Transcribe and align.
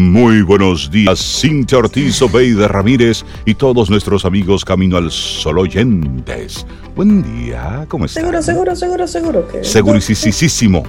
Muy 0.00 0.42
buenos 0.42 0.90
días, 0.90 1.18
Cintia 1.40 1.78
Ortiz, 1.78 2.20
Obeida 2.20 2.68
Ramírez 2.68 3.24
y 3.46 3.54
todos 3.54 3.88
nuestros 3.88 4.26
amigos 4.26 4.62
Camino 4.62 4.98
al 4.98 5.10
Sol 5.10 5.58
oyentes. 5.58 6.66
Buen 6.94 7.22
día, 7.22 7.86
¿cómo 7.88 8.04
están? 8.04 8.24
Seguro, 8.24 8.42
seguro, 8.42 8.76
seguro, 8.76 9.08
seguro 9.08 9.48
que. 9.48 9.64
Segurísimo. 9.64 10.82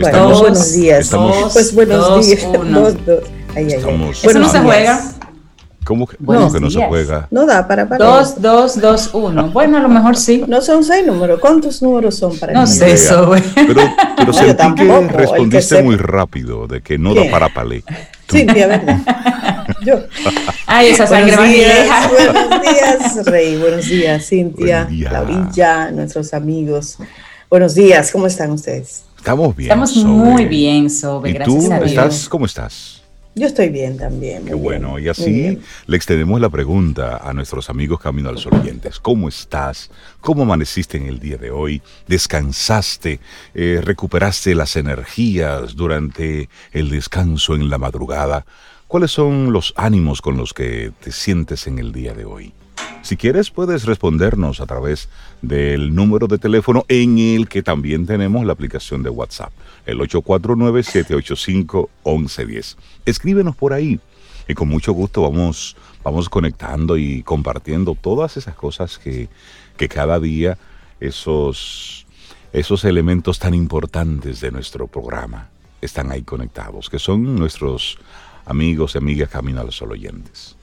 Bueno, 0.00 0.38
buenos 0.40 0.72
días. 0.72 1.00
Estamos, 1.00 1.52
pues 1.52 1.74
buenos 1.74 2.08
dos, 2.08 2.26
días. 2.26 2.42
uno. 2.58 2.80
Dos, 2.80 3.04
dos. 3.04 3.18
Ay, 3.54 3.64
ay, 3.64 3.64
ay. 3.66 3.72
Estamos- 3.74 4.24
Eso 4.24 4.38
no 4.38 4.48
se 4.48 4.52
días. 4.60 4.64
juega. 4.64 5.12
¿Cómo 5.84 6.06
que, 6.06 6.16
Buenos 6.20 6.44
cómo 6.46 6.54
que 6.54 6.60
no 6.60 6.70
se 6.70 6.86
juega? 6.86 7.26
No 7.30 7.44
da 7.44 7.66
para 7.66 7.88
para. 7.88 8.04
Dos, 8.04 8.40
dos, 8.40 8.80
dos, 8.80 9.10
uno. 9.14 9.48
Bueno, 9.50 9.78
a 9.78 9.80
lo 9.80 9.88
mejor 9.88 10.16
sí. 10.16 10.44
No 10.46 10.60
son 10.60 10.84
seis 10.84 11.04
números. 11.06 11.40
¿Cuántos 11.40 11.82
números 11.82 12.16
son 12.16 12.38
para 12.38 12.52
No 12.52 12.66
sé 12.66 12.92
eso, 12.92 13.26
güey. 13.26 13.42
Pero, 13.54 13.74
pero 13.74 13.92
No, 14.18 14.26
yo 14.26 14.32
sentí 14.32 14.54
tampoco, 14.56 15.00
que 15.08 15.12
respondiste 15.14 15.82
muy 15.82 15.96
rápido 15.96 16.66
de 16.68 16.80
que 16.82 16.98
no 16.98 17.14
¿Qué? 17.14 17.24
da 17.24 17.30
para 17.30 17.48
palé. 17.52 17.82
Cintia, 18.30 18.66
¿verdad? 18.68 19.66
Yo. 19.84 19.98
Ay, 20.66 20.88
esa 20.90 21.06
sangre 21.06 21.36
buenos 21.36 21.54
días, 21.54 22.10
buenos 22.34 22.62
días, 22.62 23.26
Rey. 23.26 23.56
Buenos 23.58 23.86
días, 23.86 24.26
Cintia. 24.26 24.84
Buen 24.84 24.96
día. 24.96 25.12
Laurilla, 25.12 25.90
nuestros 25.90 26.32
amigos. 26.32 26.98
Buenos 27.50 27.74
días, 27.74 28.10
¿cómo 28.12 28.26
están 28.28 28.52
ustedes? 28.52 29.02
Estamos 29.18 29.54
bien. 29.54 29.70
Estamos 29.70 29.92
Sobe. 29.92 30.04
muy 30.06 30.46
bien, 30.46 30.88
Sobe, 30.88 31.30
¿Y 31.30 31.32
gracias 31.34 31.64
tú 31.66 31.72
a 31.72 31.76
Dios. 31.78 31.90
estás? 31.90 32.28
¿Cómo 32.28 32.46
estás? 32.46 33.01
Yo 33.34 33.46
estoy 33.46 33.70
bien 33.70 33.96
también. 33.96 34.44
Qué 34.44 34.54
bueno. 34.54 34.96
bien, 34.96 35.06
Y 35.06 35.08
así 35.08 35.58
le 35.86 35.96
extendemos 35.96 36.38
la 36.40 36.50
pregunta 36.50 37.16
a 37.16 37.32
nuestros 37.32 37.70
amigos 37.70 38.00
Camino 38.00 38.28
al 38.28 38.38
Sol 38.38 38.54
oyentes. 38.54 39.00
¿Cómo 39.00 39.28
estás? 39.28 39.90
¿Cómo 40.20 40.42
amaneciste 40.42 40.98
en 40.98 41.06
el 41.06 41.18
día 41.18 41.38
de 41.38 41.50
hoy? 41.50 41.80
¿Descansaste? 42.06 43.20
Eh, 43.54 43.80
¿Recuperaste 43.82 44.54
las 44.54 44.76
energías 44.76 45.74
durante 45.74 46.50
el 46.72 46.90
descanso 46.90 47.54
en 47.54 47.70
la 47.70 47.78
madrugada? 47.78 48.44
¿Cuáles 48.86 49.12
son 49.12 49.52
los 49.52 49.72
ánimos 49.76 50.20
con 50.20 50.36
los 50.36 50.52
que 50.52 50.92
te 51.00 51.10
sientes 51.10 51.66
en 51.66 51.78
el 51.78 51.92
día 51.92 52.12
de 52.12 52.26
hoy? 52.26 52.52
Si 53.02 53.16
quieres, 53.16 53.50
puedes 53.50 53.84
respondernos 53.84 54.60
a 54.60 54.66
través 54.66 55.08
del 55.42 55.92
número 55.92 56.28
de 56.28 56.38
teléfono 56.38 56.84
en 56.86 57.18
el 57.18 57.48
que 57.48 57.60
también 57.60 58.06
tenemos 58.06 58.46
la 58.46 58.52
aplicación 58.52 59.02
de 59.02 59.10
WhatsApp, 59.10 59.50
el 59.86 59.98
849-785-1110. 59.98 62.76
Escríbenos 63.04 63.56
por 63.56 63.72
ahí 63.72 63.98
y 64.46 64.54
con 64.54 64.68
mucho 64.68 64.92
gusto 64.92 65.22
vamos, 65.22 65.76
vamos 66.04 66.28
conectando 66.28 66.96
y 66.96 67.24
compartiendo 67.24 67.96
todas 68.00 68.36
esas 68.36 68.54
cosas 68.54 68.98
que, 68.98 69.28
que 69.76 69.88
cada 69.88 70.20
día 70.20 70.56
esos, 71.00 72.06
esos 72.52 72.84
elementos 72.84 73.40
tan 73.40 73.52
importantes 73.52 74.40
de 74.40 74.52
nuestro 74.52 74.86
programa 74.86 75.48
están 75.80 76.12
ahí 76.12 76.22
conectados, 76.22 76.88
que 76.88 77.00
son 77.00 77.34
nuestros 77.34 77.98
amigos 78.46 78.94
y 78.94 78.98
amigas 78.98 79.28
Camino 79.28 79.60
al 79.60 79.72
Sol 79.72 79.90
oyentes. 79.90 80.54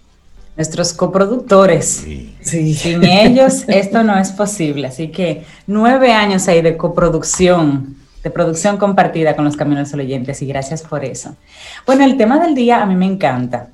Nuestros 0.59 0.91
coproductores. 0.91 1.85
Sí. 1.85 2.35
Sí. 2.41 2.73
Sin 2.73 3.05
ellos 3.05 3.63
esto 3.69 4.03
no 4.03 4.19
es 4.19 4.33
posible. 4.33 4.87
Así 4.87 5.07
que 5.07 5.45
nueve 5.67 6.11
años 6.11 6.49
ahí 6.49 6.61
de 6.61 6.75
coproducción, 6.75 7.95
de 8.21 8.29
producción 8.29 8.75
compartida 8.75 9.37
con 9.37 9.45
los 9.45 9.55
Caminos 9.55 9.87
Sol 9.87 10.01
oyentes 10.01 10.41
y 10.41 10.47
gracias 10.47 10.81
por 10.81 11.05
eso. 11.05 11.33
Bueno, 11.85 12.03
el 12.03 12.17
tema 12.17 12.39
del 12.39 12.55
día 12.55 12.83
a 12.83 12.85
mí 12.85 12.93
me 12.95 13.05
encanta, 13.05 13.69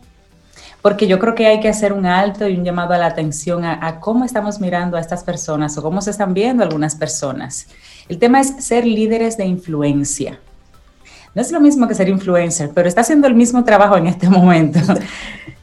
porque 0.84 1.08
yo 1.08 1.18
creo 1.18 1.34
que 1.34 1.48
hay 1.48 1.60
que 1.60 1.70
hacer 1.70 1.92
un 1.92 2.06
alto 2.06 2.48
y 2.48 2.56
un 2.56 2.64
llamado 2.64 2.94
a 2.94 3.00
la 3.00 3.08
atención 3.08 3.66
a, 3.66 3.84
a 3.84 4.00
cómo 4.00 4.24
estamos 4.24 4.60
mirando 4.60 4.96
a 4.96 5.00
estas 5.00 5.24
personas 5.24 5.76
o 5.80 5.82
cómo 5.82 6.02
se 6.04 6.12
están 6.12 6.36
viendo 6.36 6.62
algunas 6.62 6.96
personas. 6.96 7.66
El 8.08 8.20
tema 8.20 8.42
es 8.42 8.64
ser 8.64 8.86
líderes 8.86 9.38
de 9.38 9.46
influencia. 9.46 10.40
No 11.36 11.42
es 11.42 11.52
lo 11.52 11.60
mismo 11.60 11.88
que 11.88 11.94
ser 11.94 12.08
influencer, 12.08 12.72
pero 12.74 12.88
está 12.88 13.02
haciendo 13.02 13.28
el 13.28 13.36
mismo 13.36 13.64
trabajo 13.64 13.98
en 13.98 14.08
este 14.08 14.30
momento. 14.40 14.80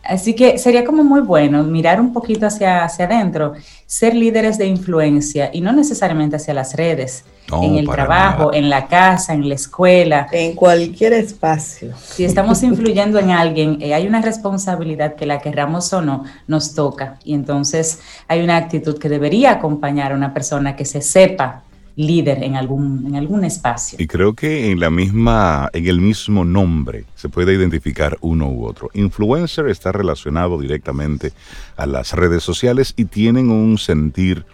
Así 0.04 0.34
que 0.34 0.58
sería 0.58 0.84
como 0.84 1.04
muy 1.04 1.20
bueno 1.20 1.62
mirar 1.62 2.00
un 2.00 2.12
poquito 2.12 2.44
hacia, 2.46 2.84
hacia 2.84 3.04
adentro, 3.04 3.54
ser 3.86 4.14
líderes 4.14 4.58
de 4.58 4.66
influencia 4.66 5.48
y 5.52 5.60
no 5.60 5.72
necesariamente 5.72 6.36
hacia 6.36 6.52
las 6.54 6.74
redes, 6.74 7.24
No, 7.48 7.62
en 7.62 7.76
el 7.76 7.88
trabajo, 7.88 8.46
nada. 8.46 8.56
en 8.58 8.68
la 8.68 8.88
casa, 8.88 9.32
en 9.32 9.48
la 9.48 9.54
escuela. 9.54 10.26
En 10.32 10.54
cualquier 10.54 11.12
espacio. 11.12 11.92
Si 11.96 12.24
estamos 12.24 12.62
influyendo 12.64 13.18
en 13.20 13.30
alguien, 13.30 13.78
eh, 13.80 13.94
hay 13.94 14.06
una 14.08 14.20
responsabilidad 14.20 15.14
que 15.14 15.24
la 15.24 15.38
querramos 15.38 15.92
o 15.92 16.02
no, 16.02 16.24
nos 16.48 16.74
toca. 16.74 17.18
Y 17.24 17.34
entonces 17.34 18.00
hay 18.26 18.42
una 18.42 18.56
actitud 18.56 18.98
que 18.98 19.08
debería 19.08 19.52
acompañar 19.52 20.12
a 20.12 20.16
una 20.16 20.34
persona 20.34 20.74
que 20.74 20.84
se 20.84 21.00
sepa 21.00 21.62
líder 21.96 22.42
en 22.42 22.56
algún, 22.56 23.06
en 23.06 23.16
algún 23.16 23.44
espacio. 23.44 23.98
Y 24.00 24.06
creo 24.06 24.34
que 24.34 24.70
en 24.70 24.80
la 24.80 24.90
misma, 24.90 25.68
en 25.72 25.86
el 25.86 26.00
mismo 26.00 26.44
nombre 26.44 27.04
se 27.14 27.28
puede 27.28 27.54
identificar 27.54 28.16
uno 28.20 28.48
u 28.48 28.64
otro. 28.64 28.90
Influencer 28.94 29.68
está 29.68 29.92
relacionado 29.92 30.58
directamente 30.58 31.32
a 31.76 31.86
las 31.86 32.12
redes 32.12 32.42
sociales 32.42 32.94
y 32.96 33.06
tienen 33.06 33.50
un 33.50 33.78
sentir 33.78 34.44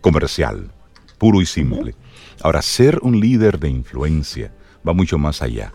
comercial, 0.00 0.70
puro 1.18 1.40
y 1.40 1.46
simple. 1.46 1.94
Ahora, 2.42 2.62
ser 2.62 2.98
un 3.02 3.18
líder 3.18 3.58
de 3.58 3.68
influencia 3.68 4.52
va 4.86 4.92
mucho 4.92 5.18
más 5.18 5.42
allá. 5.42 5.72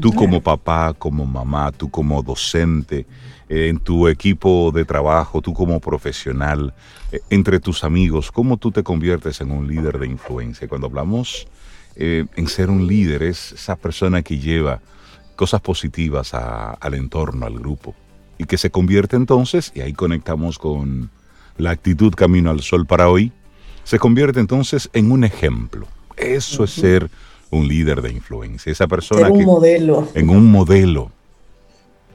Tú 0.00 0.12
como 0.12 0.40
papá, 0.40 0.94
como 0.94 1.26
mamá, 1.26 1.72
tú 1.72 1.90
como 1.90 2.22
docente, 2.22 3.06
en 3.52 3.78
tu 3.80 4.06
equipo 4.06 4.70
de 4.72 4.84
trabajo, 4.84 5.42
tú 5.42 5.52
como 5.52 5.80
profesional, 5.80 6.72
eh, 7.10 7.20
entre 7.30 7.58
tus 7.58 7.82
amigos, 7.82 8.30
¿cómo 8.30 8.56
tú 8.56 8.70
te 8.70 8.82
conviertes 8.84 9.40
en 9.40 9.50
un 9.50 9.66
líder 9.66 9.98
de 9.98 10.06
influencia? 10.06 10.68
Cuando 10.68 10.86
hablamos 10.86 11.46
eh, 11.96 12.24
en 12.36 12.46
ser 12.46 12.70
un 12.70 12.86
líder, 12.86 13.24
es 13.24 13.50
esa 13.52 13.74
persona 13.74 14.22
que 14.22 14.38
lleva 14.38 14.80
cosas 15.34 15.60
positivas 15.60 16.32
a- 16.32 16.70
al 16.74 16.94
entorno, 16.94 17.44
al 17.46 17.58
grupo, 17.58 17.94
y 18.38 18.44
que 18.44 18.56
se 18.56 18.70
convierte 18.70 19.16
entonces, 19.16 19.72
y 19.74 19.80
ahí 19.80 19.92
conectamos 19.92 20.56
con 20.58 21.10
la 21.58 21.70
actitud 21.72 22.14
Camino 22.14 22.50
al 22.50 22.60
Sol 22.60 22.86
para 22.86 23.08
hoy, 23.08 23.32
se 23.82 23.98
convierte 23.98 24.38
entonces 24.38 24.88
en 24.92 25.10
un 25.10 25.24
ejemplo. 25.24 25.88
Eso 26.16 26.62
es 26.64 26.70
ser 26.70 27.10
un 27.50 27.66
líder 27.66 28.00
de 28.02 28.12
influencia, 28.12 28.70
esa 28.70 28.86
persona 28.86 29.22
Ser 29.22 29.32
un 29.32 29.38
que 29.40 29.44
modelo. 29.46 30.08
en 30.14 30.30
un 30.30 30.50
modelo. 30.52 31.10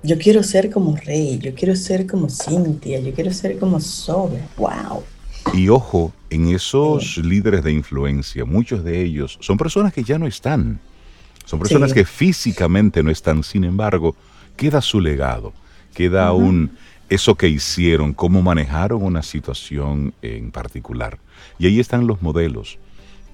Yo 0.06 0.18
quiero 0.20 0.44
ser 0.44 0.70
como 0.70 0.96
Rey, 0.96 1.40
yo 1.40 1.54
quiero 1.56 1.76
ser 1.76 2.06
como 2.06 2.30
Cintia, 2.30 3.00
yo 3.00 3.12
quiero 3.14 3.34
ser 3.34 3.58
como 3.58 3.80
Sobe. 3.80 4.40
¡Wow! 4.58 5.04
Y 5.54 5.70
ojo, 5.70 6.14
en 6.30 6.50
esos 6.50 7.18
líderes 7.18 7.64
de 7.64 7.72
influencia, 7.72 8.46
muchos 8.46 8.84
de 8.84 9.02
ellos 9.02 9.38
son 9.42 9.58
personas 9.58 9.94
que 9.94 10.04
ya 10.04 10.20
no 10.20 10.28
están. 10.28 10.80
Son 11.46 11.60
personas 11.60 11.90
Sí. 11.92 11.96
que 11.96 12.06
físicamente 12.06 13.02
no 13.04 13.10
están, 13.10 13.44
sin 13.44 13.64
embargo, 13.64 14.16
queda 14.56 14.82
su 14.82 15.00
legado, 15.00 15.54
queda 15.94 16.28
aún 16.28 16.72
eso 17.10 17.36
que 17.36 17.48
hicieron, 17.48 18.14
cómo 18.14 18.42
manejaron 18.42 19.02
una 19.02 19.22
situación 19.24 20.14
en 20.22 20.52
particular. 20.52 21.20
Y 21.60 21.68
ahí 21.68 21.80
están 21.80 22.08
los 22.08 22.22
modelos 22.22 22.78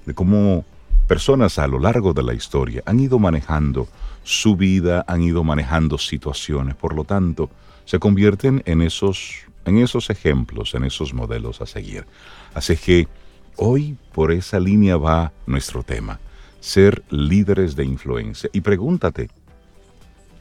de 0.06 0.14
cómo 0.14 0.64
personas 1.06 1.58
a 1.58 1.66
lo 1.66 1.78
largo 1.78 2.12
de 2.12 2.22
la 2.22 2.34
historia 2.34 2.82
han 2.86 3.00
ido 3.00 3.18
manejando 3.18 3.88
su 4.22 4.56
vida, 4.56 5.04
han 5.08 5.22
ido 5.22 5.44
manejando 5.44 5.98
situaciones, 5.98 6.74
por 6.74 6.94
lo 6.94 7.04
tanto, 7.04 7.50
se 7.84 7.98
convierten 7.98 8.62
en 8.66 8.82
esos, 8.82 9.32
en 9.64 9.78
esos 9.78 10.10
ejemplos, 10.10 10.74
en 10.74 10.84
esos 10.84 11.12
modelos 11.12 11.60
a 11.60 11.66
seguir. 11.66 12.06
Así 12.54 12.76
que 12.76 13.08
hoy 13.56 13.96
por 14.12 14.32
esa 14.32 14.60
línea 14.60 14.96
va 14.96 15.32
nuestro 15.46 15.82
tema, 15.82 16.20
ser 16.60 17.02
líderes 17.10 17.74
de 17.74 17.84
influencia. 17.84 18.48
Y 18.52 18.60
pregúntate, 18.60 19.28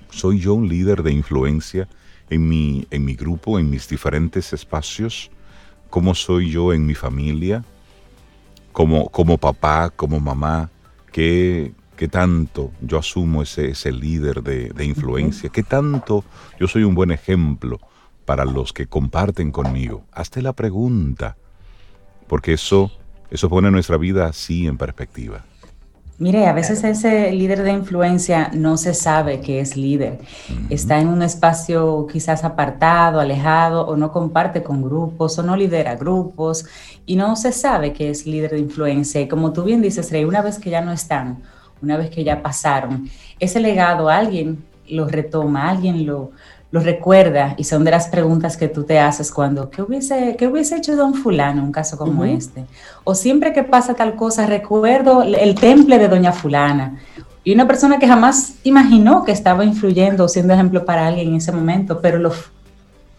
¿soy 0.09 0.39
yo 0.39 0.53
un 0.53 0.69
líder 0.69 1.03
de 1.03 1.11
influencia 1.11 1.87
en 2.29 2.47
mi, 2.47 2.85
en 2.91 3.05
mi 3.05 3.15
grupo, 3.15 3.57
en 3.57 3.69
mis 3.69 3.87
diferentes 3.87 4.53
espacios? 4.53 5.31
¿Cómo 5.89 6.15
soy 6.15 6.51
yo 6.51 6.73
en 6.73 6.85
mi 6.85 6.93
familia? 6.93 7.65
como, 8.71 9.09
como 9.09 9.37
papá, 9.37 9.89
como 9.89 10.19
mamá, 10.19 10.69
qué, 11.11 11.73
qué 12.01 12.07
tanto 12.07 12.71
yo 12.81 12.97
asumo 12.97 13.43
ese, 13.43 13.69
ese 13.69 13.91
líder 13.91 14.41
de, 14.41 14.69
de 14.69 14.85
influencia, 14.85 15.51
qué 15.51 15.61
tanto 15.61 16.23
yo 16.59 16.67
soy 16.67 16.83
un 16.83 16.95
buen 16.95 17.11
ejemplo 17.11 17.79
para 18.25 18.43
los 18.43 18.73
que 18.73 18.87
comparten 18.87 19.51
conmigo. 19.51 20.01
Hazte 20.11 20.41
la 20.41 20.53
pregunta, 20.53 21.37
porque 22.25 22.53
eso, 22.53 22.89
eso 23.29 23.49
pone 23.49 23.69
nuestra 23.69 23.97
vida 23.97 24.25
así 24.25 24.65
en 24.65 24.79
perspectiva. 24.79 25.45
Mire, 26.17 26.47
a 26.47 26.53
veces 26.53 26.83
ese 26.83 27.31
líder 27.33 27.61
de 27.61 27.71
influencia 27.71 28.49
no 28.51 28.77
se 28.77 28.95
sabe 28.95 29.39
que 29.39 29.59
es 29.59 29.77
líder. 29.77 30.21
Está 30.71 30.99
en 30.99 31.07
un 31.07 31.21
espacio 31.21 32.07
quizás 32.11 32.43
apartado, 32.43 33.19
alejado, 33.19 33.85
o 33.85 33.95
no 33.95 34.11
comparte 34.11 34.63
con 34.63 34.81
grupos, 34.81 35.37
o 35.37 35.43
no 35.43 35.55
lidera 35.55 35.97
grupos, 35.97 36.65
y 37.05 37.15
no 37.15 37.35
se 37.35 37.51
sabe 37.51 37.93
que 37.93 38.09
es 38.09 38.25
líder 38.25 38.49
de 38.49 38.59
influencia. 38.59 39.21
Y 39.21 39.27
como 39.27 39.53
tú 39.53 39.63
bien 39.63 39.83
dices, 39.83 40.09
Rey, 40.09 40.25
una 40.25 40.41
vez 40.41 40.57
que 40.57 40.71
ya 40.71 40.81
no 40.81 40.91
están, 40.91 41.43
una 41.81 41.97
vez 41.97 42.09
que 42.09 42.23
ya 42.23 42.41
pasaron, 42.41 43.09
ese 43.39 43.59
legado 43.59 44.09
alguien 44.09 44.63
lo 44.87 45.07
retoma, 45.07 45.69
alguien 45.69 46.05
lo, 46.05 46.31
lo 46.71 46.79
recuerda, 46.79 47.53
y 47.57 47.65
son 47.65 47.83
de 47.83 47.91
las 47.91 48.07
preguntas 48.07 48.55
que 48.55 48.67
tú 48.67 48.83
te 48.83 48.99
haces 48.99 49.31
cuando, 49.31 49.69
¿qué 49.69 49.81
hubiese, 49.81 50.35
qué 50.37 50.47
hubiese 50.47 50.77
hecho 50.77 50.95
don 50.95 51.13
fulano 51.13 51.59
en 51.59 51.65
un 51.65 51.71
caso 51.71 51.97
como 51.97 52.23
Ujú. 52.23 52.31
este? 52.31 52.65
O 53.03 53.13
siempre 53.13 53.51
que 53.51 53.63
pasa 53.63 53.93
tal 53.93 54.15
cosa, 54.15 54.45
recuerdo 54.45 55.23
el 55.23 55.55
temple 55.55 55.97
de 55.99 56.07
doña 56.07 56.31
fulana. 56.31 56.99
Y 57.43 57.53
una 57.53 57.67
persona 57.67 57.99
que 57.99 58.07
jamás 58.07 58.53
imaginó 58.63 59.23
que 59.23 59.31
estaba 59.31 59.65
influyendo 59.65 60.25
o 60.25 60.27
siendo 60.27 60.53
ejemplo 60.53 60.85
para 60.85 61.07
alguien 61.07 61.29
en 61.29 61.35
ese 61.35 61.51
momento, 61.51 61.99
pero 61.99 62.19
lo, 62.19 62.31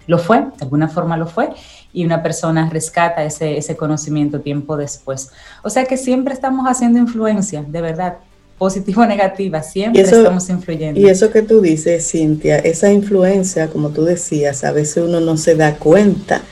lo 0.07 0.19
fue, 0.19 0.39
de 0.39 0.63
alguna 0.63 0.89
forma 0.89 1.17
lo 1.17 1.27
fue, 1.27 1.51
y 1.93 2.07
una 2.07 2.23
persona 2.23 2.71
rescata 2.71 3.23
ese, 3.23 3.59
ese 3.59 3.77
conocimiento 3.77 4.41
tiempo 4.41 4.77
después. 4.77 5.31
O 5.63 5.69
sea 5.69 5.85
que 5.85 5.97
siempre 5.97 6.33
estamos 6.33 6.67
haciendo 6.67 6.99
influencia, 6.99 7.63
de 7.63 7.81
verdad, 7.83 8.19
positiva 8.63 9.03
o 9.03 9.07
negativa, 9.07 9.61
siempre 9.61 10.03
estamos 10.03 10.49
influyendo. 10.49 11.01
Y 11.01 11.09
eso 11.09 11.33
que 11.33 11.43
tú 11.43 11.61
dices, 11.61 12.09
Cintia, 12.09 12.59
esa 12.59 12.93
influencia, 12.93 13.67
como 13.67 13.89
tú 13.89 14.05
decías, 14.05 14.63
a 14.63 14.71
veces 14.71 15.03
uno 15.03 15.19
no 15.21 15.37
se 15.37 15.57
da 15.57 15.75
cuenta 15.79 16.43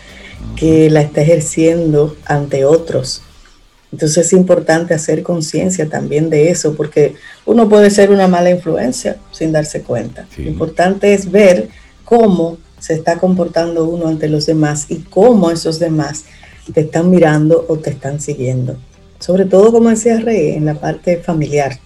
que 0.57 0.91
la 0.91 1.03
está 1.03 1.21
ejerciendo 1.21 2.17
ante 2.25 2.65
otros. 2.65 3.23
Entonces 3.93 4.27
es 4.27 4.33
importante 4.33 4.93
hacer 4.93 5.23
conciencia 5.23 5.89
también 5.89 6.31
de 6.31 6.51
eso, 6.51 6.75
porque 6.75 7.15
uno 7.47 7.69
puede 7.69 7.91
ser 7.91 8.11
una 8.11 8.27
mala 8.27 8.51
influencia 8.51 9.19
sin 9.31 9.53
darse 9.53 9.83
cuenta. 9.83 10.27
Lo 10.37 10.51
importante 10.51 11.15
es 11.15 11.31
ver 11.31 11.69
cómo 12.05 12.59
se 12.81 12.95
está 12.95 13.19
comportando 13.19 13.85
uno 13.85 14.09
ante 14.09 14.29
los 14.29 14.47
demás 14.47 14.87
y 14.89 14.97
cómo 14.97 15.53
esos 15.53 15.79
demás 15.79 16.25
te 16.75 16.81
están 16.81 17.09
mirando 17.09 17.67
o 17.69 17.77
te 17.77 17.91
están 17.91 18.21
siguiendo. 18.21 18.77
Sobre 19.21 19.45
todo, 19.45 19.71
como 19.71 19.91
decía 19.91 20.19
Rey, 20.19 20.55
en 20.55 20.65
la 20.65 20.75
parte 20.75 21.19
familiar. 21.19 21.79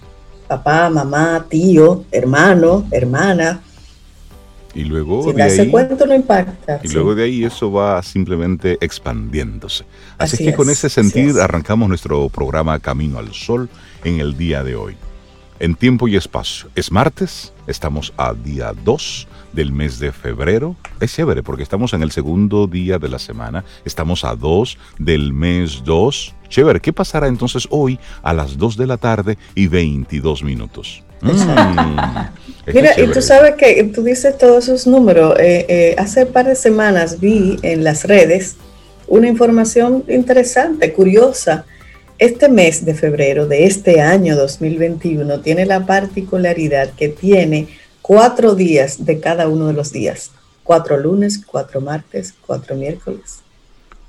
Papá, 0.49 0.91
mamá, 0.91 1.47
tío, 1.49 2.05
hermano, 2.11 2.87
hermana, 2.91 3.61
y 4.75 4.85
luego 4.85 5.23
Sin 5.23 5.37
de 5.37 5.43
ahí, 5.45 5.71
cuenta 5.71 6.05
no 6.05 6.15
impacta. 6.15 6.81
Y 6.83 6.89
luego 6.89 7.15
de 7.15 7.25
ahí 7.25 7.45
eso 7.45 7.71
va 7.71 8.03
simplemente 8.03 8.77
expandiéndose. 8.81 9.85
Así, 10.19 10.45
que 10.45 10.53
con 10.53 10.69
ese 10.69 10.91
sentido 10.91 11.43
arrancamos 11.43 11.89
nuestro 11.89 12.29
programa 12.29 12.79
Camino 12.81 13.19
al 13.19 13.33
Sol 13.33 13.69
en 14.03 14.19
el 14.21 14.37
día 14.37 14.65
de 14.65 14.75
hoy. 14.75 14.97
En 15.65 15.77
tiempo 15.77 16.09
y 16.09 16.17
espacio. 16.17 16.69
Es 16.75 16.93
martes, 16.93 17.55
estamos 17.67 18.13
a 18.19 18.35
día 18.35 18.75
2 18.85 19.27
del 19.55 19.73
mes 19.73 19.99
de 19.99 20.13
febrero. 20.13 20.77
Es 21.01 21.15
chévere 21.15 21.43
porque 21.43 21.63
estamos 21.63 21.95
en 21.95 22.03
el 22.03 22.11
segundo 22.11 22.67
día 22.67 22.99
de 22.99 23.09
la 23.09 23.19
semana. 23.19 23.65
Estamos 23.87 24.25
a 24.25 24.37
2 24.37 24.77
del 24.99 25.33
mes 25.33 25.81
2. 25.83 26.35
Chévere, 26.51 26.81
¿qué 26.81 26.93
pasará 26.93 27.29
entonces 27.29 27.67
hoy 27.71 27.99
a 28.23 28.35
las 28.35 28.59
2 28.59 28.77
de 28.77 28.87
la 28.87 28.99
tarde 28.99 29.39
y 29.55 29.67
22 29.67 30.43
minutos? 30.43 31.03
Mm, 31.23 31.31
Mira, 32.75 33.01
y 33.01 33.07
tú 33.11 33.23
sabes 33.23 33.55
que 33.55 33.85
tú 33.85 34.03
dices 34.03 34.37
todos 34.37 34.65
esos 34.65 34.87
números. 34.87 35.35
Eh, 35.39 35.65
eh, 35.67 35.95
hace 35.97 36.25
un 36.25 36.33
par 36.35 36.45
de 36.45 36.57
semanas 36.57 37.21
vi 37.21 37.57
en 37.63 37.85
las 37.85 38.05
redes 38.05 38.57
una 39.07 39.29
información 39.29 40.05
interesante, 40.09 40.93
curiosa. 40.93 41.65
Este 42.19 42.49
mes 42.49 42.85
de 42.85 42.95
febrero 42.95 43.47
de 43.47 43.67
este 43.67 44.01
año 44.01 44.37
2021 44.37 45.41
tiene 45.41 45.67
la 45.67 45.85
particularidad 45.85 46.91
que 46.91 47.09
tiene 47.09 47.69
cuatro 48.03 48.55
días 48.55 49.05
de 49.05 49.19
cada 49.19 49.49
uno 49.49 49.67
de 49.67 49.73
los 49.73 49.91
días. 49.91 50.31
Cuatro 50.63 50.97
lunes, 50.97 51.43
cuatro 51.45 51.81
martes, 51.81 52.35
cuatro 52.47 52.77
miércoles. 52.77 53.41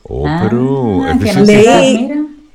Oh, 0.03 0.23
pero 0.23 1.01
ah, 1.03 1.17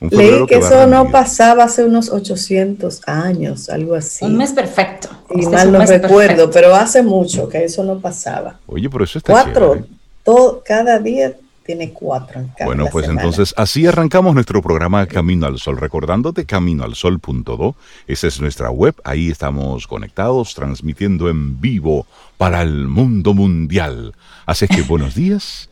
Leí 0.01 0.47
que, 0.47 0.57
eso 0.57 0.87
no 0.87 1.11
pasaba 1.11 1.65
hace 1.65 1.85
unos 1.85 2.11
800 2.11 3.03
años, 3.07 3.69
algo 3.69 3.95
así. 3.95 4.25
Un 4.25 4.39
mes 4.39 4.53
perfecto. 4.53 5.09
Y 5.31 5.41
este 5.41 5.51
mal 5.51 5.73
no 5.73 5.85
recuerdo, 5.85 6.51
pero 6.51 6.75
hace 6.75 7.03
mucho 7.03 7.49
que 7.49 7.65
eso 7.65 7.85
no 7.85 7.99
pasaba. 7.99 8.59
Oye, 8.67 8.89
pero 8.89 9.05
eso 9.05 9.19
está 9.19 9.33
Cuatro, 9.33 9.85
todo, 10.25 10.63
cada 10.65 10.99
día 10.99 11.35
tiene 11.71 11.93
cuatro. 11.93 12.41
En 12.41 12.49
cada 12.49 12.67
bueno, 12.67 12.87
pues 12.91 13.09
entonces 13.09 13.55
así 13.57 13.87
arrancamos 13.87 14.35
nuestro 14.35 14.61
programa 14.61 15.07
Camino 15.07 15.47
al 15.47 15.61
Sol, 15.61 15.77
recordándote 15.77 16.45
caminoalsol.do. 16.45 17.77
Esa 18.09 18.27
es 18.27 18.41
nuestra 18.41 18.71
web, 18.71 18.97
ahí 19.05 19.31
estamos 19.31 19.87
conectados, 19.87 20.57
transmitiendo 20.57 21.29
en 21.29 21.61
vivo 21.61 22.09
para 22.39 22.63
el 22.63 22.89
mundo 22.89 23.35
mundial. 23.35 24.17
Así 24.47 24.67
que 24.67 24.83
buenos 24.83 25.15
días 25.15 25.71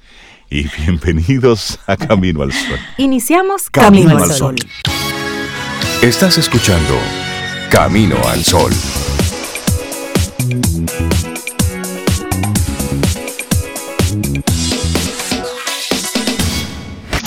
y 0.49 0.69
bienvenidos 0.85 1.81
a 1.89 1.97
Camino 1.97 2.43
al 2.43 2.53
Sol. 2.53 2.79
Iniciamos 2.99 3.69
Camino, 3.69 4.19
al 4.19 4.31
Sol. 4.31 4.55
Estás 6.01 6.39
escuchando 6.39 6.95
Camino 7.71 8.17
al 8.29 8.45
Sol. 8.45 8.73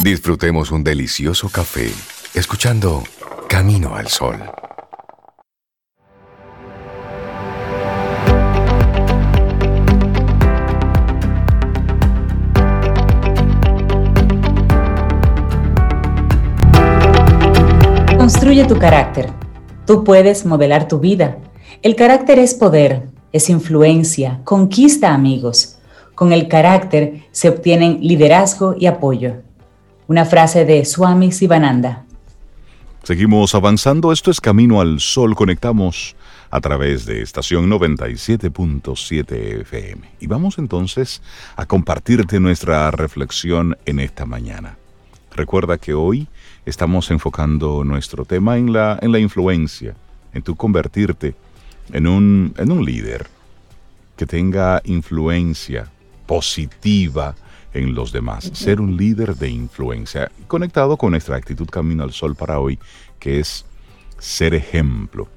Disfrutemos 0.03 0.71
un 0.71 0.83
delicioso 0.83 1.47
café 1.47 1.91
escuchando 2.33 3.03
Camino 3.47 3.95
al 3.95 4.07
Sol. 4.07 4.37
Construye 18.17 18.65
tu 18.65 18.79
carácter. 18.79 19.29
Tú 19.85 20.03
puedes 20.03 20.47
modelar 20.47 20.87
tu 20.87 20.97
vida. 20.97 21.37
El 21.83 21.95
carácter 21.95 22.39
es 22.39 22.55
poder, 22.55 23.03
es 23.31 23.51
influencia, 23.51 24.41
conquista 24.45 25.13
amigos. 25.13 25.77
Con 26.15 26.33
el 26.33 26.47
carácter 26.47 27.27
se 27.31 27.49
obtienen 27.49 27.99
liderazgo 28.01 28.73
y 28.75 28.87
apoyo. 28.87 29.43
Una 30.11 30.25
frase 30.25 30.65
de 30.65 30.83
Swami 30.83 31.31
Sivananda. 31.31 32.03
Seguimos 33.01 33.55
avanzando, 33.55 34.11
esto 34.11 34.29
es 34.29 34.41
Camino 34.41 34.81
al 34.81 34.99
Sol, 34.99 35.35
conectamos 35.35 36.17
a 36.49 36.59
través 36.59 37.05
de 37.05 37.21
estación 37.21 37.69
97.7 37.69 39.61
FM. 39.61 40.01
Y 40.19 40.27
vamos 40.27 40.57
entonces 40.57 41.21
a 41.55 41.65
compartirte 41.65 42.41
nuestra 42.41 42.91
reflexión 42.91 43.77
en 43.85 44.01
esta 44.01 44.25
mañana. 44.25 44.75
Recuerda 45.33 45.77
que 45.77 45.93
hoy 45.93 46.27
estamos 46.65 47.09
enfocando 47.09 47.85
nuestro 47.85 48.25
tema 48.25 48.57
en 48.57 48.73
la, 48.73 48.99
en 49.01 49.13
la 49.13 49.19
influencia, 49.19 49.95
en 50.33 50.41
tu 50.41 50.57
convertirte 50.57 51.35
en 51.93 52.05
un, 52.05 52.53
en 52.57 52.69
un 52.69 52.83
líder 52.83 53.27
que 54.17 54.25
tenga 54.25 54.81
influencia 54.83 55.89
positiva 56.25 57.33
en 57.73 57.95
los 57.95 58.11
demás, 58.11 58.51
ser 58.53 58.81
un 58.81 58.97
líder 58.97 59.35
de 59.35 59.49
influencia, 59.49 60.31
conectado 60.47 60.97
con 60.97 61.11
nuestra 61.11 61.37
actitud 61.37 61.67
Camino 61.69 62.03
al 62.03 62.11
Sol 62.11 62.35
para 62.35 62.59
hoy, 62.59 62.77
que 63.19 63.39
es 63.39 63.65
ser 64.17 64.53
ejemplo. 64.53 65.27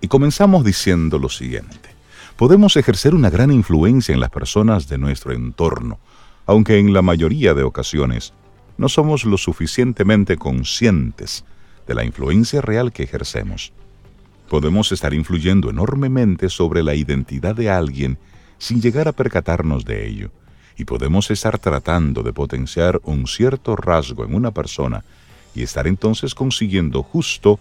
Y 0.00 0.08
comenzamos 0.08 0.64
diciendo 0.64 1.18
lo 1.18 1.28
siguiente, 1.28 1.90
podemos 2.36 2.76
ejercer 2.76 3.14
una 3.14 3.30
gran 3.30 3.50
influencia 3.52 4.12
en 4.12 4.20
las 4.20 4.30
personas 4.30 4.88
de 4.88 4.98
nuestro 4.98 5.32
entorno, 5.32 5.98
aunque 6.46 6.78
en 6.78 6.92
la 6.92 7.02
mayoría 7.02 7.54
de 7.54 7.62
ocasiones 7.62 8.32
no 8.76 8.88
somos 8.88 9.24
lo 9.24 9.38
suficientemente 9.38 10.36
conscientes 10.36 11.44
de 11.86 11.94
la 11.94 12.04
influencia 12.04 12.60
real 12.60 12.92
que 12.92 13.04
ejercemos. 13.04 13.72
Podemos 14.48 14.92
estar 14.92 15.14
influyendo 15.14 15.70
enormemente 15.70 16.48
sobre 16.48 16.82
la 16.82 16.94
identidad 16.94 17.54
de 17.54 17.70
alguien 17.70 18.18
sin 18.58 18.80
llegar 18.80 19.08
a 19.08 19.12
percatarnos 19.12 19.84
de 19.84 20.06
ello, 20.06 20.30
y 20.76 20.84
podemos 20.84 21.30
estar 21.30 21.58
tratando 21.58 22.22
de 22.22 22.32
potenciar 22.32 23.00
un 23.04 23.26
cierto 23.26 23.76
rasgo 23.76 24.24
en 24.24 24.34
una 24.34 24.50
persona 24.50 25.04
y 25.54 25.62
estar 25.62 25.86
entonces 25.86 26.34
consiguiendo 26.34 27.02
justo 27.02 27.58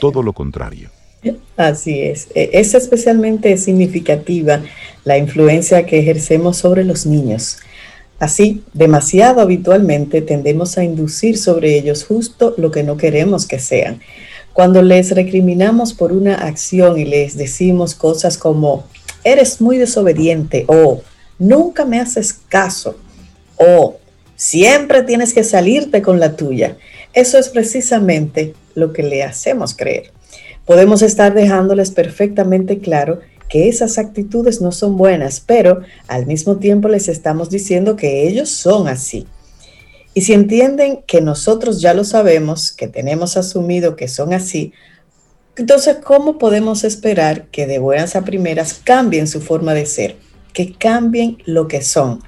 todo 0.00 0.22
lo 0.22 0.32
contrario. 0.32 0.90
Así 1.56 2.00
es. 2.00 2.28
E, 2.34 2.50
es 2.52 2.74
especialmente 2.74 3.56
significativa 3.56 4.62
la 5.04 5.18
influencia 5.18 5.84
que 5.84 5.98
ejercemos 5.98 6.56
sobre 6.58 6.84
los 6.84 7.06
niños. 7.06 7.58
Así, 8.20 8.62
demasiado 8.72 9.40
habitualmente 9.40 10.22
tendemos 10.22 10.76
a 10.78 10.84
inducir 10.84 11.38
sobre 11.38 11.76
ellos 11.76 12.04
justo 12.04 12.54
lo 12.56 12.70
que 12.70 12.82
no 12.82 12.96
queremos 12.96 13.46
que 13.46 13.58
sean. 13.58 14.00
Cuando 14.52 14.82
les 14.82 15.12
recriminamos 15.12 15.94
por 15.94 16.12
una 16.12 16.34
acción 16.34 16.98
y 16.98 17.04
les 17.04 17.36
decimos 17.36 17.94
cosas 17.94 18.36
como, 18.38 18.86
eres 19.22 19.60
muy 19.60 19.78
desobediente 19.78 20.64
o 20.66 21.02
nunca 21.38 21.84
me 21.84 22.00
haces 22.00 22.32
caso 22.32 22.96
o 23.56 23.98
siempre 24.36 25.02
tienes 25.02 25.34
que 25.34 25.44
salirte 25.44 26.02
con 26.02 26.20
la 26.20 26.36
tuya, 26.36 26.76
eso 27.12 27.38
es 27.38 27.48
precisamente 27.48 28.54
lo 28.74 28.92
que 28.92 29.02
le 29.02 29.22
hacemos 29.22 29.74
creer. 29.74 30.12
Podemos 30.64 31.02
estar 31.02 31.34
dejándoles 31.34 31.90
perfectamente 31.90 32.78
claro 32.78 33.20
que 33.48 33.68
esas 33.68 33.98
actitudes 33.98 34.60
no 34.60 34.72
son 34.72 34.96
buenas, 34.96 35.40
pero 35.40 35.80
al 36.06 36.26
mismo 36.26 36.58
tiempo 36.58 36.88
les 36.88 37.08
estamos 37.08 37.50
diciendo 37.50 37.96
que 37.96 38.28
ellos 38.28 38.50
son 38.50 38.88
así. 38.88 39.26
Y 40.14 40.22
si 40.22 40.34
entienden 40.34 41.00
que 41.06 41.20
nosotros 41.20 41.80
ya 41.80 41.94
lo 41.94 42.04
sabemos, 42.04 42.72
que 42.72 42.88
tenemos 42.88 43.36
asumido 43.36 43.96
que 43.96 44.08
son 44.08 44.34
así, 44.34 44.72
entonces, 45.56 45.96
¿cómo 46.04 46.38
podemos 46.38 46.84
esperar 46.84 47.46
que 47.46 47.66
de 47.66 47.80
buenas 47.80 48.14
a 48.14 48.24
primeras 48.24 48.74
cambien 48.74 49.26
su 49.26 49.40
forma 49.40 49.74
de 49.74 49.86
ser? 49.86 50.16
Que 50.52 50.72
cambien 50.72 51.38
lo 51.44 51.68
que 51.68 51.82
son. 51.82 52.20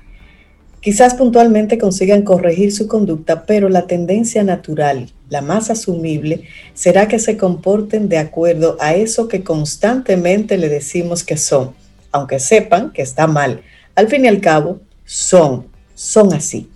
Quizás 0.80 1.14
puntualmente 1.14 1.76
consigan 1.76 2.22
corregir 2.22 2.72
su 2.72 2.88
conducta, 2.88 3.44
pero 3.44 3.68
la 3.68 3.86
tendencia 3.86 4.42
natural, 4.44 5.10
la 5.28 5.42
más 5.42 5.68
asumible, 5.68 6.44
será 6.72 7.06
que 7.06 7.18
se 7.18 7.36
comporten 7.36 8.08
de 8.08 8.16
acuerdo 8.16 8.78
a 8.80 8.94
eso 8.94 9.28
que 9.28 9.44
constantemente 9.44 10.56
le 10.56 10.70
decimos 10.70 11.22
que 11.22 11.36
son, 11.36 11.74
aunque 12.12 12.38
sepan 12.38 12.92
que 12.92 13.02
está 13.02 13.26
mal. 13.26 13.60
Al 13.94 14.08
fin 14.08 14.24
y 14.24 14.28
al 14.28 14.40
cabo, 14.40 14.80
son, 15.04 15.66
son 15.94 16.32
así. 16.32 16.70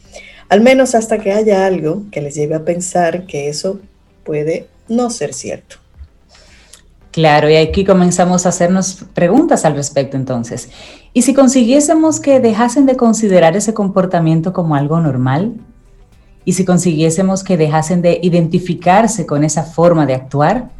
Al 0.50 0.60
menos 0.60 0.94
hasta 0.94 1.18
que 1.18 1.32
haya 1.32 1.64
algo 1.64 2.04
que 2.12 2.20
les 2.20 2.34
lleve 2.34 2.56
a 2.56 2.64
pensar 2.64 3.26
que 3.26 3.48
eso 3.48 3.80
puede 4.22 4.66
no 4.86 5.08
ser 5.08 5.32
cierto. 5.32 5.76
Claro, 7.14 7.48
y 7.48 7.54
aquí 7.54 7.84
comenzamos 7.84 8.44
a 8.44 8.48
hacernos 8.48 9.04
preguntas 9.14 9.64
al 9.64 9.76
respecto 9.76 10.16
entonces. 10.16 10.70
¿Y 11.12 11.22
si 11.22 11.32
consiguiésemos 11.32 12.18
que 12.18 12.40
dejasen 12.40 12.86
de 12.86 12.96
considerar 12.96 13.56
ese 13.56 13.72
comportamiento 13.72 14.52
como 14.52 14.74
algo 14.74 14.98
normal? 14.98 15.54
¿Y 16.44 16.54
si 16.54 16.64
consiguiésemos 16.64 17.44
que 17.44 17.56
dejasen 17.56 18.02
de 18.02 18.18
identificarse 18.20 19.26
con 19.26 19.44
esa 19.44 19.62
forma 19.62 20.06
de 20.06 20.14
actuar? 20.14 20.70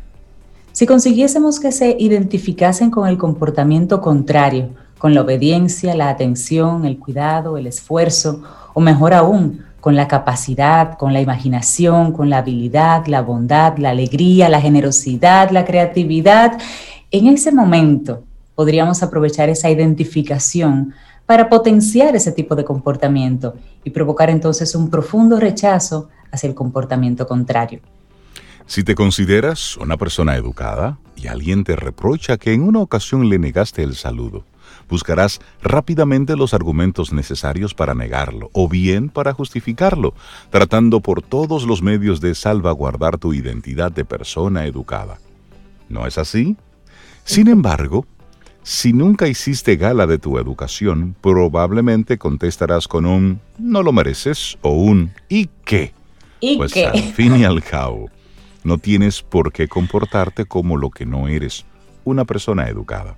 Si 0.73 0.87
consiguiésemos 0.87 1.61
que 1.61 1.71
se 1.71 1.95
identificasen 2.01 2.91
con 2.91 3.07
el 3.07 3.17
comportamiento 3.17 4.01
contrario, 4.01 4.71
con 4.99 5.15
la 5.15 5.21
obediencia, 5.21 5.95
la 5.95 6.09
atención, 6.09 6.85
el 6.85 6.99
cuidado, 6.99 7.59
el 7.59 7.69
esfuerzo, 7.69 8.43
o 8.73 8.81
mejor 8.81 9.15
aún, 9.15 9.63
con 9.85 9.97
la 9.97 10.09
capacidad, 10.09 10.97
con 10.97 11.13
la 11.13 11.21
imaginación, 11.21 12.13
con 12.13 12.31
la 12.31 12.39
habilidad, 12.39 13.05
la 13.07 13.21
bondad, 13.21 13.77
la 13.77 13.91
alegría, 13.91 14.49
la 14.49 14.59
generosidad, 14.59 15.51
la 15.51 15.67
creatividad. 15.67 16.59
En 17.11 17.27
ese 17.27 17.53
momento 17.53 18.25
podríamos 18.55 19.03
aprovechar 19.03 19.51
esa 19.51 19.69
identificación 19.69 20.95
para 21.27 21.51
potenciar 21.51 22.17
ese 22.17 22.33
tipo 22.33 22.57
de 22.57 22.65
comportamiento 22.65 23.57
y 23.85 23.91
provocar 23.91 24.31
entonces 24.31 24.75
un 24.75 24.89
profundo 24.89 25.39
rechazo 25.39 26.09
hacia 26.33 26.49
el 26.49 26.55
comportamiento 26.55 27.27
contrario. 27.27 27.81
Si 28.65 28.85
te 28.85 28.95
consideras 28.95 29.77
una 29.77 29.99
persona 29.99 30.35
educada 30.35 30.97
y 31.15 31.27
alguien 31.27 31.63
te 31.63 31.77
reprocha 31.77 32.39
que 32.39 32.55
en 32.55 32.63
una 32.63 32.81
ocasión 32.81 33.29
le 33.29 33.39
negaste 33.39 33.83
el 33.83 33.97
saludo, 33.97 34.47
buscarás 34.89 35.41
rápidamente 35.63 36.37
los 36.37 36.55
argumentos 36.55 37.13
necesarios 37.13 37.75
para 37.75 37.95
negarlo 37.95 38.51
o 38.53 38.69
bien 38.69 39.09
para 39.09 39.33
justificarlo, 39.33 40.15
tratando 40.51 41.01
por 41.01 41.23
todos 41.23 41.65
los 41.65 41.83
medios 41.83 42.21
de 42.21 42.35
salvaguardar 42.35 43.19
tu 43.19 43.35
identidad 43.35 43.93
de 43.93 44.05
persona 44.05 44.67
educada. 44.67 45.19
¿No 45.89 46.07
es 46.07 46.19
así? 46.19 46.57
Sin 47.25 47.49
embargo, 47.49 48.07
si 48.63 48.93
nunca 48.93 49.29
hiciste 49.29 49.77
gala 49.77 50.07
de 50.07 50.19
tu 50.19 50.39
educación, 50.39 51.15
probablemente 51.21 52.19
contestarás 52.19 52.89
con 52.89 53.07
un 53.07 53.41
no 53.59 53.83
lo 53.83 53.93
mereces 53.93 54.59
o 54.63 54.71
un 54.71 55.13
¿y 55.29 55.51
qué? 55.65 55.93
¿Y 56.41 56.57
pues 56.57 56.73
qué? 56.73 56.87
al 56.87 57.03
fin 57.13 57.37
y 57.37 57.45
al 57.45 57.63
cabo, 57.63 58.11
no 58.63 58.79
tienes 58.79 59.23
por 59.23 59.53
qué 59.53 59.69
comportarte 59.69 60.47
como 60.47 60.77
lo 60.77 60.91
que 60.91 61.07
no 61.07 61.29
eres, 61.29 61.65
una 62.05 62.25
persona 62.25 62.69
educada 62.69 63.17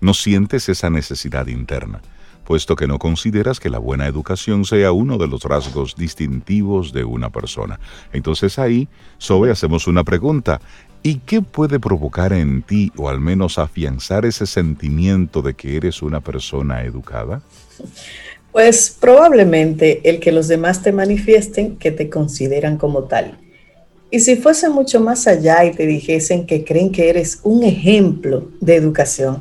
no 0.00 0.14
sientes 0.14 0.68
esa 0.68 0.90
necesidad 0.90 1.46
interna, 1.46 2.00
puesto 2.44 2.76
que 2.76 2.86
no 2.86 2.98
consideras 2.98 3.60
que 3.60 3.70
la 3.70 3.78
buena 3.78 4.06
educación 4.06 4.64
sea 4.64 4.92
uno 4.92 5.18
de 5.18 5.28
los 5.28 5.44
rasgos 5.44 5.94
distintivos 5.96 6.92
de 6.92 7.04
una 7.04 7.30
persona. 7.30 7.78
Entonces 8.12 8.58
ahí, 8.58 8.88
Sobe, 9.18 9.50
hacemos 9.50 9.86
una 9.86 10.04
pregunta. 10.04 10.60
¿Y 11.02 11.16
qué 11.16 11.40
puede 11.40 11.80
provocar 11.80 12.32
en 12.32 12.62
ti, 12.62 12.92
o 12.96 13.08
al 13.08 13.20
menos 13.20 13.58
afianzar 13.58 14.26
ese 14.26 14.46
sentimiento 14.46 15.40
de 15.40 15.54
que 15.54 15.76
eres 15.76 16.02
una 16.02 16.20
persona 16.20 16.82
educada? 16.84 17.40
Pues 18.52 18.96
probablemente 19.00 20.08
el 20.10 20.20
que 20.20 20.32
los 20.32 20.48
demás 20.48 20.82
te 20.82 20.92
manifiesten 20.92 21.76
que 21.76 21.90
te 21.90 22.10
consideran 22.10 22.76
como 22.76 23.04
tal. 23.04 23.38
Y 24.10 24.20
si 24.20 24.36
fuese 24.36 24.68
mucho 24.68 25.00
más 25.00 25.26
allá 25.28 25.64
y 25.64 25.72
te 25.72 25.86
dijesen 25.86 26.44
que 26.44 26.64
creen 26.64 26.90
que 26.90 27.08
eres 27.08 27.40
un 27.44 27.62
ejemplo 27.62 28.50
de 28.60 28.74
educación, 28.74 29.40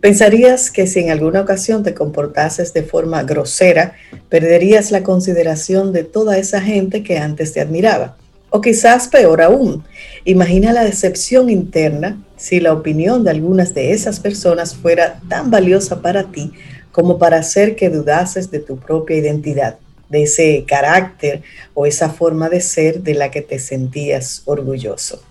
Pensarías 0.00 0.70
que 0.70 0.86
si 0.86 1.00
en 1.00 1.10
alguna 1.10 1.42
ocasión 1.42 1.82
te 1.82 1.92
comportases 1.92 2.72
de 2.72 2.82
forma 2.82 3.22
grosera, 3.22 3.92
perderías 4.30 4.90
la 4.90 5.02
consideración 5.02 5.92
de 5.92 6.04
toda 6.04 6.38
esa 6.38 6.62
gente 6.62 7.02
que 7.02 7.18
antes 7.18 7.52
te 7.52 7.60
admiraba. 7.60 8.16
O 8.48 8.62
quizás 8.62 9.08
peor 9.08 9.42
aún, 9.42 9.84
imagina 10.24 10.72
la 10.72 10.84
decepción 10.84 11.50
interna 11.50 12.18
si 12.36 12.60
la 12.60 12.72
opinión 12.72 13.24
de 13.24 13.30
algunas 13.30 13.74
de 13.74 13.92
esas 13.92 14.20
personas 14.20 14.74
fuera 14.74 15.20
tan 15.28 15.50
valiosa 15.50 16.00
para 16.00 16.32
ti 16.32 16.52
como 16.92 17.18
para 17.18 17.36
hacer 17.36 17.76
que 17.76 17.90
dudases 17.90 18.50
de 18.50 18.58
tu 18.58 18.78
propia 18.78 19.18
identidad, 19.18 19.76
de 20.08 20.22
ese 20.22 20.64
carácter 20.66 21.42
o 21.74 21.84
esa 21.84 22.08
forma 22.08 22.48
de 22.48 22.62
ser 22.62 23.02
de 23.02 23.14
la 23.14 23.30
que 23.30 23.42
te 23.42 23.58
sentías 23.58 24.42
orgulloso. 24.46 25.22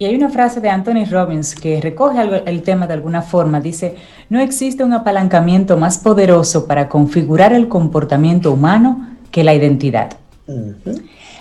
Y 0.00 0.06
hay 0.06 0.14
una 0.14 0.30
frase 0.30 0.62
de 0.62 0.70
Anthony 0.70 1.04
Robbins 1.10 1.54
que 1.54 1.78
recoge 1.78 2.22
el 2.46 2.62
tema 2.62 2.86
de 2.86 2.94
alguna 2.94 3.20
forma. 3.20 3.60
Dice, 3.60 3.96
no 4.30 4.40
existe 4.40 4.82
un 4.82 4.94
apalancamiento 4.94 5.76
más 5.76 5.98
poderoso 5.98 6.66
para 6.66 6.88
configurar 6.88 7.52
el 7.52 7.68
comportamiento 7.68 8.50
humano 8.50 9.08
que 9.30 9.44
la 9.44 9.52
identidad. 9.52 10.16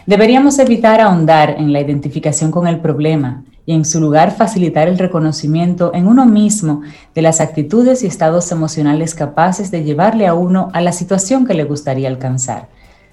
Deberíamos 0.06 0.60
evitar 0.60 1.00
ahondar 1.00 1.52
en 1.58 1.72
la 1.72 1.80
identificación 1.80 2.52
con 2.52 2.68
el 2.68 2.82
problema 2.82 3.46
y 3.66 3.72
en 3.72 3.86
su 3.86 4.02
lugar 4.02 4.36
facilitar 4.36 4.90
el 4.90 4.98
reconocimiento 4.98 5.94
en 5.94 6.06
uno 6.06 6.26
mismo 6.26 6.82
de 7.16 7.22
las 7.22 7.40
actitudes 7.40 8.04
y 8.04 8.08
estados 8.08 8.52
emocionales 8.52 9.16
capaces 9.16 9.72
de 9.72 9.86
llevarle 9.86 10.28
a 10.28 10.34
uno 10.34 10.68
a 10.74 10.82
la 10.82 10.92
situación 10.92 11.48
que 11.48 11.54
le 11.54 11.64
gustaría 11.64 12.10
alcanzar. 12.10 12.68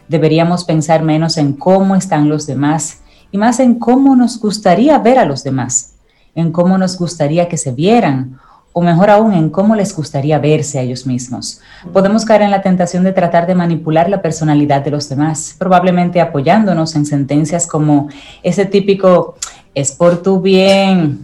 Deberíamos 0.09 0.65
pensar 0.65 1.05
menos 1.05 1.37
en 1.37 1.53
cómo 1.53 1.95
están 1.95 2.29
los 2.29 2.49
demás 2.49 3.03
y 3.31 3.39
más 3.39 3.61
en 3.61 3.79
cómo 3.79 4.17
nos 4.17 4.41
gustaría 4.41 4.99
ver 4.99 5.19
a 5.19 5.25
los 5.25 5.45
demás, 5.45 5.95
en 6.35 6.53
cómo 6.53 6.79
nos 6.79 6.99
gustaría 6.99 7.49
que 7.49 7.57
se 7.57 7.73
vieran 7.73 8.39
o 8.73 8.83
mejor 8.83 9.09
aún 9.09 9.33
en 9.33 9.49
cómo 9.49 9.75
les 9.75 9.97
gustaría 9.97 10.39
verse 10.39 10.79
a 10.79 10.83
ellos 10.83 11.07
mismos. 11.07 11.63
Podemos 11.95 12.27
caer 12.27 12.43
en 12.43 12.51
la 12.51 12.61
tentación 12.61 13.05
de 13.05 13.13
tratar 13.13 13.47
de 13.47 13.55
manipular 13.55 14.11
la 14.11 14.21
personalidad 14.21 14.83
de 14.83 14.91
los 14.91 15.09
demás, 15.09 15.57
probablemente 15.59 16.21
apoyándonos 16.21 16.95
en 16.95 17.07
sentencias 17.07 17.67
como 17.67 18.11
ese 18.43 18.67
típico 18.67 19.37
es 19.75 19.93
por 19.93 20.23
tu 20.23 20.43
bien 20.43 21.23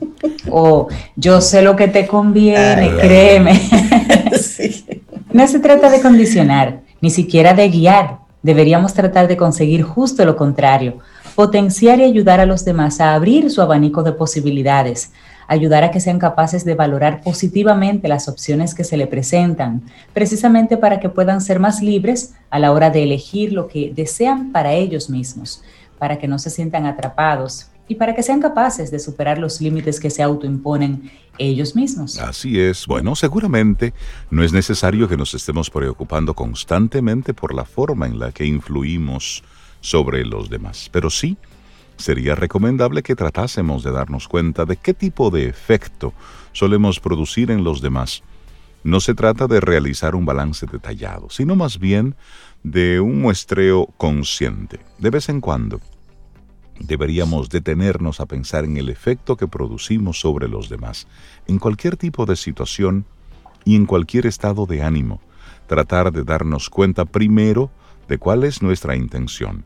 o 0.51 0.89
yo 1.17 1.43
sé 1.43 1.61
lo 1.61 1.77
que 1.77 1.89
te 1.89 2.07
conviene, 2.07 2.91
créeme. 3.01 3.61
No 5.33 5.49
se 5.49 5.61
trata 5.61 5.89
de 5.89 6.03
condicionar, 6.03 6.81
ni 7.01 7.09
siquiera 7.09 7.55
de 7.55 7.69
guiar. 7.71 8.19
Deberíamos 8.43 8.93
tratar 8.93 9.29
de 9.29 9.39
conseguir 9.39 9.83
justo 9.83 10.27
lo 10.27 10.37
contrario, 10.37 10.99
potenciar 11.35 11.99
y 12.01 12.05
ayudar 12.05 12.41
a 12.41 12.47
los 12.47 12.65
demás 12.65 13.01
a 13.01 13.15
abrir 13.15 13.51
su 13.51 13.63
abanico 13.63 14.03
de 14.03 14.13
posibilidades, 14.13 15.13
ayudar 15.49 15.85
a 15.85 15.91
que 15.91 16.01
sean 16.01 16.19
capaces 16.19 16.65
de 16.65 16.75
valorar 16.75 17.21
positivamente 17.23 18.09
las 18.09 18.29
opciones 18.29 18.75
que 18.75 18.85
se 18.85 18.97
le 18.97 19.07
presentan, 19.07 19.83
precisamente 20.13 20.77
para 20.77 21.01
que 21.01 21.09
puedan 21.09 21.41
ser 21.41 21.59
más 21.59 21.83
libres 21.83 22.35
a 22.51 22.59
la 22.59 22.73
hora 22.73 22.91
de 22.91 23.03
elegir 23.03 23.53
lo 23.53 23.69
que 23.69 23.93
desean 23.95 24.53
para 24.53 24.73
ellos 24.73 25.11
mismos, 25.11 25.63
para 25.99 26.19
que 26.19 26.29
no 26.29 26.39
se 26.39 26.51
sientan 26.51 26.87
atrapados 26.87 27.69
y 27.89 27.97
para 27.97 28.15
que 28.15 28.23
sean 28.23 28.41
capaces 28.41 28.91
de 28.91 28.99
superar 28.99 29.39
los 29.39 29.61
límites 29.61 30.01
que 30.01 30.11
se 30.11 30.23
autoimponen 30.23 31.11
ellos 31.39 31.75
mismos. 31.75 32.19
Así 32.19 32.61
es. 32.61 32.87
Bueno, 32.87 33.17
seguramente 33.17 33.93
no 34.31 34.43
es 34.43 34.53
necesario 34.53 35.09
que 35.09 35.17
nos 35.17 35.35
estemos 35.35 35.71
preocupando 35.71 36.35
constantemente 36.35 37.35
por 37.35 37.55
la 37.55 37.65
forma 37.65 38.07
en 38.07 38.19
la 38.19 38.33
que 38.33 38.47
influimos 38.47 39.43
sobre 39.83 40.25
los 40.25 40.49
demás. 40.49 40.89
Pero 40.91 41.11
sí, 41.11 41.37
sería 41.99 42.35
recomendable 42.35 43.03
que 43.03 43.15
tratásemos 43.15 43.83
de 43.83 43.93
darnos 43.93 44.27
cuenta 44.29 44.65
de 44.65 44.77
qué 44.77 44.95
tipo 44.95 45.31
de 45.31 45.47
efecto 45.47 46.15
solemos 46.53 46.99
producir 47.01 47.51
en 47.51 47.63
los 47.63 47.83
demás. 47.83 48.23
No 48.85 49.01
se 49.01 49.15
trata 49.15 49.47
de 49.47 49.61
realizar 49.61 50.15
un 50.15 50.25
balance 50.25 50.67
detallado, 50.67 51.29
sino 51.31 51.55
más 51.55 51.79
bien 51.79 52.17
de 52.63 53.01
un 53.01 53.21
muestreo 53.21 53.87
consciente. 53.97 54.81
De 54.99 55.11
vez 55.11 55.29
en 55.29 55.41
cuando, 55.41 55.81
deberíamos 56.81 57.49
detenernos 57.49 58.21
a 58.21 58.27
pensar 58.27 58.65
en 58.65 58.77
el 58.77 58.89
efecto 58.89 59.37
que 59.37 59.47
producimos 59.47 60.19
sobre 60.21 60.49
los 60.49 60.69
demás, 60.69 61.07
en 61.47 61.59
cualquier 61.59 61.97
tipo 61.97 62.27
de 62.27 62.37
situación 62.37 63.05
y 63.65 63.77
en 63.77 63.87
cualquier 63.87 64.27
estado 64.27 64.67
de 64.67 64.83
ánimo. 64.83 65.21
Tratar 65.69 66.13
de 66.13 66.25
darnos 66.25 66.69
cuenta 66.69 67.05
primero 67.05 67.71
de 68.09 68.19
cuál 68.19 68.43
es 68.43 68.63
nuestra 68.63 68.97
intención 68.97 69.65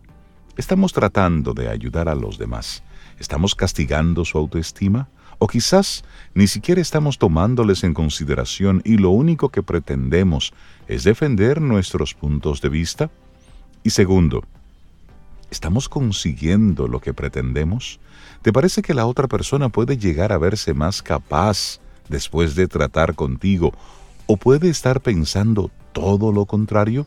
¿Estamos 0.56 0.94
tratando 0.94 1.52
de 1.52 1.68
ayudar 1.68 2.08
a 2.08 2.14
los 2.14 2.38
demás? 2.38 2.82
¿Estamos 3.18 3.54
castigando 3.54 4.24
su 4.24 4.38
autoestima? 4.38 5.06
¿O 5.38 5.46
quizás 5.48 6.02
ni 6.32 6.46
siquiera 6.46 6.80
estamos 6.80 7.18
tomándoles 7.18 7.84
en 7.84 7.92
consideración 7.92 8.80
y 8.82 8.96
lo 8.96 9.10
único 9.10 9.50
que 9.50 9.62
pretendemos 9.62 10.54
es 10.88 11.04
defender 11.04 11.60
nuestros 11.60 12.14
puntos 12.14 12.62
de 12.62 12.70
vista? 12.70 13.10
Y 13.82 13.90
segundo, 13.90 14.44
¿estamos 15.50 15.90
consiguiendo 15.90 16.88
lo 16.88 17.00
que 17.00 17.12
pretendemos? 17.12 18.00
¿Te 18.40 18.50
parece 18.50 18.80
que 18.80 18.94
la 18.94 19.04
otra 19.04 19.28
persona 19.28 19.68
puede 19.68 19.98
llegar 19.98 20.32
a 20.32 20.38
verse 20.38 20.72
más 20.72 21.02
capaz 21.02 21.80
después 22.08 22.54
de 22.54 22.66
tratar 22.66 23.14
contigo? 23.14 23.74
¿O 24.26 24.38
puede 24.38 24.70
estar 24.70 25.02
pensando 25.02 25.70
todo 25.92 26.32
lo 26.32 26.46
contrario? 26.46 27.06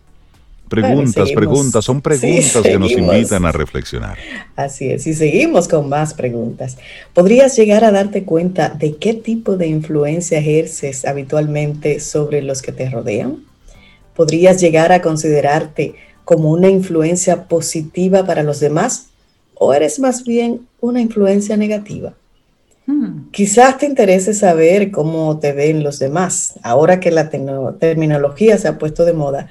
Preguntas, 0.70 1.32
preguntas, 1.32 1.84
son 1.84 2.00
preguntas 2.00 2.62
que 2.62 2.78
nos 2.78 2.92
invitan 2.92 3.44
a 3.46 3.52
reflexionar. 3.52 4.18
Así 4.56 4.92
es, 4.92 5.08
y 5.08 5.16
seguimos 5.16 5.68
con 5.68 5.90
más 5.90 6.14
preguntas. 6.14 6.78
¿Podrías 7.14 7.56
llegar 7.58 7.84
a 7.84 7.92
darte 7.92 8.24
cuenta 8.24 8.70
de 8.70 8.96
qué 8.98 9.16
tipo 9.16 9.58
de 9.58 9.68
influencia 9.68 10.38
ejerces 10.38 11.06
habitualmente 11.06 12.00
sobre 12.00 12.44
los 12.44 12.62
que 12.62 12.72
te 12.72 12.88
rodean? 12.88 13.38
¿Podrías 14.16 14.62
llegar 14.62 14.92
a 14.92 15.02
considerarte 15.02 15.96
como 16.24 16.52
una 16.52 16.70
influencia 16.70 17.48
positiva 17.48 18.24
para 18.26 18.44
los 18.44 18.60
demás 18.60 19.08
o 19.56 19.74
eres 19.74 20.00
más 20.00 20.24
bien 20.24 20.68
una 20.82 21.02
influencia 21.02 21.58
negativa? 21.58 22.14
Hmm. 22.86 23.32
Quizás 23.32 23.80
te 23.80 23.88
interese 23.88 24.36
saber 24.36 24.92
cómo 24.92 25.40
te 25.40 25.52
ven 25.52 25.84
los 25.84 25.98
demás, 25.98 26.60
ahora 26.62 27.00
que 27.00 27.10
la 27.10 27.30
terminología 27.30 28.58
se 28.60 28.68
ha 28.68 28.78
puesto 28.78 29.04
de 29.04 29.14
moda 29.14 29.50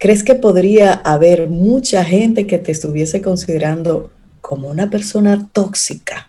¿Crees 0.00 0.24
que 0.24 0.34
podría 0.34 0.94
haber 0.94 1.50
mucha 1.50 2.02
gente 2.02 2.46
que 2.46 2.56
te 2.56 2.72
estuviese 2.72 3.20
considerando 3.20 4.10
como 4.40 4.68
una 4.68 4.88
persona 4.88 5.50
tóxica? 5.52 6.26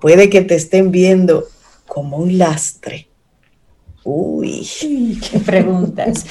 Puede 0.00 0.30
que 0.30 0.42
te 0.42 0.54
estén 0.54 0.92
viendo 0.92 1.48
como 1.88 2.18
un 2.18 2.38
lastre. 2.38 3.08
Uy, 4.04 4.64
qué 5.28 5.40
preguntas. 5.40 6.24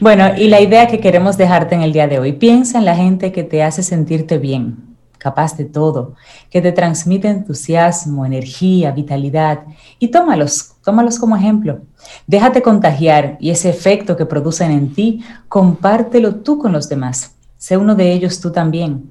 bueno, 0.00 0.36
y 0.36 0.48
la 0.48 0.60
idea 0.60 0.88
que 0.88 0.98
queremos 0.98 1.36
dejarte 1.36 1.76
en 1.76 1.82
el 1.82 1.92
día 1.92 2.08
de 2.08 2.18
hoy, 2.18 2.32
piensa 2.32 2.78
en 2.78 2.84
la 2.84 2.96
gente 2.96 3.30
que 3.30 3.44
te 3.44 3.62
hace 3.62 3.84
sentirte 3.84 4.38
bien, 4.38 4.95
capaz 5.26 5.56
de 5.56 5.64
todo, 5.64 6.14
que 6.50 6.62
te 6.62 6.70
transmite 6.70 7.26
entusiasmo, 7.26 8.24
energía, 8.24 8.92
vitalidad, 8.92 9.64
y 9.98 10.06
tómalos, 10.08 10.76
tómalos 10.84 11.18
como 11.18 11.36
ejemplo. 11.36 11.80
Déjate 12.28 12.62
contagiar 12.62 13.36
y 13.40 13.50
ese 13.50 13.68
efecto 13.68 14.16
que 14.16 14.24
producen 14.24 14.70
en 14.70 14.94
ti, 14.94 15.24
compártelo 15.48 16.36
tú 16.36 16.58
con 16.58 16.70
los 16.70 16.88
demás. 16.88 17.34
Sé 17.58 17.76
uno 17.76 17.96
de 17.96 18.12
ellos 18.12 18.40
tú 18.40 18.52
también. 18.52 19.10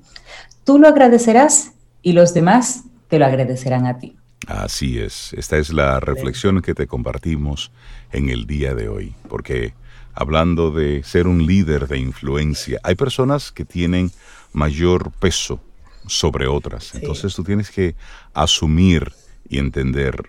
Tú 0.64 0.80
lo 0.80 0.88
agradecerás 0.88 1.74
y 2.02 2.14
los 2.14 2.34
demás 2.34 2.86
te 3.10 3.20
lo 3.20 3.26
agradecerán 3.26 3.86
a 3.86 4.00
ti. 4.00 4.16
Así 4.48 4.98
es, 4.98 5.34
esta 5.34 5.58
es 5.58 5.74
la 5.74 6.00
reflexión 6.00 6.62
que 6.62 6.74
te 6.74 6.88
compartimos 6.88 7.72
en 8.14 8.30
el 8.30 8.48
día 8.48 8.74
de 8.74 8.88
hoy, 8.88 9.16
porque 9.28 9.74
hablando 10.14 10.72
de 10.72 11.04
ser 11.04 11.28
un 11.28 11.46
líder 11.46 11.90
de 11.90 11.98
influencia, 11.98 12.80
hay 12.84 12.96
personas 12.96 13.52
que 13.52 13.66
tienen 13.66 14.12
mayor 14.54 15.12
peso 15.12 15.60
sobre 16.08 16.48
otras. 16.48 16.96
Entonces 16.96 17.34
tú 17.36 17.44
tienes 17.44 17.70
que 17.70 17.96
asumir 18.34 19.12
y 19.50 19.58
entender 19.60 20.24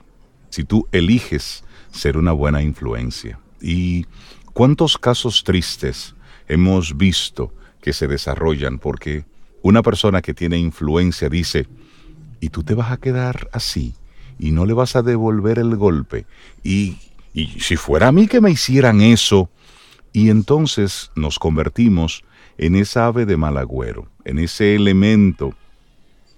si 0.51 0.65
tú 0.65 0.89
eliges 0.93 1.65
ser 1.91 2.17
una 2.17 2.33
buena 2.33 2.63
influencia. 2.63 3.39
¿Y 3.61 4.07
cuántos 4.53 4.99
casos 4.99 5.45
tristes 5.45 6.15
hemos 6.49 6.97
visto 6.97 7.53
que 7.81 7.93
se 7.93 8.07
desarrollan 8.07 8.79
porque 8.79 9.25
una 9.63 9.83
persona 9.83 10.23
que 10.23 10.35
tiene 10.35 10.59
influencia 10.59 11.29
dice, 11.29 11.67
y 12.41 12.51
tú 12.51 12.63
te 12.63 12.75
vas 12.75 12.93
a 12.93 12.99
quedar 12.99 13.49
así 13.53 13.95
y 14.39 14.53
no 14.53 14.67
le 14.67 14.75
vas 14.75 14.97
a 14.97 15.03
devolver 15.03 15.59
el 15.59 15.77
golpe? 15.77 16.27
Y, 16.63 16.99
y 17.35 17.61
si 17.61 17.77
fuera 17.77 18.09
a 18.09 18.13
mí 18.13 18.29
que 18.29 18.41
me 18.41 18.51
hicieran 18.51 19.01
eso, 19.01 19.51
y 20.13 20.31
entonces 20.31 21.11
nos 21.15 21.39
convertimos 21.39 22.25
en 22.57 22.77
esa 22.77 23.07
ave 23.07 23.27
de 23.27 23.37
mal 23.37 23.59
agüero, 23.59 24.09
en 24.25 24.39
ese 24.39 24.75
elemento 24.75 25.55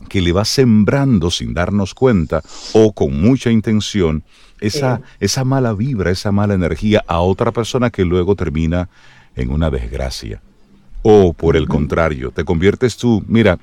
que 0.09 0.21
le 0.21 0.33
va 0.33 0.45
sembrando 0.45 1.31
sin 1.31 1.55
darnos 1.55 1.95
cuenta 1.95 2.43
o 2.73 2.93
con 2.93 3.21
mucha 3.21 3.51
intención 3.51 4.23
esa, 4.61 5.01
esa 5.21 5.45
mala 5.45 5.73
vibra, 5.73 6.11
esa 6.11 6.33
mala 6.33 6.55
energía 6.55 7.05
a 7.07 7.21
otra 7.21 7.53
persona 7.53 7.91
que 7.91 8.05
luego 8.05 8.35
termina 8.37 8.89
en 9.37 9.51
una 9.51 9.71
desgracia. 9.71 10.41
O 11.03 11.33
por 11.33 11.57
el 11.57 11.69
contrario, 11.69 12.33
te 12.33 12.45
conviertes 12.45 12.97
tú, 12.97 13.25
mira, 13.29 13.59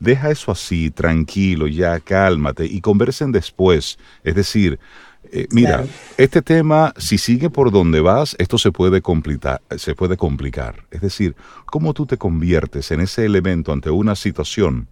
deja 0.00 0.30
eso 0.30 0.50
así, 0.50 0.90
tranquilo, 0.90 1.66
ya 1.66 2.00
cálmate 2.00 2.64
y 2.64 2.80
conversen 2.80 3.30
después. 3.30 3.98
Es 4.24 4.34
decir, 4.34 4.78
eh, 5.30 5.46
mira, 5.50 5.84
este 6.16 6.40
tema, 6.40 6.94
si 6.96 7.18
sigue 7.18 7.50
por 7.50 7.70
donde 7.70 8.00
vas, 8.00 8.34
esto 8.38 8.56
se 8.56 8.72
puede, 8.72 9.02
complicar, 9.02 9.60
se 9.76 9.94
puede 9.94 10.16
complicar. 10.16 10.86
Es 10.90 11.02
decir, 11.02 11.36
cómo 11.66 11.92
tú 11.92 12.06
te 12.06 12.16
conviertes 12.16 12.90
en 12.90 13.00
ese 13.00 13.26
elemento 13.26 13.72
ante 13.72 13.90
una 13.90 14.16
situación 14.16 14.88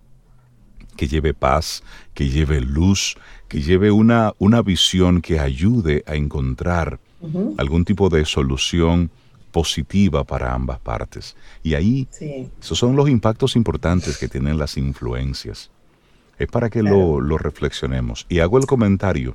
que 0.97 1.09
lleve 1.09 1.35
paz, 1.35 1.83
que 2.15 2.29
lleve 2.29 2.61
luz, 2.61 3.17
que 3.49 3.61
lleve 3.61 3.91
una, 3.91 4.33
una 4.39 4.63
visión 4.63 5.21
que 5.21 5.39
ayude 5.39 6.03
a 6.07 6.15
encontrar 6.15 6.99
algún 7.59 7.85
tipo 7.85 8.09
de 8.09 8.25
solución 8.25 9.11
positiva 9.51 10.25
para 10.25 10.53
ambas 10.53 10.79
partes. 10.79 11.37
Y 11.63 11.75
ahí, 11.75 12.07
esos 12.61 12.79
son 12.79 12.95
los 12.95 13.09
impactos 13.09 13.57
importantes 13.57 14.19
que 14.19 14.29
tienen 14.29 14.59
las 14.59 14.77
influencias. 14.77 15.71
Es 16.39 16.49
para 16.49 16.69
que 16.69 16.83
lo, 16.83 17.21
lo, 17.21 17.39
reflexionemos. 17.39 18.27
Y 18.29 18.41
hago 18.41 18.59
el 18.59 18.67
comentario 18.67 19.35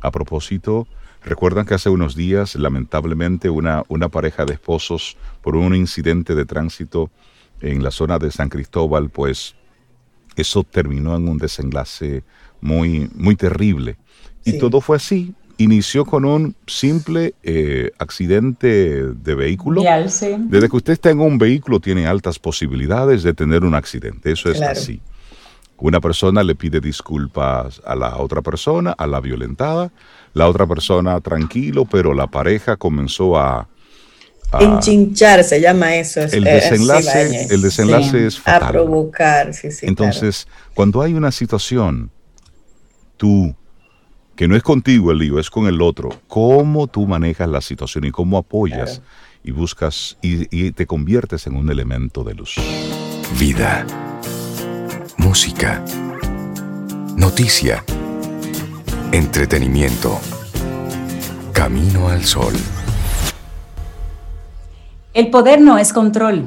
a 0.00 0.10
propósito, 0.10 0.88
recuerdan 1.22 1.66
que 1.66 1.74
hace 1.74 1.90
unos 1.90 2.16
días, 2.16 2.54
lamentablemente, 2.54 3.50
una, 3.50 3.84
una 3.88 4.08
pareja 4.08 4.46
de 4.46 4.54
esposos, 4.54 5.18
por 5.42 5.54
un 5.54 5.74
incidente 5.74 6.34
de 6.34 6.46
tránsito 6.46 7.10
en 7.60 7.82
la 7.82 7.90
zona 7.90 8.18
de 8.18 8.30
San 8.30 8.48
Cristóbal, 8.48 9.10
pues 9.10 9.54
eso 10.42 10.64
terminó 10.64 11.16
en 11.16 11.28
un 11.28 11.38
desenlace 11.38 12.22
muy, 12.60 13.10
muy 13.14 13.36
terrible. 13.36 13.96
Y 14.44 14.58
todo 14.58 14.80
fue 14.80 14.96
así. 14.96 15.34
Inició 15.58 16.04
con 16.04 16.24
un 16.24 16.54
simple 16.66 17.34
eh, 17.42 17.90
accidente 17.98 19.02
de 19.02 19.34
vehículo. 19.34 19.82
Desde 19.82 20.68
que 20.68 20.76
usted 20.76 20.92
está 20.92 21.10
en 21.10 21.20
un 21.20 21.36
vehículo 21.36 21.80
tiene 21.80 22.06
altas 22.06 22.38
posibilidades 22.38 23.22
de 23.24 23.34
tener 23.34 23.64
un 23.64 23.74
accidente. 23.74 24.32
Eso 24.32 24.50
es 24.50 24.62
así. 24.62 25.00
Una 25.76 26.00
persona 26.00 26.42
le 26.42 26.54
pide 26.54 26.80
disculpas 26.80 27.80
a 27.84 27.94
la 27.94 28.16
otra 28.16 28.42
persona, 28.42 28.92
a 28.92 29.06
la 29.06 29.20
violentada. 29.20 29.92
La 30.32 30.48
otra 30.48 30.66
persona 30.66 31.20
tranquilo, 31.20 31.84
pero 31.84 32.14
la 32.14 32.28
pareja 32.28 32.76
comenzó 32.76 33.38
a, 33.38 33.68
Enchinchar 34.58 35.44
se 35.44 35.60
llama 35.60 35.96
eso. 35.96 36.20
El 36.22 36.44
desenlace, 36.44 37.48
el 37.50 37.60
desenlace 37.60 38.26
es 38.26 38.38
fatal. 38.38 38.68
A 38.68 38.72
provocar, 38.72 39.52
sí, 39.52 39.70
sí. 39.70 39.86
Entonces, 39.86 40.48
cuando 40.74 41.02
hay 41.02 41.12
una 41.14 41.30
situación, 41.30 42.10
tú, 43.16 43.54
que 44.36 44.48
no 44.48 44.56
es 44.56 44.62
contigo 44.62 45.12
el 45.12 45.18
lío, 45.18 45.38
es 45.38 45.50
con 45.50 45.66
el 45.66 45.82
otro, 45.82 46.08
cómo 46.28 46.86
tú 46.86 47.06
manejas 47.06 47.48
la 47.48 47.60
situación 47.60 48.04
y 48.04 48.10
cómo 48.10 48.38
apoyas 48.38 49.02
y 49.44 49.50
buscas 49.50 50.16
y 50.22 50.72
te 50.72 50.86
conviertes 50.86 51.46
en 51.46 51.56
un 51.56 51.70
elemento 51.70 52.24
de 52.24 52.34
luz. 52.34 52.56
Vida. 53.38 53.86
Música. 55.18 55.84
Noticia. 57.16 57.84
Entretenimiento. 59.12 60.18
Camino 61.52 62.08
al 62.08 62.24
sol. 62.24 62.54
El 65.18 65.30
poder 65.30 65.60
no 65.60 65.78
es 65.78 65.92
control, 65.92 66.46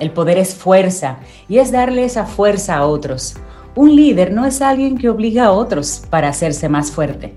el 0.00 0.10
poder 0.10 0.38
es 0.38 0.52
fuerza 0.52 1.18
y 1.48 1.58
es 1.58 1.70
darle 1.70 2.02
esa 2.02 2.26
fuerza 2.26 2.76
a 2.76 2.84
otros. 2.84 3.36
Un 3.76 3.94
líder 3.94 4.32
no 4.32 4.44
es 4.44 4.60
alguien 4.60 4.98
que 4.98 5.08
obliga 5.08 5.44
a 5.44 5.52
otros 5.52 6.02
para 6.10 6.28
hacerse 6.28 6.68
más 6.68 6.90
fuerte. 6.90 7.36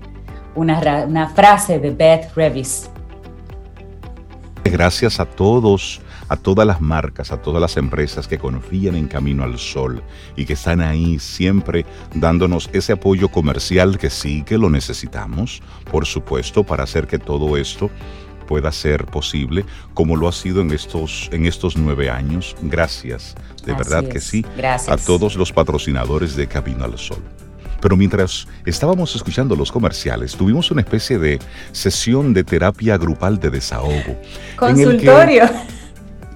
Una, 0.56 1.04
una 1.06 1.28
frase 1.28 1.78
de 1.78 1.90
Beth 1.92 2.34
Revis. 2.34 2.90
Gracias 4.64 5.20
a 5.20 5.24
todos, 5.24 6.00
a 6.28 6.36
todas 6.36 6.66
las 6.66 6.80
marcas, 6.80 7.30
a 7.30 7.40
todas 7.40 7.60
las 7.60 7.76
empresas 7.76 8.26
que 8.26 8.38
confían 8.38 8.96
en 8.96 9.06
Camino 9.06 9.44
al 9.44 9.60
Sol 9.60 10.02
y 10.34 10.46
que 10.46 10.54
están 10.54 10.80
ahí 10.80 11.20
siempre 11.20 11.86
dándonos 12.12 12.68
ese 12.72 12.94
apoyo 12.94 13.28
comercial 13.28 13.98
que 13.98 14.10
sí 14.10 14.42
que 14.42 14.58
lo 14.58 14.68
necesitamos, 14.68 15.62
por 15.92 16.06
supuesto, 16.06 16.64
para 16.64 16.82
hacer 16.82 17.06
que 17.06 17.20
todo 17.20 17.56
esto 17.56 17.88
pueda 18.52 18.70
ser 18.70 19.06
posible, 19.06 19.64
como 19.94 20.14
lo 20.14 20.28
ha 20.28 20.32
sido 20.32 20.60
en 20.60 20.72
estos, 20.72 21.30
en 21.32 21.46
estos 21.46 21.78
nueve 21.78 22.10
años. 22.10 22.54
Gracias, 22.60 23.34
de 23.64 23.72
verdad 23.72 24.06
que 24.06 24.20
sí, 24.20 24.44
a 24.88 24.98
todos 24.98 25.36
los 25.36 25.50
patrocinadores 25.54 26.36
de 26.36 26.46
Camino 26.46 26.84
al 26.84 26.98
Sol. 26.98 27.22
Pero 27.80 27.96
mientras 27.96 28.46
estábamos 28.66 29.16
escuchando 29.16 29.56
los 29.56 29.72
comerciales, 29.72 30.36
tuvimos 30.36 30.70
una 30.70 30.82
especie 30.82 31.18
de 31.18 31.38
sesión 31.72 32.34
de 32.34 32.44
terapia 32.44 32.98
grupal 32.98 33.40
de 33.40 33.48
desahogo. 33.48 34.20
Consultorio. 34.56 35.48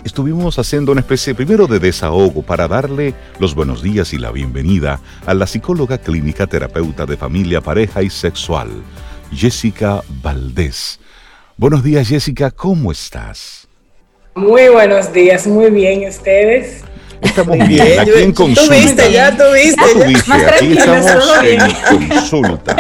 estuvimos 0.03 0.59
haciendo 0.59 0.93
una 0.93 1.03
especie 1.03 1.35
primero 1.35 1.67
de 1.67 1.81
desahogo 1.81 2.41
para 2.41 2.67
darle 2.67 3.13
los 3.39 3.55
buenos 3.55 3.83
días 3.83 4.15
y 4.15 4.19
la 4.19 4.31
bienvenida 4.31 5.01
a 5.27 5.35
la 5.35 5.47
psicóloga 5.47 5.99
clínica 5.99 6.47
terapeuta 6.47 7.05
de 7.05 7.19
familia, 7.19 7.61
pareja 7.61 8.03
y 8.03 8.09
sexual, 8.09 8.71
Jessica 9.31 10.03
Valdés 10.23 10.99
Buenos 11.59 11.83
días, 11.83 12.07
Jessica, 12.07 12.51
¿cómo 12.51 12.93
estás? 12.93 13.67
Muy 14.35 14.69
buenos 14.69 15.11
días, 15.11 15.47
muy 15.47 15.71
bien, 15.71 16.07
¿ustedes? 16.07 16.85
Estamos 17.23 17.67
bien, 17.67 17.99
aquí 17.99 18.11
en 18.15 18.33
consulta. 18.35 18.75
Tuviste, 18.75 19.11
ya 19.11 19.35
tuviste. 19.35 19.83
Ya 19.83 20.05
tuviste, 20.05 20.33
aquí 20.33 20.73
estamos 20.77 21.07
en 21.45 22.11
consulta. 22.11 22.77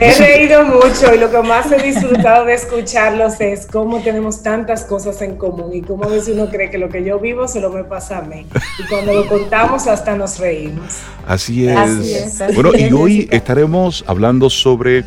He 0.00 0.14
reído 0.14 0.64
mucho 0.64 1.14
y 1.14 1.18
lo 1.18 1.30
que 1.30 1.38
más 1.42 1.70
he 1.70 1.80
disfrutado 1.80 2.46
de 2.46 2.54
escucharlos 2.54 3.40
es 3.40 3.68
cómo 3.70 4.00
tenemos 4.00 4.42
tantas 4.42 4.82
cosas 4.84 5.22
en 5.22 5.36
común 5.36 5.70
y 5.72 5.82
cómo 5.82 6.02
a 6.02 6.08
veces 6.08 6.34
uno 6.34 6.50
cree 6.50 6.70
que 6.70 6.78
lo 6.78 6.88
que 6.88 7.04
yo 7.04 7.20
vivo 7.20 7.46
se 7.46 7.60
lo 7.60 7.70
me 7.70 7.84
pasa 7.84 8.18
a 8.18 8.22
mí. 8.22 8.48
Y 8.80 8.88
cuando 8.88 9.12
lo 9.12 9.28
contamos 9.28 9.86
hasta 9.86 10.16
nos 10.16 10.40
reímos. 10.40 10.96
Así 11.24 11.68
es. 11.68 12.42
bueno, 12.52 12.72
y 12.76 12.92
hoy 12.92 13.28
estaremos 13.30 14.02
hablando 14.08 14.50
sobre 14.50 15.04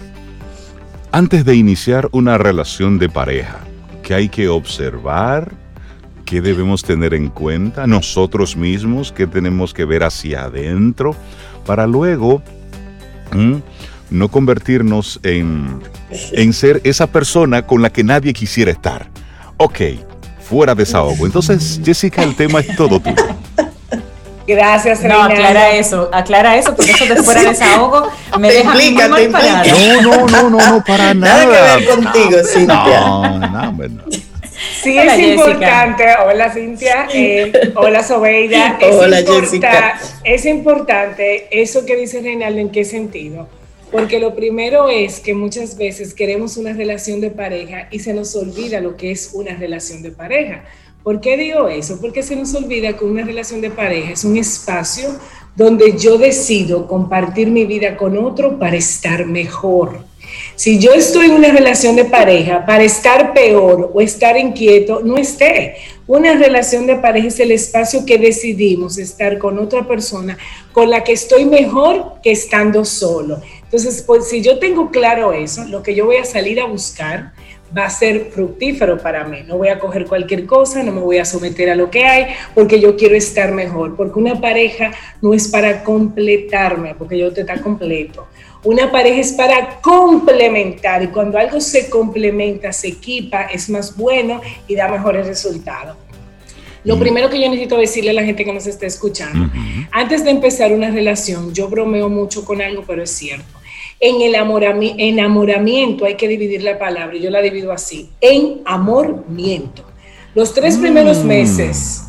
antes 1.13 1.45
de 1.45 1.56
iniciar 1.56 2.10
una 2.12 2.39
relación 2.39 2.97
de 2.97 3.08
pareja, 3.08 3.60
que 4.02 4.15
hay 4.15 4.30
que 4.30 4.49
observar, 4.49 5.52
qué 6.26 6.41
debemos 6.41 6.82
tener 6.82 7.13
en 7.13 7.30
cuenta 7.30 7.86
nosotros 7.86 8.58
mismos, 8.58 9.12
qué 9.12 9.28
tenemos 9.28 9.76
que 9.76 9.86
ver 9.86 10.04
hacia 10.04 10.45
adentro, 10.45 11.15
para 11.67 11.86
luego 11.86 12.41
no 14.10 14.28
convertirnos 14.30 15.19
en, 15.21 15.82
en 16.32 16.52
ser 16.52 16.82
esa 16.84 17.06
persona 17.06 17.62
con 17.67 17.84
la 17.84 17.91
que 17.91 18.04
nadie 18.04 18.34
quisiera 18.34 18.71
estar. 18.71 19.08
Ok, 19.58 19.82
fuera 20.39 20.73
desahogo. 20.73 21.28
Entonces, 21.28 21.80
Jessica, 21.86 22.23
el 22.23 22.36
tema 22.36 22.60
es 22.62 22.76
todo 22.76 22.99
tuyo. 22.99 23.32
Gracias, 24.45 25.03
No, 25.03 25.23
aclara 25.23 25.71
eso, 25.71 26.10
aclara 26.12 26.58
eso, 26.58 26.75
porque 26.75 26.91
eso 26.91 27.06
de 27.06 27.15
fuera 27.23 27.43
desahogo 27.49 28.10
me 28.39 28.51
deja 28.51 28.73
muy 28.73 28.91
mal 28.91 29.29
parada. 29.29 29.63
No, 29.65 30.01
no, 30.01 30.27
no, 30.27 30.49
no, 30.49 30.71
no, 30.71 30.84
para 30.84 31.13
nada. 31.13 31.45
Nada 31.45 31.77
que 31.77 31.86
ver 31.86 31.95
contigo, 31.95 32.43
Cintia. 32.43 32.99
No, 33.01 33.39
no, 33.39 33.71
no. 33.71 34.03
Sí, 34.82 34.97
es 34.97 35.19
importante. 35.19 36.06
Hola, 36.25 36.51
Cintia. 36.51 37.08
Eh, 37.13 37.73
hola, 37.75 38.03
Sobeida. 38.03 38.77
Es 38.82 38.95
hola, 38.95 39.17
Jessica. 39.25 39.99
Es 40.23 40.45
importante 40.45 41.47
eso 41.51 41.86
que 41.86 41.95
dice 41.95 42.21
Reinaldo, 42.21 42.60
¿en 42.60 42.69
qué 42.69 42.84
sentido? 42.84 43.47
Porque 43.91 44.19
lo 44.19 44.36
primero 44.36 44.89
es 44.89 45.19
que 45.19 45.34
muchas 45.34 45.77
veces 45.77 46.13
queremos 46.13 46.58
una 46.58 46.73
relación 46.73 47.21
de 47.21 47.29
pareja 47.29 47.88
y 47.91 47.99
se 47.99 48.13
nos 48.13 48.36
olvida 48.36 48.82
lo 48.82 48.97
que 48.97 49.12
es 49.12 49.32
una 49.34 49.56
relación 49.56 50.01
de 50.01 50.12
pareja. 50.12 50.63
¿Por 51.03 51.19
qué 51.19 51.35
digo 51.35 51.67
eso? 51.67 51.99
Porque 51.99 52.23
se 52.23 52.35
nos 52.35 52.55
olvida 52.55 52.95
que 52.95 53.03
una 53.03 53.25
relación 53.25 53.59
de 53.59 53.69
pareja 53.69 54.11
es 54.11 54.23
un 54.23 54.37
espacio 54.37 55.09
donde 55.53 55.97
yo 55.97 56.17
decido 56.17 56.87
compartir 56.87 57.51
mi 57.51 57.65
vida 57.65 57.97
con 57.97 58.17
otro 58.17 58.57
para 58.57 58.77
estar 58.77 59.25
mejor. 59.25 59.99
Si 60.55 60.79
yo 60.79 60.93
estoy 60.93 61.25
en 61.25 61.33
una 61.33 61.51
relación 61.51 61.97
de 61.97 62.05
pareja 62.05 62.65
para 62.65 62.83
estar 62.83 63.33
peor 63.33 63.91
o 63.93 63.99
estar 63.99 64.37
inquieto, 64.37 65.01
no 65.03 65.17
esté. 65.17 65.75
Una 66.07 66.35
relación 66.35 66.87
de 66.87 66.95
pareja 66.95 67.27
es 67.27 67.39
el 67.41 67.51
espacio 67.51 68.05
que 68.05 68.17
decidimos 68.17 68.97
estar 68.97 69.37
con 69.37 69.59
otra 69.59 69.85
persona 69.85 70.37
con 70.71 70.89
la 70.89 71.03
que 71.03 71.11
estoy 71.11 71.43
mejor 71.43 72.13
que 72.23 72.31
estando 72.31 72.85
solo. 72.85 73.41
Entonces, 73.63 74.03
pues 74.07 74.29
si 74.29 74.41
yo 74.41 74.57
tengo 74.57 74.89
claro 74.89 75.33
eso, 75.33 75.65
lo 75.65 75.83
que 75.83 75.95
yo 75.95 76.05
voy 76.05 76.15
a 76.17 76.25
salir 76.25 76.61
a 76.61 76.65
buscar 76.65 77.33
va 77.75 77.86
a 77.86 77.89
ser 77.89 78.31
fructífero 78.31 78.97
para 78.97 79.23
mí. 79.23 79.39
No 79.47 79.57
voy 79.57 79.69
a 79.69 79.79
coger 79.79 80.05
cualquier 80.05 80.45
cosa, 80.45 80.83
no 80.83 80.91
me 80.91 81.01
voy 81.01 81.17
a 81.17 81.25
someter 81.25 81.69
a 81.69 81.75
lo 81.75 81.89
que 81.89 82.05
hay, 82.05 82.27
porque 82.53 82.79
yo 82.79 82.95
quiero 82.95 83.15
estar 83.15 83.51
mejor. 83.51 83.95
Porque 83.95 84.19
una 84.19 84.39
pareja 84.39 84.91
no 85.21 85.33
es 85.33 85.47
para 85.47 85.83
completarme, 85.83 86.95
porque 86.95 87.17
yo 87.17 87.31
te 87.33 87.41
está 87.41 87.62
completo. 87.62 88.27
Una 88.63 88.91
pareja 88.91 89.19
es 89.19 89.33
para 89.33 89.81
complementar 89.81 91.03
y 91.03 91.07
cuando 91.07 91.38
algo 91.38 91.59
se 91.59 91.89
complementa, 91.89 92.71
se 92.71 92.88
equipa, 92.89 93.43
es 93.43 93.69
más 93.69 93.97
bueno 93.97 94.39
y 94.67 94.75
da 94.75 94.88
mejores 94.88 95.27
resultados. 95.27 95.97
Lo 96.86 96.97
primero 96.99 97.29
que 97.29 97.39
yo 97.39 97.49
necesito 97.49 97.77
decirle 97.77 98.12
a 98.12 98.13
la 98.13 98.23
gente 98.23 98.43
que 98.43 98.53
nos 98.53 98.67
está 98.67 98.86
escuchando, 98.86 99.49
antes 99.91 100.23
de 100.23 100.31
empezar 100.31 100.71
una 100.71 100.91
relación, 100.91 101.53
yo 101.53 101.69
bromeo 101.69 102.09
mucho 102.09 102.43
con 102.43 102.62
algo, 102.62 102.83
pero 102.86 103.03
es 103.03 103.09
cierto 103.09 103.52
en 104.03 104.21
el 104.21 104.35
enamoramiento 104.97 106.03
hay 106.03 106.15
que 106.15 106.27
dividir 106.27 106.61
la 106.61 106.77
palabra, 106.77 107.15
y 107.15 107.21
yo 107.21 107.29
la 107.29 107.41
divido 107.41 107.71
así, 107.71 108.09
en 108.19 108.59
amormiento. 108.65 109.85
Los 110.35 110.53
tres 110.53 110.75
primeros 110.77 111.23
mm. 111.23 111.27
meses, 111.27 112.03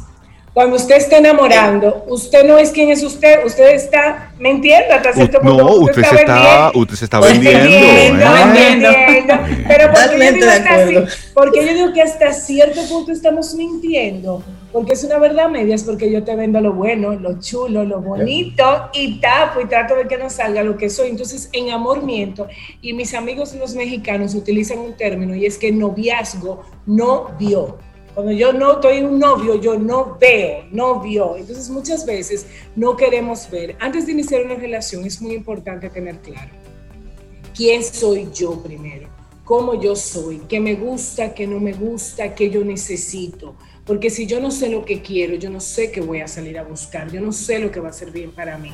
cuando 0.52 0.74
usted 0.74 0.96
está 0.96 1.18
enamorando, 1.18 2.04
usted 2.09 2.44
no 2.44 2.59
es 2.59 2.72
quien 2.72 2.90
es 2.90 3.04
usted, 3.04 3.46
usted 3.46 3.76
está 3.76 4.33
mintiendo 4.40 4.92
hasta 4.92 5.12
cierto 5.12 5.40
punto. 5.40 5.57
No, 5.57 5.70
usted, 5.76 6.02
se 6.02 6.16
está, 6.16 6.72
usted 6.74 6.94
se 6.96 7.04
está 7.04 7.20
vendiendo. 7.20 7.61
vendiendo, 7.61 8.88
vendiendo. 8.88 9.35
Pero 9.68 9.92
porque 9.92 10.18
yo, 10.18 10.33
digo 10.33 10.50
hasta, 10.50 10.87
porque 11.33 11.66
yo 11.66 11.74
digo 11.74 11.92
que 11.92 12.02
hasta 12.02 12.33
cierto 12.33 12.80
punto 12.88 13.12
estamos 13.12 13.54
mintiendo 13.54 14.42
porque 14.74 14.94
es 14.94 15.04
una 15.04 15.18
verdad 15.18 15.48
media, 15.48 15.76
es 15.76 15.84
porque 15.84 16.10
yo 16.10 16.24
te 16.24 16.34
vendo 16.34 16.60
lo 16.60 16.72
bueno, 16.72 17.14
lo 17.14 17.38
chulo, 17.38 17.84
lo 17.84 18.00
bonito 18.00 18.64
y 18.92 19.20
tapo 19.20 19.60
y 19.60 19.66
trato 19.66 19.94
de 19.94 20.08
que 20.08 20.18
no 20.18 20.28
salga 20.28 20.64
lo 20.64 20.76
que 20.76 20.90
soy. 20.90 21.10
Entonces, 21.10 21.48
en 21.52 21.70
amor 21.70 22.02
miento. 22.02 22.48
Y 22.82 22.92
mis 22.92 23.14
amigos 23.14 23.54
los 23.54 23.76
mexicanos 23.76 24.34
utilizan 24.34 24.80
un 24.80 24.96
término 24.96 25.32
y 25.37 25.46
es 25.46 25.58
que 25.58 25.70
noviazgo 25.70 26.64
no 26.87 27.37
vio. 27.38 27.78
Cuando 28.14 28.32
yo 28.32 28.52
no 28.52 28.72
estoy 28.72 29.02
un 29.02 29.20
novio, 29.20 29.60
yo 29.60 29.78
no 29.78 30.18
veo, 30.20 30.64
no 30.72 30.98
vio. 30.98 31.37
Entonces, 31.37 31.70
muchas 31.70 32.04
veces 32.04 32.44
no 32.74 32.96
queremos 32.96 33.48
ver. 33.48 33.76
Antes 33.78 34.06
de 34.06 34.12
iniciar 34.12 34.44
una 34.44 34.56
relación, 34.56 35.04
es 35.04 35.22
muy 35.22 35.34
importante 35.34 35.88
tener 35.88 36.18
claro 36.18 36.50
quién 37.54 37.84
soy 37.84 38.28
yo 38.34 38.60
primero, 38.60 39.08
cómo 39.44 39.80
yo 39.80 39.94
soy, 39.94 40.38
qué 40.48 40.58
me 40.58 40.74
gusta, 40.74 41.32
qué 41.32 41.46
no 41.46 41.60
me 41.60 41.74
gusta, 41.74 42.34
qué 42.34 42.50
yo 42.50 42.64
necesito 42.64 43.54
porque 43.87 44.11
si 44.11 44.27
yo 44.27 44.40
no 44.40 44.51
sé 44.51 44.68
lo 44.68 44.85
que 44.85 45.03
quiero, 45.03 45.35
yo 45.35 45.51
no 45.51 45.61
sé 45.61 45.92
qué 45.92 46.01
voy 46.01 46.20
a 46.20 46.29
salir 46.29 46.59
a 46.59 46.64
buscar, 46.64 47.11
yo 47.11 47.20
no 47.20 47.33
sé 47.33 47.59
lo 47.59 47.70
que 47.70 47.81
va 47.81 47.90
a 47.90 47.92
ser 47.92 48.11
bien 48.11 48.31
para 48.31 48.57
mí. 48.57 48.73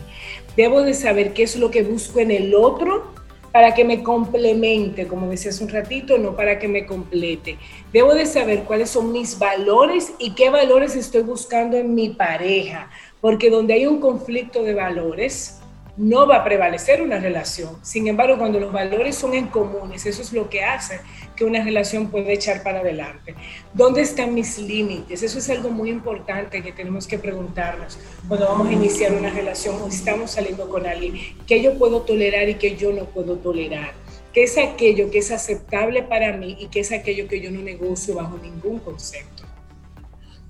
Debo 0.57 0.83
de 0.83 0.95
saber 0.95 1.33
qué 1.33 1.43
es 1.43 1.57
lo 1.57 1.71
que 1.71 1.83
busco 1.83 2.21
en 2.21 2.31
el 2.31 2.55
otro 2.55 3.13
para 3.53 3.75
que 3.75 3.85
me 3.85 4.03
complemente, 4.03 5.09
como 5.09 5.29
decía 5.29 5.51
hace 5.51 5.65
un 5.65 5.71
ratito, 5.71 6.19
no 6.19 6.37
para 6.37 6.59
que 6.59 6.69
me 6.69 6.87
complete. 6.87 7.59
Debo 7.93 8.15
de 8.15 8.27
saber 8.27 8.63
cuáles 8.63 8.91
son 8.91 9.11
mis 9.11 9.39
valores 9.39 10.13
y 10.19 10.35
qué 10.35 10.51
valores 10.51 10.95
estoy 10.95 11.23
buscando 11.23 11.77
en 11.77 11.95
mi 11.95 12.11
pareja, 12.11 12.89
porque 13.21 13.51
donde 13.51 13.75
hay 13.75 13.87
un 13.87 14.01
conflicto 14.01 14.63
de 14.63 14.75
valores, 14.75 15.60
no 16.01 16.27
va 16.27 16.37
a 16.37 16.45
prevalecer 16.45 17.03
una 17.03 17.19
relación. 17.19 17.77
Sin 17.83 18.09
embargo, 18.09 18.39
cuando 18.39 18.59
los 18.59 18.73
valores 18.73 19.17
son 19.17 19.35
en 19.35 19.49
comunes, 19.49 20.07
eso 20.07 20.23
es 20.23 20.33
lo 20.33 20.49
que 20.49 20.65
hace 20.65 20.99
que 21.37 21.45
una 21.45 21.63
relación 21.63 22.11
pueda 22.11 22.33
echar 22.33 22.63
para 22.63 22.81
adelante. 22.81 23.35
¿Dónde 23.75 24.01
están 24.01 24.33
mis 24.35 24.59
límites? 24.59 25.23
Eso 25.23 25.39
es 25.39 25.51
algo 25.51 25.69
muy 25.69 25.91
importante 25.91 26.63
que 26.63 26.73
tenemos 26.73 27.07
que 27.07 27.19
preguntarnos 27.19 27.99
cuando 28.27 28.47
vamos 28.47 28.69
a 28.69 28.73
iniciar 28.73 29.13
una 29.13 29.29
relación 29.29 29.77
o 29.83 29.89
estamos 29.89 30.31
saliendo 30.31 30.71
con 30.71 30.87
alguien. 30.87 31.17
¿Qué 31.47 31.63
yo 31.63 31.77
puedo 31.77 32.01
tolerar 32.01 32.49
y 32.49 32.55
qué 32.55 32.77
yo 32.77 32.93
no 32.93 33.05
puedo 33.05 33.37
tolerar? 33.37 33.93
¿Qué 34.33 34.45
es 34.45 34.57
aquello 34.57 35.11
que 35.11 35.19
es 35.19 35.31
aceptable 35.31 36.03
para 36.03 36.35
mí 36.35 36.57
y 36.59 36.69
qué 36.69 36.81
es 36.81 36.93
aquello 36.93 37.29
que 37.29 37.43
yo 37.43 37.51
no 37.51 37.61
negocio 37.61 38.15
bajo 38.15 38.39
ningún 38.39 38.79
concepto? 38.79 39.40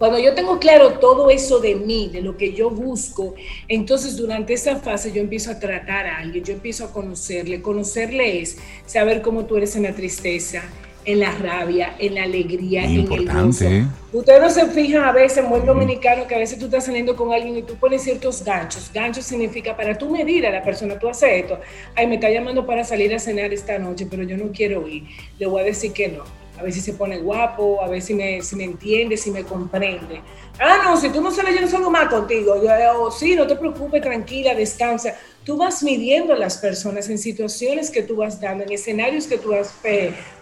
Cuando 0.01 0.19
yo 0.19 0.33
tengo 0.33 0.59
claro 0.59 0.93
todo 0.93 1.29
eso 1.29 1.61
de 1.61 1.75
mí, 1.75 2.09
de 2.11 2.23
lo 2.23 2.35
que 2.35 2.55
yo 2.55 2.71
busco, 2.71 3.35
entonces 3.69 4.17
durante 4.17 4.55
esa 4.55 4.77
fase 4.77 5.13
yo 5.13 5.21
empiezo 5.21 5.51
a 5.51 5.59
tratar 5.59 6.07
a 6.07 6.17
alguien, 6.17 6.43
yo 6.43 6.55
empiezo 6.55 6.87
a 6.87 6.91
conocerle. 6.91 7.61
Conocerle 7.61 8.41
es 8.41 8.57
saber 8.87 9.21
cómo 9.21 9.45
tú 9.45 9.59
eres 9.59 9.77
en 9.77 9.83
la 9.83 9.93
tristeza, 9.93 10.63
en 11.05 11.21
la 11.21 11.33
rabia, 11.33 11.97
en 11.99 12.15
la 12.15 12.23
alegría, 12.23 12.83
en 12.87 13.13
el 13.13 13.27
gozo. 13.27 13.67
Ustedes 14.11 14.41
no 14.41 14.49
se 14.49 14.69
fijan 14.69 15.05
a 15.05 15.13
veces, 15.13 15.45
en 15.45 15.51
buen 15.51 15.67
dominicano, 15.67 16.27
que 16.27 16.35
a 16.35 16.39
veces 16.39 16.59
tú 16.59 16.65
estás 16.65 16.87
saliendo 16.87 17.15
con 17.15 17.35
alguien 17.35 17.59
y 17.59 17.63
tú 17.63 17.75
pones 17.75 18.01
ciertos 18.01 18.43
ganchos. 18.43 18.91
Ganchos 18.95 19.27
significa 19.27 19.77
para 19.77 19.99
tú 19.99 20.09
medir 20.09 20.47
a 20.47 20.51
la 20.51 20.63
persona, 20.63 20.99
tú 20.99 21.11
haces 21.11 21.43
esto. 21.43 21.61
Ay, 21.95 22.07
me 22.07 22.15
está 22.15 22.31
llamando 22.31 22.65
para 22.65 22.85
salir 22.85 23.15
a 23.15 23.19
cenar 23.19 23.53
esta 23.53 23.79
noche, 23.79 24.07
pero 24.11 24.23
yo 24.23 24.39
no 24.39 24.51
quiero 24.51 24.89
ir. 24.89 25.03
Le 25.39 25.47
voy 25.47 25.61
a 25.61 25.65
decir 25.65 25.93
que 25.93 26.09
no 26.09 26.40
a 26.61 26.63
ver 26.63 26.73
si 26.75 26.81
se 26.83 26.93
pone 26.93 27.19
guapo, 27.19 27.83
a 27.83 27.89
ver 27.89 28.03
si 28.03 28.13
me, 28.13 28.43
si 28.43 28.55
me 28.55 28.65
entiende, 28.65 29.17
si 29.17 29.31
me 29.31 29.45
comprende. 29.45 30.21
Ah, 30.59 30.83
no, 30.85 31.01
si 31.01 31.09
tú 31.09 31.23
no 31.23 31.31
sales, 31.31 31.55
yo 31.55 31.63
no 31.63 31.69
salgo 31.69 31.91
más 31.91 32.09
contigo. 32.09 32.63
Yo, 32.63 32.71
oh, 32.99 33.11
sí, 33.11 33.35
no 33.35 33.47
te 33.47 33.57
preocupes, 33.57 34.03
tranquila, 34.03 34.55
descansa. 34.55 35.17
Tú 35.43 35.57
vas 35.57 35.83
midiendo 35.83 36.35
a 36.35 36.37
las 36.37 36.59
personas 36.59 37.09
en 37.09 37.17
situaciones 37.17 37.91
que 37.91 38.03
tú 38.03 38.17
vas 38.17 38.39
dando, 38.43 38.65
en 38.65 38.73
escenarios 38.73 39.27
que 39.27 39.39
tú 39.39 39.53
vas 39.53 39.75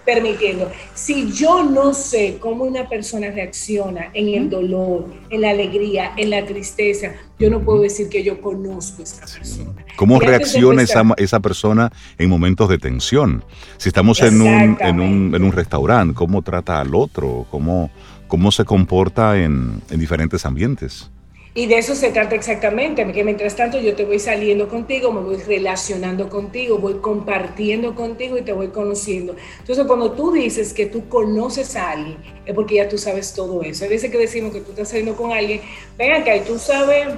permitiendo. 0.04 0.72
Si 0.92 1.30
yo 1.30 1.62
no 1.62 1.94
sé 1.94 2.38
cómo 2.40 2.64
una 2.64 2.88
persona 2.88 3.30
reacciona 3.30 4.10
en 4.12 4.28
el 4.34 4.50
dolor, 4.50 5.06
en 5.30 5.42
la 5.42 5.50
alegría, 5.50 6.14
en 6.16 6.30
la 6.30 6.44
tristeza, 6.44 7.12
yo 7.38 7.48
no 7.48 7.64
puedo 7.64 7.82
decir 7.82 8.08
que 8.08 8.24
yo 8.24 8.40
conozco 8.40 9.02
a 9.02 9.04
esa 9.04 9.24
persona. 9.24 9.84
¿Cómo 9.98 10.20
reacciona 10.20 10.82
esa, 10.82 11.02
esa, 11.16 11.40
persona 11.40 11.90
en 12.18 12.30
momentos 12.30 12.68
de 12.68 12.78
tensión? 12.78 13.44
Si 13.78 13.88
estamos 13.88 14.22
en 14.22 14.40
un, 14.40 14.78
en 14.78 15.00
un, 15.00 15.34
en 15.34 15.42
un 15.42 15.50
restaurante, 15.50 16.14
¿cómo 16.14 16.42
trata 16.42 16.80
al 16.80 16.94
otro? 16.94 17.46
¿Cómo, 17.50 17.90
cómo 18.28 18.52
se 18.52 18.64
comporta 18.64 19.36
en, 19.36 19.82
en 19.90 19.98
diferentes 19.98 20.46
ambientes? 20.46 21.10
Y 21.52 21.66
de 21.66 21.78
eso 21.78 21.96
se 21.96 22.10
trata 22.10 22.36
exactamente, 22.36 23.10
que 23.10 23.24
mientras 23.24 23.56
tanto 23.56 23.80
yo 23.80 23.96
te 23.96 24.04
voy 24.04 24.20
saliendo 24.20 24.68
contigo, 24.68 25.10
me 25.10 25.20
voy 25.20 25.38
relacionando 25.38 26.28
contigo, 26.28 26.78
voy 26.78 26.98
compartiendo 27.00 27.96
contigo 27.96 28.38
y 28.38 28.42
te 28.42 28.52
voy 28.52 28.68
conociendo. 28.68 29.34
Entonces, 29.58 29.84
cuando 29.84 30.12
tú 30.12 30.30
dices 30.30 30.72
que 30.72 30.86
tú 30.86 31.08
conoces 31.08 31.74
a 31.74 31.90
alguien, 31.90 32.18
es 32.46 32.54
porque 32.54 32.76
ya 32.76 32.88
tú 32.88 32.98
sabes 32.98 33.34
todo 33.34 33.64
eso. 33.64 33.82
Hay 33.82 33.90
veces 33.90 34.12
que 34.12 34.18
decimos 34.18 34.52
que 34.52 34.60
tú 34.60 34.70
estás 34.70 34.90
saliendo 34.90 35.16
con 35.16 35.32
alguien, 35.32 35.60
venga 35.98 36.18
acá 36.18 36.36
y 36.36 36.42
tú 36.42 36.56
sabes 36.56 37.08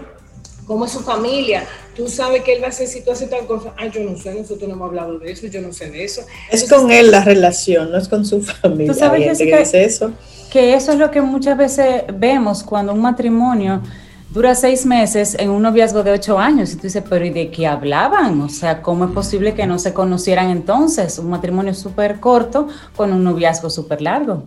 cómo 0.71 0.85
es 0.85 0.93
su 0.93 1.01
familia, 1.01 1.65
tú 1.97 2.07
sabes 2.07 2.45
que 2.45 2.53
él 2.53 2.63
va 2.63 2.67
a 2.67 2.69
hacer 2.69 2.87
si 2.87 3.01
tú 3.01 3.11
haces 3.11 3.29
tal 3.29 3.45
cosa. 3.45 3.75
Ah, 3.77 3.89
yo 3.89 4.05
no 4.05 4.17
sé, 4.17 4.33
nosotros 4.33 4.69
no 4.69 4.77
hemos 4.77 4.87
hablado 4.87 5.19
de 5.19 5.33
eso, 5.33 5.49
yo 5.49 5.61
no 5.61 5.73
sé 5.73 5.91
de 5.91 6.05
eso. 6.05 6.23
Es 6.49 6.71
con 6.71 6.93
él 6.93 7.11
la 7.11 7.25
relación, 7.25 7.91
no 7.91 7.99
es 7.99 8.07
con 8.07 8.25
su 8.25 8.41
familia. 8.41 8.93
¿Tú 8.93 8.97
sabes 8.97 9.37
que, 9.37 9.47
que, 9.47 9.85
eso? 9.85 10.13
que 10.49 10.75
eso 10.75 10.93
es 10.93 10.99
lo 10.99 11.11
que 11.11 11.23
muchas 11.23 11.59
veces 11.59 12.05
vemos 12.15 12.63
cuando 12.63 12.93
un 12.93 13.01
matrimonio 13.01 13.83
dura 14.33 14.55
seis 14.55 14.87
meses 14.87 15.35
en 15.41 15.51
un 15.51 15.61
noviazgo 15.61 16.05
de 16.05 16.13
ocho 16.13 16.39
años. 16.39 16.73
Y 16.73 16.77
tú 16.77 16.83
dices, 16.83 17.03
pero 17.11 17.25
¿y 17.25 17.31
de 17.31 17.51
qué 17.51 17.67
hablaban? 17.67 18.41
O 18.41 18.49
sea, 18.49 18.81
¿cómo 18.81 19.07
es 19.07 19.11
posible 19.11 19.55
que 19.55 19.67
no 19.67 19.81
se 19.81 19.93
conocieran 19.93 20.51
entonces? 20.51 21.19
Un 21.19 21.31
matrimonio 21.31 21.75
súper 21.75 22.21
corto 22.21 22.69
con 22.95 23.13
un 23.13 23.25
noviazgo 23.25 23.71
súper 23.71 24.03
largo. 24.03 24.45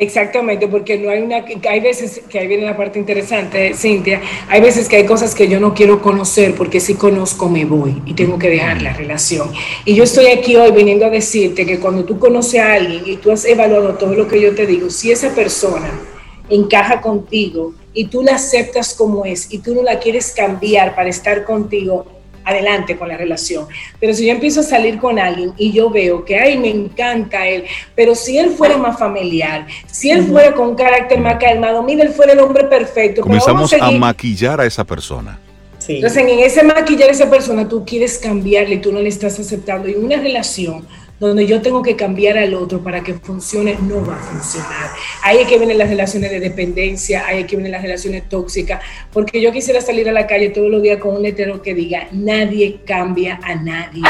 Exactamente, 0.00 0.68
porque 0.68 0.96
no 0.96 1.10
hay 1.10 1.22
una, 1.22 1.44
hay 1.68 1.80
veces 1.80 2.22
que 2.30 2.38
ahí 2.38 2.46
viene 2.46 2.64
la 2.64 2.76
parte 2.76 3.00
interesante, 3.00 3.74
Cintia, 3.74 4.20
hay 4.48 4.60
veces 4.60 4.88
que 4.88 4.94
hay 4.94 5.04
cosas 5.04 5.34
que 5.34 5.48
yo 5.48 5.58
no 5.58 5.74
quiero 5.74 6.00
conocer 6.00 6.54
porque 6.54 6.78
si 6.78 6.94
conozco 6.94 7.48
me 7.48 7.64
voy 7.64 8.00
y 8.06 8.14
tengo 8.14 8.38
que 8.38 8.48
dejar 8.48 8.80
la 8.80 8.92
relación. 8.92 9.50
Y 9.84 9.96
yo 9.96 10.04
estoy 10.04 10.26
aquí 10.26 10.54
hoy 10.54 10.70
viniendo 10.70 11.04
a 11.04 11.10
decirte 11.10 11.66
que 11.66 11.80
cuando 11.80 12.04
tú 12.04 12.16
conoces 12.16 12.60
a 12.60 12.74
alguien 12.74 13.02
y 13.06 13.16
tú 13.16 13.32
has 13.32 13.44
evaluado 13.44 13.94
todo 13.94 14.14
lo 14.14 14.28
que 14.28 14.40
yo 14.40 14.54
te 14.54 14.66
digo, 14.66 14.88
si 14.88 15.10
esa 15.10 15.34
persona 15.34 15.90
encaja 16.48 17.00
contigo 17.00 17.74
y 17.92 18.04
tú 18.04 18.22
la 18.22 18.36
aceptas 18.36 18.94
como 18.94 19.24
es 19.24 19.52
y 19.52 19.58
tú 19.58 19.74
no 19.74 19.82
la 19.82 19.98
quieres 19.98 20.32
cambiar 20.32 20.94
para 20.94 21.08
estar 21.08 21.44
contigo, 21.44 22.06
adelante 22.48 22.96
con 22.96 23.08
la 23.08 23.16
relación. 23.16 23.66
Pero 24.00 24.14
si 24.14 24.26
yo 24.26 24.32
empiezo 24.32 24.60
a 24.60 24.62
salir 24.62 24.98
con 24.98 25.18
alguien 25.18 25.52
y 25.56 25.72
yo 25.72 25.90
veo 25.90 26.24
que, 26.24 26.38
ay, 26.38 26.58
me 26.58 26.70
encanta 26.70 27.46
él, 27.46 27.64
pero 27.94 28.14
si 28.14 28.38
él 28.38 28.50
fuera 28.50 28.76
más 28.76 28.98
familiar, 28.98 29.66
si 29.90 30.10
él 30.10 30.24
fuera 30.24 30.54
con 30.54 30.68
un 30.68 30.74
carácter 30.74 31.20
más 31.20 31.36
calmado, 31.36 31.82
mira, 31.82 32.04
él 32.04 32.10
fuera 32.10 32.32
el 32.32 32.40
hombre 32.40 32.64
perfecto. 32.64 33.22
Comenzamos 33.22 33.72
a, 33.72 33.90
maquillar 33.90 34.60
a 34.60 34.66
esa 34.66 34.84
persona. 34.84 35.38
Entonces, 35.86 36.22
en 36.22 36.38
ese 36.40 36.62
maquillar 36.62 37.08
a 37.08 37.12
esa 37.12 37.30
persona, 37.30 37.66
tú 37.66 37.84
quieres 37.84 38.18
cambiarle 38.18 38.76
tú 38.76 38.92
no 38.92 39.00
le 39.00 39.08
estás 39.08 39.38
aceptando. 39.40 39.88
Y 39.88 39.94
una 39.94 40.16
relación 40.16 40.86
donde 41.20 41.46
yo 41.46 41.60
tengo 41.60 41.82
que 41.82 41.96
cambiar 41.96 42.38
al 42.38 42.54
otro 42.54 42.82
para 42.82 43.02
que 43.02 43.14
funcione, 43.14 43.76
no 43.82 44.04
va 44.04 44.14
a 44.14 44.18
funcionar. 44.18 44.90
Ahí 45.22 45.38
es 45.38 45.48
que 45.48 45.58
vienen 45.58 45.78
las 45.78 45.88
relaciones 45.88 46.30
de 46.30 46.40
dependencia, 46.40 47.26
ahí 47.26 47.40
es 47.40 47.46
que 47.46 47.56
vienen 47.56 47.72
las 47.72 47.82
relaciones 47.82 48.28
tóxicas, 48.28 48.80
porque 49.12 49.40
yo 49.40 49.52
quisiera 49.52 49.80
salir 49.80 50.08
a 50.08 50.12
la 50.12 50.26
calle 50.26 50.50
todos 50.50 50.70
los 50.70 50.82
días 50.82 50.98
con 50.98 51.16
un 51.16 51.22
letrero 51.22 51.60
que 51.62 51.74
diga, 51.74 52.08
nadie 52.12 52.80
cambia 52.84 53.40
a 53.42 53.54
nadie. 53.54 54.02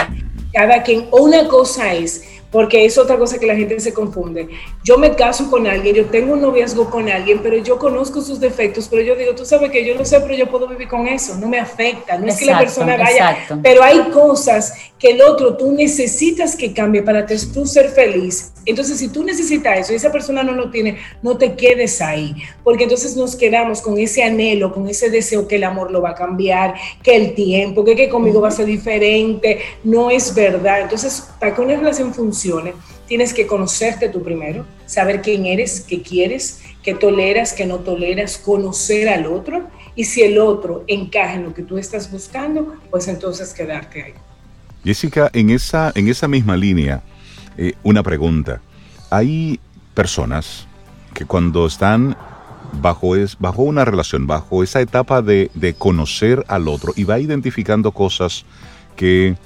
Cada 0.53 0.83
quien, 0.83 1.07
una 1.13 1.47
cosa 1.49 1.95
es 1.95 2.25
porque 2.51 2.85
es 2.85 2.97
otra 2.97 3.19
cosa 3.19 3.39
que 3.39 3.47
la 3.47 3.57
gente 3.57 3.79
se 3.81 3.93
confunde. 3.93 4.49
Yo 4.89 4.97
me 4.97 5.15
caso 5.15 5.51
con 5.51 5.67
alguien, 5.67 5.95
yo 5.95 6.07
tengo 6.07 6.33
un 6.33 6.41
noviazgo 6.41 6.89
con 6.89 7.11
alguien, 7.11 7.41
pero 7.43 7.59
yo 7.59 7.79
conozco 7.79 8.23
sus 8.23 8.41
defectos, 8.41 8.89
pero 8.89 9.03
yo 9.03 9.17
digo, 9.17 9.35
tú 9.35 9.45
sabes 9.45 9.71
que 9.71 9.85
yo 9.85 9.93
lo 9.95 10.03
sé, 10.03 10.19
pero 10.19 10.33
yo 10.33 10.49
puedo 10.49 10.67
vivir 10.67 10.89
con 10.89 11.07
eso, 11.07 11.37
no 11.37 11.47
me 11.47 11.59
afecta, 11.59 12.17
no 12.17 12.27
es 12.27 12.39
que 12.39 12.47
la 12.47 12.59
persona 12.59 12.97
vaya, 12.97 13.37
pero 13.63 13.83
hay 13.83 13.99
cosas 14.11 14.73
que 14.99 15.11
el 15.11 15.21
otro 15.21 15.59
tú 15.59 15.73
necesitas 15.73 16.57
que 16.57 16.73
cambie 16.73 17.03
para 17.03 17.27
tú 17.27 17.67
ser 17.67 17.91
feliz. 17.91 18.55
Entonces, 18.65 18.97
si 18.97 19.09
tú 19.09 19.25
necesitas 19.25 19.79
eso 19.79 19.93
y 19.93 19.97
esa 19.97 20.11
persona 20.11 20.43
no 20.43 20.53
lo 20.53 20.71
tiene, 20.71 20.97
no 21.21 21.37
te 21.37 21.55
quedes 21.55 22.01
ahí, 22.01 22.35
porque 22.65 22.85
entonces 22.85 23.15
nos 23.15 23.37
quedamos 23.37 23.83
con 23.83 23.99
ese 23.99 24.23
anhelo, 24.23 24.73
con 24.73 24.89
ese 24.89 25.11
deseo 25.11 25.47
que 25.47 25.57
el 25.57 25.65
amor 25.65 25.91
lo 25.91 26.01
va 26.01 26.11
a 26.11 26.15
cambiar, 26.15 26.73
que 27.03 27.15
el 27.15 27.35
tiempo, 27.35 27.85
que, 27.85 27.95
que 27.95 28.09
conmigo 28.09 28.41
va 28.41 28.49
a 28.49 28.53
ser 28.53 28.65
diferente, 28.65 29.61
no 29.85 30.11
es 30.11 30.35
verdad. 30.35 30.81
Entonces, 30.81 31.29
para 31.39 31.55
que 31.55 31.61
una 31.61 31.77
relación 31.77 32.15
funcione, 32.15 32.73
tienes 33.09 33.33
que 33.33 33.47
conocerte 33.47 34.09
tú 34.11 34.23
primero, 34.23 34.65
saber 34.87 35.23
quién 35.23 35.47
eres, 35.47 35.81
qué 35.81 36.03
quieres, 36.03 36.61
qué 36.83 36.95
toleras, 36.95 37.55
qué 37.55 37.67
no 37.67 37.79
toleras, 37.79 38.37
conocer 38.39 39.09
al 39.09 39.27
otro 39.27 39.67
y 39.97 40.05
si 40.05 40.23
el 40.23 40.39
otro 40.39 40.85
encaja 40.87 41.35
en 41.35 41.45
lo 41.45 41.55
que 41.55 41.63
tú 41.63 41.79
estás 41.79 42.11
buscando, 42.13 42.77
pues 42.91 43.09
entonces 43.09 43.53
quedarte 43.53 44.03
ahí. 44.03 44.15
Jessica, 44.85 45.31
en 45.33 45.51
esa, 45.51 45.91
en 45.95 46.09
esa 46.09 46.29
misma 46.29 46.57
línea, 46.57 47.03
eh, 47.57 47.73
una 47.83 48.03
pregunta. 48.03 48.61
Hay 49.11 49.59
personas 49.95 50.69
que 51.15 51.25
cuando 51.25 51.67
están 51.67 52.17
bajo, 52.81 53.17
es, 53.17 53.39
bajo 53.39 53.63
una 53.63 53.85
relación, 53.85 54.27
bajo 54.27 54.63
esa 54.63 54.81
etapa 54.81 55.23
de, 55.23 55.51
de 55.55 55.75
conocer 55.75 56.45
al 56.47 56.69
otro 56.69 56.93
y 56.95 57.05
va 57.05 57.19
identificando 57.19 57.91
cosas 57.91 58.45
que 58.97 59.37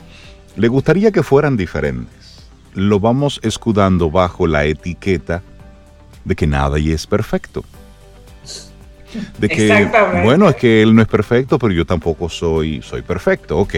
le 0.57 0.69
gustaría 0.69 1.13
que 1.13 1.23
fueran 1.23 1.57
diferentes, 1.57 2.22
lo 2.75 3.01
vamos 3.01 3.41
escudando 3.43 4.11
bajo 4.11 4.47
la 4.47 4.65
etiqueta 4.65 5.43
de 6.25 6.37
que 6.37 6.47
nada 6.47 6.79
y 6.79 6.93
es 6.93 7.07
perfecto. 7.07 7.65
De 9.39 9.49
que, 9.49 9.91
bueno, 10.25 10.49
es 10.49 10.57
que 10.57 10.83
él 10.83 10.95
no 10.95 11.03
es 11.03 11.09
perfecto, 11.09 11.59
pero 11.59 11.75
yo 11.75 11.85
tampoco 11.85 12.31
soy, 12.31 12.81
soy 12.81 13.03
perfecto, 13.03 13.59
ok 13.59 13.75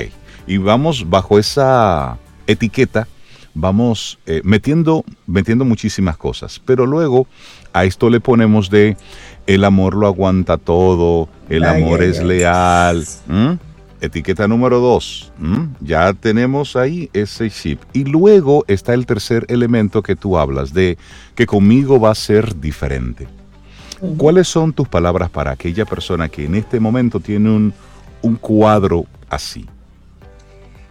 y 0.47 0.59
vamos 0.59 1.09
bajo 1.09 1.39
esa 1.39 2.19
etiqueta, 2.47 3.09
vamos 3.55 4.19
eh, 4.27 4.41
metiendo, 4.45 5.05
metiendo 5.27 5.65
muchísimas 5.65 6.17
cosas. 6.17 6.61
Pero 6.65 6.87
luego 6.87 7.27
a 7.73 7.85
esto 7.85 8.11
le 8.11 8.21
ponemos 8.21 8.71
de 8.71 8.97
el 9.47 9.65
amor 9.65 9.95
lo 9.95 10.07
aguanta 10.07 10.59
todo, 10.59 11.29
el 11.49 11.65
amor 11.65 12.03
es 12.03 12.23
leal. 12.23 13.05
Etiqueta 14.05 14.47
número 14.49 14.81
dos. 14.81 15.33
Ya 15.81 16.13
tenemos 16.13 16.77
ahí 16.77 17.11
ese 17.13 17.51
chip. 17.51 17.81
Y 17.93 18.05
luego 18.05 18.65
está 18.69 18.95
el 18.95 19.07
tercer 19.07 19.45
elemento 19.49 20.03
que 20.03 20.17
tú 20.17 20.39
hablas 20.39 20.73
de 20.73 20.99
que 21.35 21.47
conmigo 21.47 21.99
va 22.01 22.11
a 22.11 22.15
ser 22.15 22.61
diferente. 22.61 23.27
¿Cuáles 24.19 24.49
son 24.49 24.73
tus 24.73 24.89
palabras 24.89 25.31
para 25.31 25.53
aquella 25.53 25.85
persona 25.85 26.29
que 26.29 26.45
en 26.45 26.57
este 26.57 26.79
momento 26.79 27.21
tiene 27.21 27.51
un, 27.51 27.75
un 28.23 28.37
cuadro 28.37 29.07
así? 29.31 29.67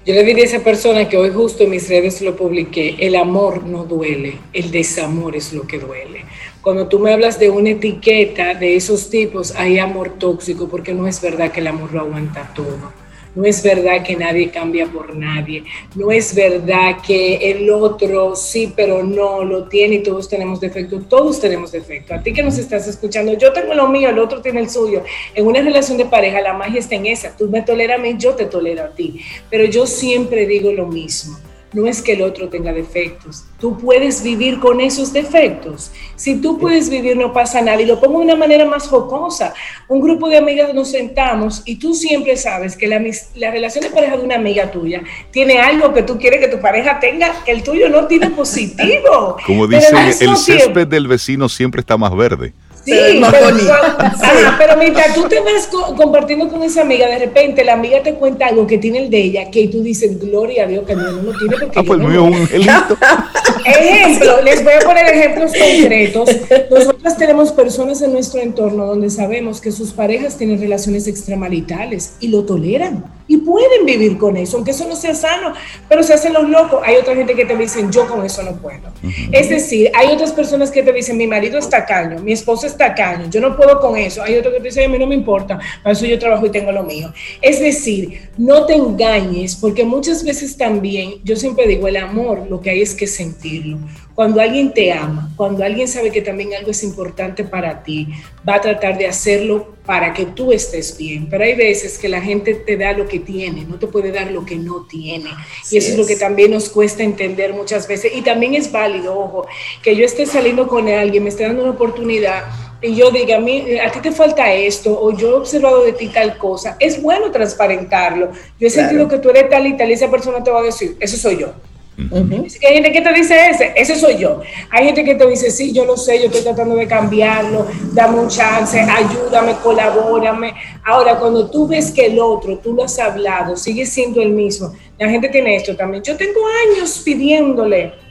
Yo 0.05 0.13
le 0.13 0.25
diría 0.25 0.43
a 0.43 0.47
esa 0.47 0.59
persona 0.59 1.07
que 1.07 1.15
hoy 1.15 1.29
justo 1.29 1.63
en 1.63 1.69
mis 1.69 1.87
redes 1.87 2.21
lo 2.21 2.35
publiqué, 2.35 2.97
el 2.99 3.15
amor 3.15 3.63
no 3.63 3.85
duele, 3.85 4.37
el 4.51 4.69
desamor 4.69 5.35
es 5.37 5.53
lo 5.53 5.65
que 5.65 5.79
duele. 5.79 6.25
Cuando 6.61 6.87
tú 6.87 6.99
me 6.99 7.13
hablas 7.13 7.39
de 7.39 7.49
una 7.49 7.69
etiqueta 7.69 8.53
de 8.53 8.75
esos 8.75 9.09
tipos, 9.09 9.55
hay 9.55 9.79
amor 9.79 10.17
tóxico, 10.19 10.67
porque 10.67 10.93
no 10.93 11.07
es 11.07 11.21
verdad 11.21 11.53
que 11.53 11.61
el 11.61 11.67
amor 11.67 11.93
lo 11.93 12.01
aguanta 12.01 12.51
todo. 12.53 12.91
No 13.35 13.45
es 13.45 13.63
verdad 13.63 14.03
que 14.03 14.15
nadie 14.15 14.49
cambia 14.49 14.85
por 14.85 15.15
nadie. 15.15 15.63
No 15.95 16.11
es 16.11 16.35
verdad 16.35 16.97
que 17.05 17.51
el 17.51 17.69
otro 17.69 18.35
sí, 18.35 18.71
pero 18.75 19.03
no 19.03 19.43
lo 19.43 19.67
tiene 19.67 19.95
y 19.95 20.03
todos 20.03 20.29
tenemos 20.29 20.59
defecto. 20.59 20.99
Todos 21.01 21.39
tenemos 21.39 21.71
defecto. 21.71 22.13
A 22.13 22.21
ti 22.21 22.31
que 22.33 22.43
nos 22.43 22.57
estás 22.57 22.87
escuchando, 22.87 23.33
yo 23.37 23.51
tengo 23.51 23.73
lo 23.73 23.87
mío, 23.87 24.09
el 24.09 24.19
otro 24.19 24.41
tiene 24.41 24.59
el 24.59 24.69
suyo. 24.69 25.03
En 25.33 25.47
una 25.47 25.61
relación 25.61 25.97
de 25.97 26.05
pareja, 26.05 26.41
la 26.41 26.53
magia 26.53 26.79
está 26.79 26.95
en 26.95 27.07
esa. 27.07 27.35
Tú 27.35 27.49
me 27.49 27.61
toleras 27.61 27.99
a 27.99 28.01
mí, 28.01 28.15
yo 28.17 28.35
te 28.35 28.45
tolero 28.45 28.83
a 28.83 28.89
ti. 28.89 29.19
Pero 29.49 29.65
yo 29.65 29.85
siempre 29.85 30.45
digo 30.45 30.71
lo 30.71 30.87
mismo 30.87 31.37
no 31.73 31.87
es 31.87 32.01
que 32.01 32.13
el 32.13 32.21
otro 32.21 32.49
tenga 32.49 32.71
defectos. 32.71 33.45
Tú 33.59 33.77
puedes 33.77 34.23
vivir 34.23 34.59
con 34.59 34.81
esos 34.81 35.11
defectos. 35.13 35.91
Si 36.15 36.35
tú 36.41 36.57
puedes 36.57 36.89
vivir, 36.89 37.17
no 37.17 37.33
pasa 37.33 37.61
nada. 37.61 37.81
Y 37.81 37.85
lo 37.85 37.99
pongo 37.99 38.19
de 38.19 38.25
una 38.25 38.35
manera 38.35 38.65
más 38.65 38.87
jocosa. 38.87 39.53
Un 39.87 40.01
grupo 40.01 40.29
de 40.29 40.37
amigas 40.37 40.73
nos 40.73 40.91
sentamos 40.91 41.63
y 41.65 41.77
tú 41.77 41.93
siempre 41.93 42.37
sabes 42.37 42.77
que 42.77 42.87
la, 42.87 43.01
la 43.35 43.51
relación 43.51 43.83
de 43.83 43.89
pareja 43.89 44.17
de 44.17 44.23
una 44.23 44.35
amiga 44.35 44.71
tuya 44.71 45.01
tiene 45.31 45.59
algo 45.59 45.93
que 45.93 46.03
tú 46.03 46.17
quieres 46.17 46.39
que 46.39 46.47
tu 46.47 46.61
pareja 46.61 46.99
tenga, 46.99 47.33
el 47.45 47.63
tuyo 47.63 47.89
no 47.89 48.07
tiene 48.07 48.29
positivo. 48.29 49.37
Como 49.45 49.67
dicen, 49.67 49.97
el 49.97 50.37
césped 50.37 50.87
del 50.87 51.07
vecino 51.07 51.49
siempre 51.49 51.81
está 51.81 51.97
más 51.97 52.15
verde. 52.15 52.53
Sí, 52.85 52.91
pero, 54.57 54.77
mientras 54.77 55.13
tú 55.13 55.23
te 55.29 55.39
vas 55.39 55.69
compartiendo 55.95 56.49
con 56.49 56.63
esa 56.63 56.81
amiga, 56.81 57.07
de 57.07 57.19
repente 57.19 57.63
la 57.63 57.73
amiga 57.73 58.03
te 58.03 58.15
cuenta 58.15 58.47
algo 58.47 58.67
que 58.67 58.77
tiene 58.77 58.99
el 58.99 59.09
de 59.09 59.21
ella, 59.21 59.49
que 59.49 59.67
tú 59.69 59.81
dices, 59.81 60.19
gloria 60.19 60.63
a 60.63 60.67
Dios, 60.67 60.85
que 60.85 60.95
no 60.95 61.11
lo 61.11 61.37
tiene 61.37 61.57
porque. 61.59 61.79
Ah, 61.79 61.83
pues 61.85 61.99
mío 61.99 62.23
un 62.23 62.33
Ejemplo, 63.65 64.41
les 64.43 64.63
voy 64.63 64.73
a 64.73 64.79
poner 64.79 65.05
ejemplos 65.05 65.51
concretos. 65.53 66.29
Nosotros 66.69 67.17
tenemos 67.17 67.51
personas 67.53 68.01
en 68.01 68.11
nuestro 68.11 68.41
entorno 68.41 68.85
donde 68.85 69.09
sabemos 69.09 69.61
que 69.61 69.71
sus 69.71 69.93
parejas 69.93 70.37
tienen 70.37 70.59
relaciones 70.59 71.07
extramaritales 71.07 72.15
y 72.19 72.27
lo 72.27 72.43
toleran 72.43 73.05
y 73.27 73.37
pueden 73.37 73.85
vivir 73.85 74.17
con 74.17 74.37
eso, 74.37 74.57
aunque 74.57 74.71
eso 74.71 74.87
no 74.87 74.95
sea 74.95 75.15
sano, 75.15 75.53
pero 75.87 76.03
se 76.03 76.13
hacen 76.13 76.33
los 76.33 76.49
locos. 76.49 76.81
Hay 76.83 76.95
otra 76.95 77.15
gente 77.15 77.35
que 77.35 77.45
te 77.45 77.55
dicen, 77.55 77.91
yo 77.91 78.07
con 78.07 78.25
eso 78.25 78.43
no 78.43 78.55
puedo. 78.57 78.91
Es 79.31 79.49
decir, 79.49 79.91
hay 79.93 80.13
otras 80.13 80.31
personas 80.31 80.71
que 80.71 80.83
te 80.83 80.91
dicen, 80.91 81.17
mi 81.17 81.27
marido 81.27 81.57
está 81.57 81.85
caño, 81.85 82.19
mi 82.19 82.33
esposa 82.33 82.67
está 82.67 82.93
caño, 82.93 83.29
yo 83.29 83.39
no 83.41 83.55
puedo 83.55 83.79
con 83.79 83.97
eso. 83.97 84.21
Hay 84.23 84.35
otro 84.35 84.51
que 84.51 84.57
te 84.57 84.65
dice, 84.65 84.83
a 84.83 84.89
mí 84.89 84.97
no 84.97 85.07
me 85.07 85.15
importa, 85.15 85.59
para 85.81 85.93
eso 85.93 86.05
yo 86.05 86.19
trabajo 86.19 86.45
y 86.45 86.49
tengo 86.49 86.71
lo 86.71 86.83
mío. 86.83 87.13
Es 87.41 87.59
decir, 87.59 88.29
no 88.37 88.65
te 88.65 88.75
engañes, 88.75 89.55
porque 89.55 89.83
muchas 89.83 90.23
veces 90.23 90.57
también, 90.57 91.15
yo 91.23 91.35
siempre 91.35 91.67
digo, 91.67 91.87
el 91.87 91.97
amor 91.97 92.45
lo 92.49 92.59
que 92.61 92.69
hay 92.69 92.81
es 92.81 92.93
que 92.93 93.07
sentirlo. 93.07 93.77
Cuando 94.15 94.41
alguien 94.41 94.73
te 94.73 94.91
ama, 94.91 95.31
cuando 95.35 95.63
alguien 95.63 95.87
sabe 95.87 96.11
que 96.11 96.21
también 96.21 96.53
algo 96.53 96.69
es 96.69 96.83
importante 96.83 97.43
para 97.43 97.81
ti, 97.81 98.09
va 98.47 98.55
a 98.55 98.61
tratar 98.61 98.97
de 98.97 99.07
hacerlo 99.07 99.73
para 99.85 100.13
que 100.13 100.25
tú 100.25 100.51
estés 100.51 100.95
bien. 100.97 101.27
Pero 101.29 101.43
hay 101.43 101.55
veces 101.55 101.97
que 101.97 102.07
la 102.07 102.21
gente 102.21 102.53
te 102.53 102.77
da 102.77 102.93
lo 102.93 103.07
que 103.07 103.19
tiene, 103.19 103.65
no 103.65 103.79
te 103.79 103.87
puede 103.87 104.11
dar 104.11 104.31
lo 104.31 104.45
que 104.45 104.55
no 104.55 104.85
tiene. 104.85 105.31
y 105.71 105.77
eso 105.77 105.91
es. 105.91 105.97
lo 105.97 106.05
que 106.05 106.15
también 106.15 106.51
nos 106.51 106.69
cuesta 106.69 107.01
entender 107.01 107.53
muchas 107.53 107.87
veces. 107.87 108.11
Y 108.15 108.21
también 108.21 108.53
es 108.53 108.71
válido, 108.71 109.17
ojo, 109.17 109.47
que 109.81 109.95
yo 109.95 110.05
esté 110.05 110.27
saliendo 110.27 110.67
con 110.67 110.87
alguien, 110.87 111.23
me 111.23 111.29
esté 111.29 111.43
dando 111.43 111.63
una 111.63 111.71
oportunidad 111.71 112.43
y 112.83 112.95
yo 112.95 113.11
diga, 113.11 113.37
a, 113.37 113.39
mí, 113.39 113.79
a 113.79 113.89
ti 113.89 113.99
te 113.99 114.11
falta 114.11 114.53
esto, 114.53 114.99
o 115.01 115.15
yo 115.17 115.29
he 115.29 115.33
observado 115.33 115.83
de 115.85 115.93
ti 115.93 116.09
tal 116.09 116.37
cosa, 116.37 116.75
es 116.79 117.01
bueno 117.01 117.31
transparentarlo. 117.31 118.31
Yo 118.59 118.67
he 118.67 118.69
sentido 118.69 119.07
que 119.07 119.19
tú 119.19 119.29
eres 119.29 119.49
tal 119.49 119.65
y 119.65 119.77
tal, 119.77 119.89
y 119.89 119.93
esa 119.93 120.11
persona 120.11 120.43
te 120.43 120.51
va 120.51 120.59
a 120.59 120.63
decir, 120.63 120.97
eso 120.99 121.15
soy 121.15 121.39
yo. 121.39 121.53
Hay 121.97 122.73
gente 122.73 122.91
que 122.91 123.01
te 123.01 123.13
dice 123.13 123.49
ese, 123.49 123.73
ese 123.75 123.95
soy 123.95 124.17
yo. 124.17 124.41
Hay 124.71 124.85
gente 124.85 125.03
que 125.03 125.15
te 125.15 125.27
dice, 125.27 125.51
sí, 125.51 125.71
yo 125.71 125.85
lo 125.85 125.95
sé, 125.95 126.19
yo 126.19 126.25
estoy 126.25 126.41
tratando 126.41 126.75
de 126.75 126.87
cambiarlo, 126.87 127.67
dame 127.93 128.19
un 128.19 128.27
chance, 128.27 128.79
ayúdame, 128.79 129.55
colabórame. 129.61 130.53
Ahora, 130.83 131.19
cuando 131.19 131.49
tú 131.49 131.67
ves 131.67 131.91
que 131.91 132.07
el 132.07 132.19
otro, 132.19 132.57
tú 132.57 132.73
lo 132.73 132.83
has 132.83 132.97
hablado, 132.97 133.55
sigue 133.55 133.85
siendo 133.85 134.21
el 134.21 134.31
mismo, 134.31 134.73
la 134.97 135.09
gente 135.09 135.29
tiene 135.29 135.55
esto 135.55 135.75
también. 135.75 136.03
Yo 136.03 136.17
tengo 136.17 136.39
años 136.71 137.01
pidiéndole 137.05 138.02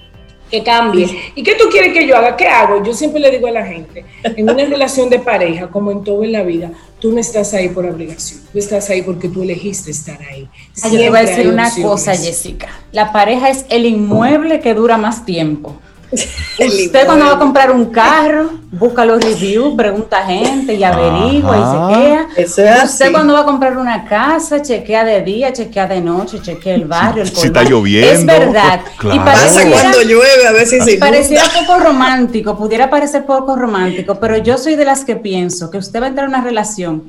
que 0.53 0.63
cambie. 0.63 1.09
¿Y 1.35 1.43
qué 1.43 1.55
tú 1.55 1.71
quieres 1.71 1.95
que 1.95 2.07
yo 2.07 2.15
haga? 2.15 2.37
¿Qué 2.37 2.47
hago? 2.47 2.85
Yo 2.85 2.93
siempre 2.93 3.19
le 3.21 3.31
digo 3.31 3.47
a 3.47 3.53
la 3.53 3.65
gente, 3.65 4.05
en 4.23 4.49
una 4.49 4.65
relación 4.69 5.09
de 5.09 5.19
pareja, 5.19 5.69
como 5.69 5.91
en 5.91 6.05
todo 6.05 6.23
en 6.23 6.33
la 6.33 6.43
vida, 6.43 6.71
tú 7.01 7.11
no 7.11 7.19
estás 7.19 7.55
ahí 7.55 7.71
por 7.71 7.87
obligación, 7.87 8.43
tú 8.53 8.59
estás 8.59 8.91
ahí 8.91 9.01
porque 9.01 9.31
tú 9.31 9.43
elegiste 9.43 9.91
estar 9.91 10.21
ahí. 10.23 10.47
yo 10.77 10.91
te 10.91 11.09
voy 11.09 11.19
a 11.19 11.23
decir 11.23 11.49
una 11.49 11.71
cosa, 11.83 12.15
Jessica. 12.15 12.69
La 12.93 13.13
pareja 13.13 13.49
es 13.49 13.65
el 13.71 13.87
inmueble 13.87 14.61
que 14.61 14.75
dura 14.75 14.99
más 14.99 15.25
tiempo. 15.25 15.81
Usted 16.13 17.07
cuando 17.07 17.27
va 17.27 17.33
a 17.33 17.39
comprar 17.39 17.71
un 17.71 17.87
carro, 17.87 18.51
busca 18.71 19.05
los 19.05 19.23
reviews, 19.23 19.75
pregunta 19.75 20.19
a 20.19 20.27
gente 20.27 20.75
y 20.75 20.85
averigua 20.85 21.57
y 21.57 22.43
se 22.43 22.45
queda. 22.45 22.85
Usted 22.85 23.13
cuando 23.13 23.33
va 23.35 23.41
a 23.41 23.45
comprar 23.45 23.77
una 23.79 24.05
casa, 24.05 24.61
chequea 24.61 25.05
de 25.05 25.23
día, 25.23 25.53
chequea 25.53 25.87
de 25.87 26.01
noche, 26.01 26.41
chequea 26.43 26.75
el 26.75 26.85
barrio, 26.85 27.23
el 27.23 27.29
Si 27.29 27.47
está 27.47 27.63
lloviendo. 27.63 28.13
Es 28.13 28.27
verdad. 28.27 28.81
Y 29.03 29.19
pareciera, 29.19 29.71
cuando 29.71 30.03
llueve, 30.03 30.47
a 30.47 30.53
veces 30.53 30.85
se 30.85 30.99
Pareciera 30.99 31.45
poco 31.45 31.79
romántico, 31.81 32.57
pudiera 32.57 32.91
parecer 32.91 33.25
poco 33.25 33.57
romántico, 33.57 34.21
pero 34.21 34.37
yo 34.37 34.59
soy 34.59 34.77
de 34.77 34.85
las 34.85 35.05
que 35.05 35.17
pienso 35.17 35.71
que 35.71 35.79
usted 35.79 36.01
va 36.01 36.07
a 36.07 36.09
entrar 36.09 36.29
en 36.29 36.35
una 36.35 36.45
relación 36.45 37.05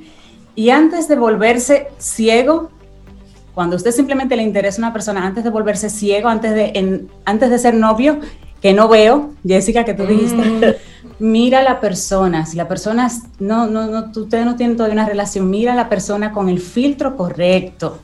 y 0.56 0.70
antes 0.70 1.08
de 1.08 1.16
volverse 1.16 1.88
ciego, 1.98 2.70
cuando 3.56 3.76
usted 3.76 3.92
simplemente 3.92 4.36
le 4.36 4.44
interesa 4.44 4.78
a 4.78 4.86
una 4.86 4.94
persona, 4.94 5.26
antes 5.26 5.44
de 5.44 5.50
volverse 5.50 5.90
ciego, 5.90 6.30
antes 6.30 6.54
de, 6.54 6.72
en, 6.76 7.10
antes 7.26 7.50
de 7.50 7.60
ser 7.60 7.74
novio, 7.74 8.20
que 8.64 8.74
no 8.74 8.88
veo, 8.88 9.32
Jessica, 9.46 9.84
que 9.84 9.94
tú 9.94 10.08
dijiste, 10.08 10.38
mm. 10.38 10.62
mira 11.20 11.60
a 11.60 11.64
la 11.64 11.82
persona, 11.82 12.46
si 12.46 12.56
la 12.56 12.70
persona, 12.70 13.12
no, 13.38 13.68
no, 13.68 13.88
no, 13.88 14.10
ustedes 14.16 14.46
no 14.46 14.56
tienen 14.56 14.78
todavía 14.78 14.94
una 14.94 15.06
relación, 15.06 15.50
mira 15.50 15.74
a 15.74 15.76
la 15.76 15.90
persona 15.90 16.32
con 16.32 16.48
el 16.48 16.62
filtro 16.62 17.18
correcto, 17.18 18.00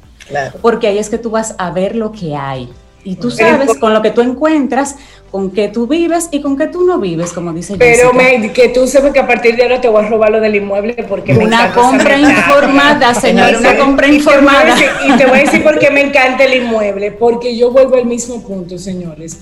porque 0.61 0.87
ahí 0.87 0.97
es 0.97 1.09
que 1.09 1.17
tú 1.17 1.29
vas 1.29 1.55
a 1.57 1.71
ver 1.71 1.95
lo 1.95 2.11
que 2.11 2.35
hay. 2.35 2.69
Y 3.05 3.15
tú 3.15 3.31
sabes 3.31 3.77
con 3.79 3.93
lo 3.93 4.01
que 4.01 4.11
tú 4.11 4.19
encuentras, 4.19 4.97
con 5.31 5.51
qué 5.51 5.69
tú 5.69 5.87
vives 5.87 6.27
y 6.31 6.41
con 6.41 6.57
qué 6.57 6.67
tú 6.67 6.83
no 6.83 6.99
vives, 6.99 7.31
como 7.31 7.53
dice 7.53 7.75
Pero 7.79 8.11
me, 8.11 8.51
que 8.51 8.67
tú 8.67 8.85
sabes 8.85 9.13
que 9.13 9.19
a 9.19 9.25
partir 9.25 9.55
de 9.55 9.63
ahora 9.63 9.79
te 9.79 9.87
voy 9.87 10.03
a 10.03 10.09
robar 10.09 10.31
lo 10.31 10.41
del 10.41 10.55
inmueble 10.55 10.93
porque 11.07 11.31
una 11.31 11.71
compra 11.73 12.19
informada, 12.19 13.13
señor, 13.19 13.55
una 13.57 13.77
compra 13.77 14.07
informada. 14.09 14.75
Y 15.07 15.15
te 15.15 15.25
voy 15.25 15.39
a 15.39 15.41
decir 15.43 15.63
por 15.63 15.79
qué 15.79 15.89
me 15.89 16.01
encanta 16.01 16.43
el 16.43 16.61
inmueble, 16.61 17.13
porque 17.13 17.55
yo 17.55 17.71
vuelvo 17.71 17.95
al 17.95 18.05
mismo 18.05 18.43
punto, 18.43 18.77
señores 18.77 19.39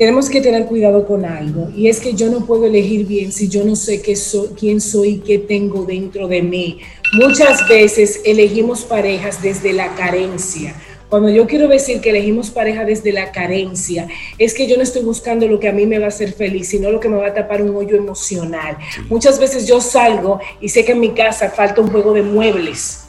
tenemos 0.00 0.30
que 0.30 0.40
tener 0.40 0.64
cuidado 0.64 1.06
con 1.06 1.26
algo 1.26 1.68
y 1.76 1.88
es 1.88 2.00
que 2.00 2.14
yo 2.14 2.30
no 2.30 2.46
puedo 2.46 2.64
elegir 2.64 3.06
bien 3.06 3.30
si 3.32 3.48
yo 3.48 3.64
no 3.64 3.76
sé 3.76 4.00
qué 4.00 4.16
soy, 4.16 4.48
quién 4.58 4.80
soy 4.80 5.08
y 5.08 5.18
qué 5.18 5.38
tengo 5.38 5.84
dentro 5.84 6.26
de 6.26 6.40
mí. 6.40 6.78
Muchas 7.12 7.68
veces 7.68 8.22
elegimos 8.24 8.84
parejas 8.84 9.42
desde 9.42 9.74
la 9.74 9.94
carencia. 9.96 10.74
Cuando 11.10 11.28
yo 11.28 11.46
quiero 11.46 11.68
decir 11.68 12.00
que 12.00 12.08
elegimos 12.08 12.48
pareja 12.48 12.86
desde 12.86 13.12
la 13.12 13.30
carencia, 13.30 14.08
es 14.38 14.54
que 14.54 14.66
yo 14.66 14.78
no 14.78 14.82
estoy 14.84 15.02
buscando 15.02 15.46
lo 15.46 15.60
que 15.60 15.68
a 15.68 15.72
mí 15.72 15.84
me 15.84 15.98
va 15.98 16.06
a 16.06 16.08
hacer 16.08 16.32
feliz, 16.32 16.68
sino 16.68 16.90
lo 16.90 16.98
que 16.98 17.10
me 17.10 17.18
va 17.18 17.26
a 17.26 17.34
tapar 17.34 17.60
un 17.60 17.76
hoyo 17.76 17.94
emocional. 17.94 18.78
Muchas 19.10 19.38
veces 19.38 19.66
yo 19.66 19.82
salgo 19.82 20.40
y 20.62 20.70
sé 20.70 20.82
que 20.82 20.92
en 20.92 21.00
mi 21.00 21.10
casa 21.10 21.50
falta 21.50 21.82
un 21.82 21.90
juego 21.90 22.14
de 22.14 22.22
muebles 22.22 23.00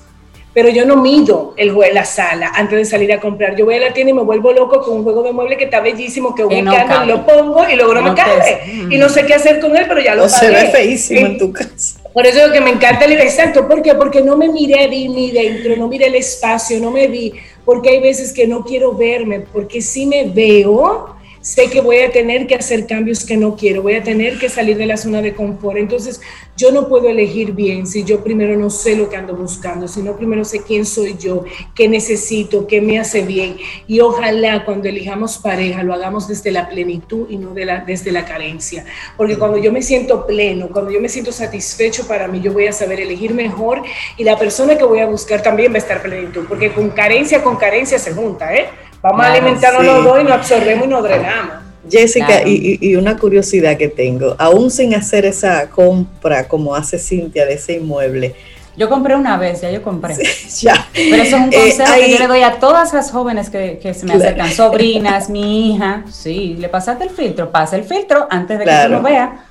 pero 0.54 0.70
yo 0.70 0.86
no 0.86 0.98
mido 0.98 1.54
el 1.56 1.72
juego 1.72 1.90
en 1.90 1.96
la 1.96 2.06
sala 2.06 2.52
antes 2.54 2.78
de 2.78 2.86
salir 2.86 3.14
a 3.14 3.20
comprar. 3.20 3.56
Yo 3.56 3.66
voy 3.66 3.76
a 3.76 3.80
la 3.80 3.94
tienda 3.94 4.12
y 4.12 4.14
me 4.14 4.24
vuelvo 4.24 4.52
loco 4.52 4.82
con 4.82 4.98
un 4.98 5.04
juego 5.04 5.24
de 5.24 5.32
mueble 5.32 5.58
que 5.58 5.66
está 5.66 5.80
bellísimo, 5.80 6.36
que 6.36 6.44
voy 6.44 6.62
no 6.62 6.74
y 6.74 7.08
lo 7.08 7.26
pongo 7.26 7.68
y 7.70 7.76
luego 7.76 7.94
no, 7.94 8.02
me 8.02 8.14
cabe. 8.14 8.62
Y 8.90 8.98
no 8.98 9.08
sé 9.08 9.26
qué 9.26 9.34
hacer 9.34 9.60
con 9.60 9.76
él, 9.78 9.86
pero 9.88 10.02
ya 10.02 10.16
lo 10.16 10.26
o 10.26 10.30
se 10.30 10.50
ve 10.50 10.70
feísimo 10.70 11.26
en 11.26 11.38
tu 11.38 11.54
casa. 11.54 12.00
Por 12.14 12.26
eso 12.28 12.46
es 12.46 12.52
que 12.52 12.60
me 12.60 12.72
encanta 12.72 13.06
el 13.06 13.14
exacto. 13.14 13.68
¿Por 13.68 13.82
qué? 13.82 13.96
Porque 13.96 14.22
no 14.22 14.36
me 14.36 14.50
miré 14.50 14.88
ni 14.90 15.32
dentro, 15.32 15.76
no 15.78 15.88
miré 15.88 16.08
el 16.08 16.16
espacio, 16.16 16.80
no 16.80 16.92
me 16.92 17.08
vi. 17.08 17.34
Porque 17.64 17.90
hay 17.90 18.02
veces 18.02 18.34
que 18.34 18.48
no 18.48 18.66
quiero 18.66 18.94
verme, 18.94 19.40
porque 19.40 19.82
si 19.82 20.06
me 20.06 20.26
veo, 20.26 21.16
sé 21.42 21.70
que 21.70 21.82
voy 21.82 21.98
a 21.98 22.12
tener 22.12 22.48
que 22.48 22.56
hacer 22.56 22.88
cambios 22.88 23.26
que 23.26 23.36
no 23.36 23.56
quiero, 23.56 23.82
voy 23.82 23.96
a 23.96 24.04
tener 24.04 24.38
que 24.38 24.50
salir 24.50 24.78
de 24.78 24.86
la 24.86 24.98
zona 24.98 25.22
de 25.22 25.34
confort. 25.34 25.78
Entonces, 25.78 26.22
yo 26.56 26.72
no 26.72 26.88
puedo 26.88 27.10
elegir 27.10 27.54
bien 27.54 27.88
si 27.88 28.04
yo 28.04 28.24
primero 28.24 28.56
no 28.56 28.70
sé 28.70 28.96
lo 28.96 29.10
que 29.10 29.16
ando 29.16 29.36
buscando, 29.36 29.88
sino 29.88 30.16
primero 30.16 30.46
sé 30.46 30.62
quién 30.62 30.86
soy 30.86 31.18
yo, 31.18 31.44
qué 31.74 31.88
necesito, 31.88 32.68
qué 32.68 32.82
me 32.82 33.00
hace 33.00 33.24
bien. 33.24 33.58
Y 33.88 34.00
ojalá 34.00 34.64
cuando 34.64 34.88
elijamos 34.88 35.40
pareja 35.40 35.84
lo 35.84 35.94
hagamos 35.94 36.28
desde 36.28 36.52
la 36.52 36.70
plenitud 36.70 37.28
y 37.30 37.38
no 37.38 37.54
desde 37.54 38.12
la 38.12 38.26
carencia. 38.26 38.86
Porque 39.18 39.38
cuando 39.38 39.58
yo 39.58 39.72
me 39.72 39.82
siento 39.82 40.28
pleno, 40.28 40.70
cuando 40.70 40.92
yo 40.92 41.02
me 41.02 41.10
siento 41.10 41.32
satisfecho 41.32 42.08
para 42.08 42.28
mí, 42.28 42.40
yo 42.42 42.54
voy 42.54 42.68
a 42.68 42.74
saber 42.74 43.00
elegir 43.00 43.34
mejor 43.34 43.82
y 44.18 44.24
la 44.24 44.38
persona 44.38 44.78
que 44.78 44.84
voy 44.84 45.00
a 45.00 45.08
buscar 45.08 45.42
también 45.42 45.72
va 45.72 45.76
a 45.76 45.80
estar 45.80 46.02
plenitud. 46.02 46.46
Porque 46.48 46.72
con 46.72 46.90
carencia, 46.92 47.42
con 47.42 47.56
carencia 47.56 47.98
se 47.98 48.14
junta, 48.14 48.54
¿eh? 48.54 48.68
Vamos 49.02 49.26
a 49.26 49.34
alimentarnos 49.34 49.84
los 49.84 50.04
dos 50.04 50.22
y 50.22 50.24
nos 50.24 50.34
absorbemos 50.34 50.86
y 50.86 50.90
nos 50.90 51.04
drenamos. 51.04 51.56
Jessica, 51.90 52.44
y, 52.46 52.96
una 52.96 53.18
curiosidad 53.18 53.76
que 53.76 53.88
tengo, 53.88 54.36
aún 54.38 54.70
sin 54.70 54.94
hacer 54.94 55.26
esa 55.26 55.70
compra 55.70 56.48
como 56.48 56.76
hace 56.76 57.00
Cintia 57.00 57.46
de 57.46 57.54
ese 57.56 57.74
inmueble. 57.74 58.36
Yo 58.78 58.88
compré 58.88 59.16
una 59.16 59.38
vez, 59.38 59.62
ya 59.62 59.72
yo 59.72 59.82
compré. 59.82 60.16
ya. 60.62 60.88
Pero 60.94 61.16
eso 61.16 61.36
es 61.36 61.42
un 61.42 61.54
eh, 61.54 61.58
consejo 61.58 61.94
que 61.96 62.12
yo 62.12 62.20
le 62.20 62.28
doy 62.28 62.42
a 62.44 62.60
todas 62.60 62.94
las 62.94 63.12
jóvenes 63.12 63.50
que, 63.50 63.80
se 63.94 64.06
me 64.06 64.14
acercan, 64.14 64.52
sobrinas, 64.52 65.30
mi 65.30 65.74
hija. 65.74 66.06
Sí, 66.10 66.56
le 66.58 66.70
pasaste 66.70 67.04
el 67.04 67.10
filtro, 67.10 67.52
pasa 67.52 67.76
el 67.76 67.84
filtro 67.84 68.28
antes 68.30 68.60
de 68.60 68.66
que 68.66 68.72
tú 68.84 68.92
lo 68.92 69.02
vea. 69.02 69.46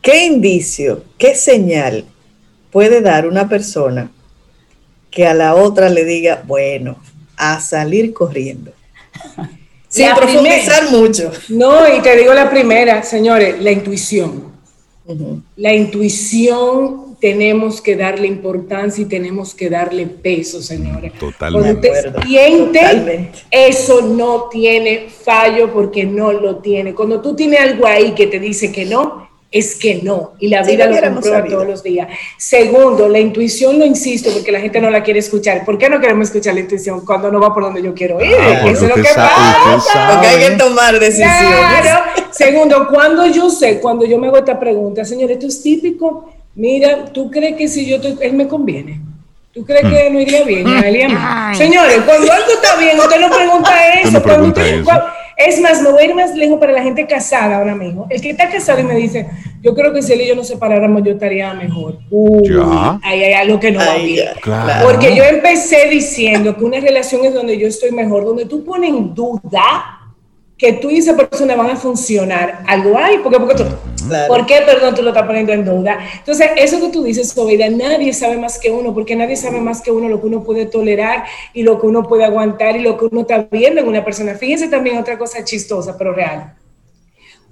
¿Qué 0.00 0.26
indicio, 0.26 1.04
qué 1.16 1.34
señal 1.34 2.04
puede 2.70 3.00
dar 3.00 3.26
una 3.26 3.48
persona 3.48 4.10
que 5.10 5.26
a 5.26 5.34
la 5.34 5.54
otra 5.54 5.88
le 5.88 6.04
diga, 6.04 6.42
bueno, 6.44 6.96
a 7.36 7.60
salir 7.60 8.12
corriendo? 8.12 8.72
Sin 9.88 10.08
profundizar 10.14 10.90
mucho. 10.90 11.30
No, 11.50 11.94
y 11.94 12.00
te 12.00 12.16
digo 12.16 12.32
la 12.32 12.48
primera, 12.48 13.02
señores, 13.02 13.60
la 13.60 13.70
intuición. 13.70 14.52
La 15.56 15.74
intuición 15.74 17.16
tenemos 17.20 17.80
que 17.80 17.94
darle 17.94 18.26
importancia 18.26 19.02
y 19.02 19.04
tenemos 19.04 19.54
que 19.54 19.68
darle 19.68 20.06
peso, 20.06 20.62
señores. 20.62 21.12
Totalmente. 21.18 21.88
Cuando 21.88 22.18
usted 22.18 22.26
siente, 22.26 23.30
eso 23.50 24.00
no 24.02 24.48
tiene 24.48 25.08
fallo 25.08 25.72
porque 25.72 26.04
no 26.04 26.32
lo 26.32 26.56
tiene. 26.56 26.94
Cuando 26.94 27.20
tú 27.20 27.36
tienes 27.36 27.60
algo 27.60 27.86
ahí 27.86 28.12
que 28.12 28.26
te 28.26 28.40
dice 28.40 28.72
que 28.72 28.86
no, 28.86 29.28
es 29.52 29.76
que 29.76 30.00
no, 30.02 30.32
y 30.38 30.48
la 30.48 30.62
vida 30.62 30.86
lo 30.86 30.98
comprueba 30.98 31.44
todos 31.44 31.66
los 31.66 31.82
días. 31.82 32.08
Segundo, 32.38 33.06
la 33.06 33.20
intuición, 33.20 33.78
lo 33.78 33.84
insisto, 33.84 34.30
porque 34.32 34.50
la 34.50 34.60
gente 34.60 34.80
no 34.80 34.88
la 34.88 35.02
quiere 35.02 35.20
escuchar. 35.20 35.62
¿Por 35.66 35.76
qué 35.76 35.90
no 35.90 36.00
queremos 36.00 36.28
escuchar 36.28 36.54
la 36.54 36.60
intuición 36.60 37.04
cuando 37.04 37.30
no 37.30 37.38
va 37.38 37.52
por 37.52 37.62
donde 37.64 37.82
yo 37.82 37.92
quiero 37.92 38.18
ir? 38.24 38.34
Ah, 38.40 38.66
Eso 38.66 38.86
es 38.86 38.88
lo 38.88 38.94
que 38.94 39.02
pasa. 39.02 40.10
Porque 40.10 40.26
hay 40.26 40.48
que 40.48 40.56
tomar 40.56 40.98
decisiones. 40.98 41.38
Claro. 41.82 42.04
Segundo, 42.30 42.88
cuando 42.88 43.26
yo 43.26 43.50
sé, 43.50 43.78
cuando 43.78 44.06
yo 44.06 44.18
me 44.18 44.28
hago 44.28 44.38
esta 44.38 44.58
pregunta, 44.58 45.04
señor, 45.04 45.30
esto 45.30 45.46
es 45.46 45.62
típico, 45.62 46.32
mira, 46.54 47.04
¿tú 47.12 47.30
crees 47.30 47.54
que 47.54 47.68
si 47.68 47.84
yo, 47.86 48.00
te, 48.00 48.16
él 48.26 48.32
me 48.32 48.48
conviene? 48.48 49.02
¿Tú 49.52 49.66
crees 49.66 49.82
que 49.82 50.08
no 50.08 50.18
iría 50.18 50.44
bien? 50.44 50.66
Señores, 51.54 52.00
cuando 52.06 52.32
algo 52.32 52.52
está 52.54 52.74
bien, 52.76 52.98
usted 52.98 53.20
no 53.20 53.28
pregunta 53.28 54.00
eso. 54.00 54.12
No 54.12 54.22
pregunta 54.22 54.66
eso. 54.66 54.90
Es 55.36 55.60
más, 55.60 55.82
me 55.82 55.90
voy 55.90 56.02
a 56.02 56.06
ir 56.06 56.14
más 56.14 56.34
lejos 56.34 56.58
para 56.58 56.72
la 56.72 56.82
gente 56.82 57.06
casada 57.06 57.56
ahora 57.56 57.74
mismo. 57.74 58.06
El 58.10 58.20
que 58.20 58.30
está 58.30 58.48
casado 58.48 58.80
y 58.80 58.84
me 58.84 58.94
dice, 58.94 59.28
yo 59.62 59.74
creo 59.74 59.92
que 59.92 60.02
si 60.02 60.12
él 60.12 60.22
y 60.22 60.28
yo 60.28 60.36
nos 60.36 60.48
separáramos, 60.48 61.02
yo 61.02 61.12
estaría 61.12 61.52
mejor. 61.54 61.98
¿Ya? 62.42 62.98
Ahí 63.02 63.22
hay 63.22 63.32
algo 63.32 63.58
que 63.58 63.70
no 63.70 63.78
va 63.78 63.96
bien. 63.96 64.28
Porque 64.82 65.14
yo 65.14 65.24
empecé 65.24 65.88
diciendo 65.88 66.56
que 66.56 66.64
una 66.64 66.80
relación 66.80 67.24
es 67.24 67.34
donde 67.34 67.58
yo 67.58 67.66
estoy 67.66 67.92
mejor, 67.92 68.24
donde 68.24 68.46
tú 68.46 68.64
pones 68.64 68.90
en 68.90 69.14
duda 69.14 70.01
que 70.62 70.74
tú 70.74 70.90
y 70.90 70.98
esa 70.98 71.16
persona 71.16 71.56
van 71.56 71.70
a 71.70 71.76
funcionar, 71.76 72.62
algo 72.68 72.96
hay, 72.96 73.18
porque, 73.18 73.40
porque 73.40 73.56
tú, 73.56 73.64
¿por 74.28 74.46
qué, 74.46 74.62
perdón, 74.64 74.94
tú 74.94 75.02
lo 75.02 75.08
estás 75.08 75.26
poniendo 75.26 75.52
en 75.52 75.64
duda? 75.64 75.98
Entonces, 76.18 76.50
eso 76.56 76.80
que 76.80 76.90
tú 76.90 77.02
dices, 77.02 77.30
Sobeida, 77.30 77.68
nadie 77.68 78.12
sabe 78.12 78.36
más 78.36 78.60
que 78.60 78.70
uno, 78.70 78.94
porque 78.94 79.16
nadie 79.16 79.34
sabe 79.34 79.60
más 79.60 79.82
que 79.82 79.90
uno 79.90 80.08
lo 80.08 80.20
que 80.20 80.28
uno 80.28 80.44
puede 80.44 80.66
tolerar 80.66 81.24
y 81.52 81.64
lo 81.64 81.80
que 81.80 81.88
uno 81.88 82.04
puede 82.04 82.24
aguantar 82.24 82.76
y 82.76 82.78
lo 82.78 82.96
que 82.96 83.06
uno 83.06 83.22
está 83.22 83.48
viendo 83.50 83.80
en 83.80 83.88
una 83.88 84.04
persona. 84.04 84.36
Fíjense 84.36 84.68
también 84.68 84.98
otra 84.98 85.18
cosa 85.18 85.42
chistosa, 85.42 85.98
pero 85.98 86.12
real 86.12 86.54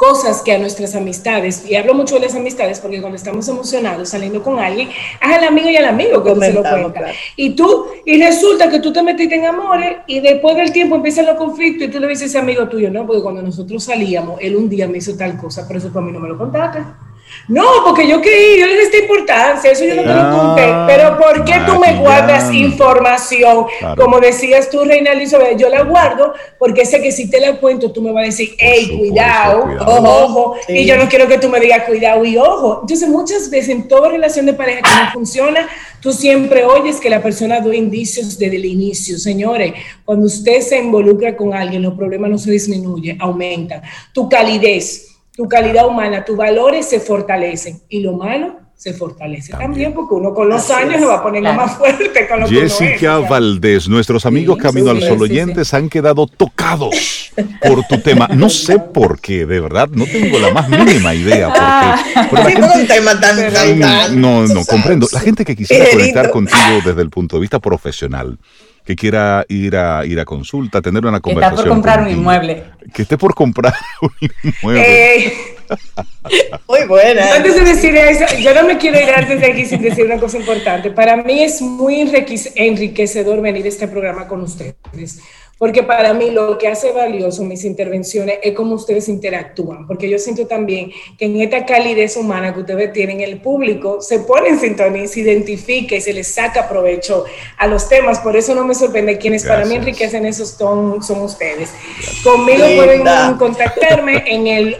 cosas 0.01 0.41
que 0.41 0.55
a 0.55 0.59
nuestras 0.59 0.95
amistades, 0.95 1.63
y 1.69 1.75
hablo 1.75 1.93
mucho 1.93 2.15
de 2.15 2.23
las 2.23 2.35
amistades 2.35 2.81
porque 2.81 3.03
cuando 3.03 3.17
estamos 3.17 3.47
emocionados 3.49 4.09
saliendo 4.09 4.43
con 4.43 4.59
alguien, 4.59 4.89
es 4.89 5.37
al 5.37 5.45
amigo 5.45 5.69
y 5.69 5.77
al 5.77 5.85
amigo 5.85 6.25
que 6.25 6.35
se 6.37 6.55
lo 6.55 6.63
cuenta. 6.63 7.13
Y 7.37 7.51
tú, 7.51 7.85
y 8.07 8.19
resulta 8.19 8.71
que 8.71 8.81
tú 8.81 8.95
te 8.95 9.03
metiste 9.03 9.35
en 9.35 9.45
amores 9.45 9.99
y 10.07 10.21
después 10.21 10.57
del 10.57 10.73
tiempo 10.73 10.97
empiezan 10.97 11.27
los 11.27 11.37
conflictos 11.37 11.87
y 11.87 11.91
tú 11.91 12.01
le 12.01 12.09
dices 12.09 12.23
a 12.23 12.27
ese 12.27 12.39
amigo 12.39 12.67
tuyo, 12.67 12.91
no, 12.91 13.07
porque 13.07 13.21
cuando 13.21 13.43
nosotros 13.43 13.85
salíamos, 13.85 14.41
él 14.41 14.57
un 14.57 14.71
día 14.71 14.89
me 14.89 14.97
hizo 14.97 15.15
tal 15.19 15.37
cosa, 15.37 15.67
pero 15.69 15.79
eso 15.79 15.93
para 15.93 16.07
mí 16.07 16.13
no 16.13 16.21
me 16.21 16.31
lo 16.31 16.39
contaste. 16.39 16.81
No, 17.49 17.65
porque 17.85 18.07
yo 18.07 18.21
creí, 18.21 18.61
yo 18.61 18.67
le 18.67 18.75
di 18.75 18.83
esta 18.83 18.99
importancia, 18.99 19.71
eso 19.73 19.85
yo 19.85 19.97
no 19.97 20.03
te 20.03 20.15
lo 20.15 20.31
conté. 20.31 20.63
Ah, 20.63 20.85
pero 20.87 21.19
¿por 21.19 21.45
qué 21.45 21.55
tú 21.67 21.81
me 21.81 21.97
guardas 21.97 22.53
información? 22.53 23.67
Como 23.97 24.21
decías 24.21 24.71
tú, 24.71 24.85
Reina 24.85 25.13
Elizabeth, 25.13 25.59
yo 25.59 25.69
la 25.69 25.83
guardo 25.83 26.33
porque 26.59 26.87
sé 26.87 27.01
que 27.03 27.11
si 27.11 27.29
te 27.29 27.41
la 27.41 27.57
cuento, 27.57 27.91
tú 27.91 28.03
me 28.03 28.13
vas 28.13 28.23
a 28.23 28.27
decir, 28.27 28.55
hey, 28.59 28.97
cuidado, 28.99 29.65
ojo, 29.81 30.25
ojo. 30.25 30.57
Y 30.69 30.85
yo 30.85 30.97
no 30.97 31.09
quiero 31.09 31.27
que 31.27 31.39
tú 31.39 31.49
me 31.49 31.59
digas 31.59 31.85
cuidado 31.85 32.25
y 32.25 32.37
ojo. 32.37 32.81
Entonces, 32.83 33.09
muchas 33.09 33.51
veces 33.51 33.71
en 33.71 33.89
toda 33.89 34.11
relación 34.11 34.47
de 34.47 34.55
pareja 34.55 34.83
que 34.83 35.05
no 35.05 35.13
funciona, 35.13 35.69
tú 36.01 36.13
siempre 36.13 36.65
oyes 36.65 37.01
que 37.01 37.11
la 37.11 37.23
persona 37.23 37.61
da 37.61 37.75
indicios 37.75 38.39
desde 38.39 38.57
el 38.57 38.65
inicio. 38.65 39.19
Señores, 39.19 39.73
cuando 40.05 40.27
usted 40.27 40.61
se 40.61 40.79
involucra 40.79 41.37
con 41.37 41.55
alguien, 41.55 41.83
los 41.83 41.95
problemas 41.95 42.31
no 42.31 42.39
se 42.39 42.51
disminuyen, 42.51 43.21
aumentan. 43.21 43.83
Tu 44.13 44.29
calidez 44.29 45.10
tu 45.33 45.49
calidad 45.49 45.87
humana, 45.87 46.25
tus 46.25 46.37
valores 46.37 46.87
se 46.87 47.01
fortalecen 47.01 47.81
y 47.89 48.01
lo 48.01 48.13
malo 48.13 48.61
se 48.81 48.95
fortalece 48.95 49.53
también, 49.53 49.93
porque 49.93 50.15
uno 50.15 50.33
con 50.33 50.49
los 50.49 50.71
años 50.71 51.01
se 51.01 51.05
va 51.05 51.17
a 51.17 51.23
poner 51.23 51.43
más 51.43 51.77
fuerte 51.79 52.27
con 52.27 52.41
lo 52.41 52.49
Jessica 52.49 53.19
Valdés, 53.19 53.91
nuestros 53.91 54.25
amigos 54.25 54.57
Camino 54.57 54.89
al 54.89 55.03
Sol 55.03 55.21
oyentes 55.21 55.75
han 55.75 55.91
quedado 55.91 56.27
tocados 56.27 57.31
por 57.63 57.85
tu 57.85 58.01
tema. 58.01 58.27
No 58.29 58.49
sé 58.49 58.79
por 58.79 59.21
qué, 59.21 59.45
de 59.45 59.61
verdad, 59.61 59.91
no 59.93 60.07
tengo 60.07 60.39
la 60.39 60.51
más 60.55 60.71
mínima 60.71 61.15
idea 61.15 61.53
por 61.53 62.89
qué. 62.89 64.15
no, 64.17 64.47
no, 64.47 64.65
comprendo. 64.65 65.07
La 65.13 65.21
gente 65.21 65.45
que 65.45 65.55
quisiera 65.55 65.85
conectar 65.93 66.31
contigo 66.31 66.81
desde 66.83 67.03
el 67.03 67.11
punto 67.11 67.37
de 67.37 67.41
vista 67.41 67.59
profesional, 67.59 68.39
que 68.85 68.97
quiera 68.97 69.45
ir 69.49 69.77
a 69.77 70.07
ir 70.07 70.19
a 70.21 70.25
consulta, 70.25 70.81
tener 70.81 71.05
una 71.05 71.21
conversación. 71.21 71.57
Que 71.57 71.61
está 71.61 71.69
por 71.69 71.77
comprar 71.77 72.01
un 72.01 72.11
inmueble. 72.11 72.65
Que 72.95 73.03
esté 73.03 73.19
por 73.19 73.35
comprar 73.35 73.75
un 74.01 74.31
inmueble. 74.43 75.17
Eh, 75.17 75.50
muy 76.69 76.87
buena. 76.87 77.35
Antes 77.35 77.55
de 77.55 77.61
decir 77.63 77.97
eso, 77.97 78.25
yo 78.39 78.55
no 78.55 78.65
me 78.65 78.79
quiero 78.79 79.01
ir 79.01 79.11
antes 79.11 79.41
de 79.41 79.47
aquí 79.47 79.65
sin 79.65 79.83
decir 79.83 80.05
una 80.05 80.19
cosa 80.19 80.39
importante. 80.39 80.91
Para 80.91 81.17
mí 81.17 81.43
es 81.43 81.61
muy 81.61 82.01
enriquecedor 82.55 83.41
venir 83.41 83.65
a 83.65 83.69
este 83.69 83.89
programa 83.89 84.29
con 84.29 84.43
ustedes 84.43 85.21
porque 85.61 85.83
para 85.83 86.15
mí 86.15 86.31
lo 86.31 86.57
que 86.57 86.69
hace 86.69 86.91
valioso 86.91 87.45
mis 87.45 87.67
intervenciones 87.67 88.39
es 88.43 88.55
cómo 88.55 88.77
ustedes 88.77 89.11
interactúan, 89.11 89.87
porque 89.87 90.09
yo 90.09 90.19
siento 90.19 90.47
también 90.47 90.91
que 91.19 91.27
en 91.27 91.39
esta 91.39 91.67
calidez 91.67 92.17
humana 92.17 92.55
que 92.55 92.61
ustedes 92.61 92.95
tienen, 92.95 93.21
el 93.21 93.43
público 93.43 94.01
se 94.01 94.21
pone 94.21 94.49
en 94.49 94.59
sintonía, 94.59 95.07
se 95.07 95.21
identifica 95.21 95.95
y 95.95 96.01
se 96.01 96.15
les 96.15 96.29
saca 96.29 96.67
provecho 96.67 97.27
a 97.59 97.67
los 97.67 97.91
temas, 97.91 98.21
por 98.21 98.39
eso 98.39 98.55
no 98.55 98.65
me 98.65 98.75
sorprende, 98.75 99.19
quienes 99.19 99.45
para 99.45 99.67
mí 99.67 99.75
enriquecen 99.75 100.25
esos 100.25 100.49
son, 100.49 101.03
son 101.03 101.21
ustedes. 101.21 101.69
Conmigo 102.25 102.65
pueden 102.77 103.05
contactarme 103.37 104.25
en 104.29 104.47
el 104.47 104.77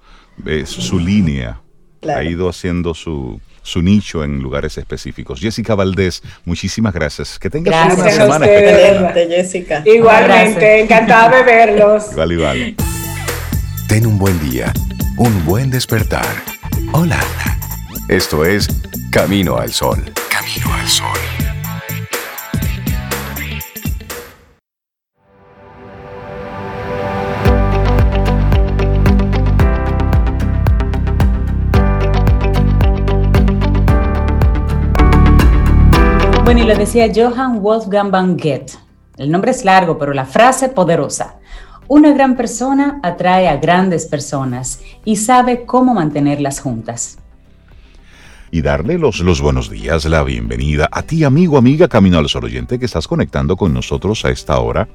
eh, 0.44 0.64
su 0.66 0.98
línea. 0.98 1.60
Ha 2.02 2.22
ido 2.22 2.48
haciendo 2.48 2.94
su, 2.94 3.40
su 3.66 3.82
nicho 3.82 4.22
en 4.22 4.40
lugares 4.40 4.78
específicos. 4.78 5.40
Jessica 5.40 5.74
Valdés, 5.74 6.22
muchísimas 6.44 6.94
gracias. 6.94 7.38
Que 7.38 7.50
tengas 7.50 7.98
una 7.98 8.10
semana 8.10 8.46
excelente, 8.46 9.26
Jessica. 9.28 9.82
Igualmente, 9.84 10.80
encantada 10.80 11.36
de 11.36 11.42
verlos. 11.42 12.12
Igual, 12.12 12.32
igual. 12.32 12.76
Ten 13.88 14.06
un 14.06 14.18
buen 14.18 14.38
día, 14.48 14.72
un 15.18 15.44
buen 15.44 15.70
despertar. 15.70 16.26
Hola. 16.92 17.18
Esto 18.08 18.44
es 18.44 18.68
Camino 19.10 19.56
al 19.56 19.72
Sol. 19.72 19.98
Camino 20.30 20.72
al 20.72 20.86
Sol. 20.86 21.45
Bueno, 36.46 36.62
y 36.62 36.64
lo 36.64 36.76
decía 36.76 37.10
Johann 37.12 37.60
Wolfgang 37.60 38.12
van 38.12 38.36
Goethe. 38.36 38.74
El 39.16 39.32
nombre 39.32 39.50
es 39.50 39.64
largo, 39.64 39.98
pero 39.98 40.12
la 40.12 40.24
frase 40.24 40.68
poderosa. 40.68 41.40
Una 41.88 42.12
gran 42.12 42.36
persona 42.36 43.00
atrae 43.02 43.48
a 43.48 43.56
grandes 43.56 44.06
personas 44.06 44.80
y 45.04 45.16
sabe 45.16 45.66
cómo 45.66 45.92
mantenerlas 45.92 46.60
juntas. 46.60 47.18
Y 48.52 48.62
darle 48.62 48.96
los, 48.96 49.40
buenos 49.40 49.68
días, 49.70 50.04
la 50.04 50.22
bienvenida 50.22 50.88
a 50.92 51.02
ti, 51.02 51.24
amigo, 51.24 51.58
amiga, 51.58 51.88
Camino 51.88 52.16
al 52.16 52.28
Sol 52.28 52.44
oyente, 52.44 52.78
que 52.78 52.84
estás 52.84 53.08
conectando 53.08 53.56
con 53.56 53.74
nosotros 53.74 54.24
a 54.24 54.30
esta 54.30 54.60
hora. 54.60 54.88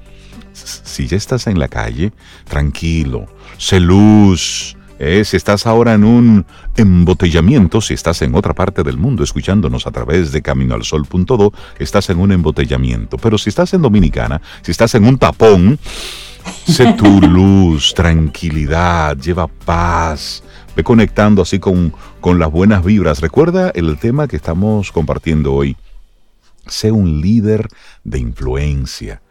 Si 0.54 1.06
ya 1.06 1.18
estás 1.18 1.48
en 1.48 1.60
la 1.60 1.68
calle, 1.68 2.14
tranquilo, 2.46 3.26
sé 3.58 3.82
luz, 3.82 4.78
eh, 5.04 5.26
si 5.26 5.36
estás 5.36 5.66
ahora 5.66 5.96
en 5.96 6.04
un 6.04 6.46
embotellamiento, 6.78 7.82
si 7.82 7.96
estás 7.96 8.22
en 8.22 8.36
otra 8.36 8.54
parte 8.54 8.84
del 8.84 8.98
mundo 8.98 9.24
escuchándonos 9.24 9.88
a 9.88 9.92
través 9.92 10.32
de 10.32 10.44
caminoalsol.do, 10.44 11.54
estás 11.80 12.12
en 12.12 12.20
un 12.20 12.32
embotellamiento. 12.32 13.18
Pero 13.18 13.40
si 13.40 13.50
estás 13.50 13.74
en 13.74 13.82
Dominicana, 13.82 14.44
si 14.62 14.70
estás 14.70 14.94
en 14.94 15.06
un 15.06 15.18
tapón, 15.18 15.80
sé 16.68 16.94
tu 16.94 17.20
luz, 17.28 17.96
tranquilidad, 17.96 19.18
lleva 19.18 19.48
paz. 19.48 20.44
Ve 20.76 20.84
conectando 20.84 21.42
así 21.42 21.58
con, 21.58 21.96
con 22.20 22.38
las 22.38 22.52
buenas 22.52 22.86
vibras. 22.86 23.22
Recuerda 23.22 23.72
el 23.74 23.98
tema 23.98 24.28
que 24.28 24.36
estamos 24.36 24.92
compartiendo 24.92 25.52
hoy. 25.52 25.78
Sé 26.68 26.92
un 26.92 27.22
líder 27.22 27.70
de 28.04 28.20
influencia, 28.20 29.24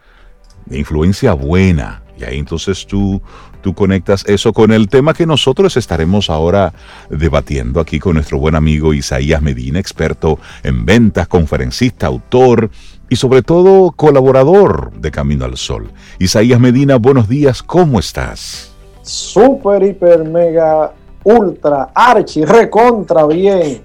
de 0.67 0.81
influencia 0.81 1.33
buena. 1.35 2.03
Y 2.19 2.25
ahí 2.25 2.39
entonces 2.41 2.89
tú 2.89 3.23
tú 3.61 3.75
conectas 3.75 4.25
eso 4.27 4.53
con 4.53 4.73
el 4.73 4.89
tema 4.89 5.15
que 5.15 5.27
nosotros 5.27 5.77
estaremos 5.77 6.31
ahora 6.31 6.73
debatiendo 7.09 7.81
aquí 7.81 7.99
con 7.99 8.15
nuestro 8.15 8.39
buen 8.39 8.55
amigo 8.55 8.95
Isaías 8.95 9.43
Medina, 9.43 9.79
experto 9.79 10.39
en 10.63 10.85
ventas, 10.85 11.29
conferencista, 11.29 12.07
autor 12.07 12.71
y 13.09 13.17
sobre 13.17 13.43
todo 13.43 13.93
colaborador 13.93 14.93
de 14.93 15.11
Camino 15.11 15.45
al 15.45 15.57
Sol. 15.57 15.91
Isaías 16.19 16.61
Medina, 16.61 16.97
buenos 16.97 17.29
días, 17.29 17.63
¿cómo 17.63 17.99
estás? 17.99 18.73
Super, 19.03 19.83
hiper, 19.83 20.25
mega, 20.25 20.93
ultra, 21.25 21.91
archi, 21.95 22.45
recontra, 22.45 23.27
bien. 23.27 23.83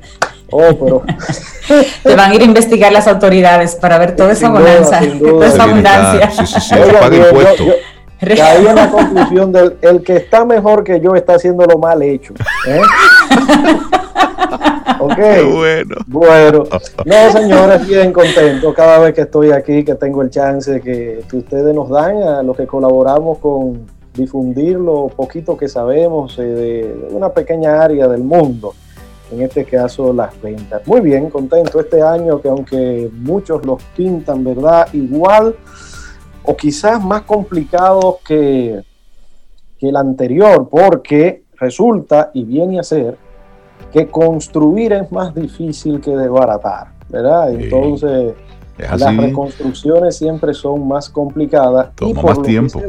Oh, 0.51 0.77
pero... 0.79 1.03
Te 2.03 2.15
van 2.15 2.31
a 2.31 2.35
ir 2.35 2.41
a 2.41 2.45
investigar 2.45 2.91
las 2.91 3.07
autoridades 3.07 3.75
para 3.75 3.97
ver 3.97 4.15
toda 4.15 4.33
esa 4.33 4.49
bonanza, 4.49 5.01
toda 5.19 5.47
esa 5.47 5.63
abundancia. 5.63 6.29
Sí, 6.31 6.45
sí, 6.45 6.61
sí, 6.61 6.75
Caí 8.19 8.65
en 8.65 8.75
la 8.75 8.89
conclusión 8.89 9.51
del 9.51 9.77
el 9.81 10.01
que 10.01 10.17
está 10.17 10.45
mejor 10.45 10.83
que 10.83 10.99
yo 10.99 11.15
está 11.15 11.35
haciendo 11.35 11.65
lo 11.65 11.77
mal 11.77 12.01
hecho. 12.01 12.33
¿eh? 12.67 12.81
ok. 14.99 15.17
bueno. 15.53 15.95
Bueno. 16.07 16.63
No, 17.05 17.31
señores, 17.31 17.87
bien 17.87 18.13
contento 18.13 18.73
cada 18.73 18.99
vez 18.99 19.13
que 19.13 19.21
estoy 19.21 19.51
aquí, 19.51 19.83
que 19.83 19.95
tengo 19.95 20.21
el 20.21 20.29
chance 20.29 20.81
que, 20.81 21.23
ustedes 21.33 21.75
nos 21.75 21.89
dan 21.89 22.21
a 22.23 22.43
los 22.43 22.55
que 22.55 22.65
colaboramos 22.65 23.39
con 23.39 23.85
difundir 24.13 24.77
lo 24.77 25.09
poquito 25.09 25.57
que 25.57 25.67
sabemos 25.67 26.39
eh, 26.39 26.43
de 26.43 27.07
una 27.11 27.29
pequeña 27.29 27.81
área 27.81 28.07
del 28.07 28.23
mundo 28.23 28.73
en 29.31 29.41
este 29.41 29.65
caso 29.65 30.13
las 30.13 30.39
ventas. 30.41 30.81
Muy 30.85 31.01
bien, 31.01 31.29
contento 31.29 31.79
este 31.79 32.01
año 32.01 32.41
que 32.41 32.49
aunque 32.49 33.09
muchos 33.11 33.65
los 33.65 33.81
pintan, 33.95 34.43
¿verdad? 34.43 34.87
Igual 34.93 35.55
o 36.45 36.55
quizás 36.55 37.03
más 37.03 37.23
complicados 37.23 38.17
que, 38.25 38.83
que 39.79 39.89
el 39.89 39.95
anterior, 39.95 40.67
porque 40.69 41.43
resulta 41.57 42.31
y 42.33 42.43
viene 42.43 42.79
a 42.79 42.83
ser 42.83 43.17
que 43.91 44.07
construir 44.07 44.93
es 44.93 45.11
más 45.11 45.33
difícil 45.33 46.01
que 46.01 46.11
desbaratar, 46.11 46.87
¿verdad? 47.09 47.53
Entonces, 47.53 48.33
las 48.77 49.17
reconstrucciones 49.17 50.17
siempre 50.17 50.53
son 50.53 50.87
más 50.87 51.09
complicadas. 51.09 51.89
y 52.01 52.13
por 52.13 52.25
más 52.25 52.41
tiempo. 52.41 52.81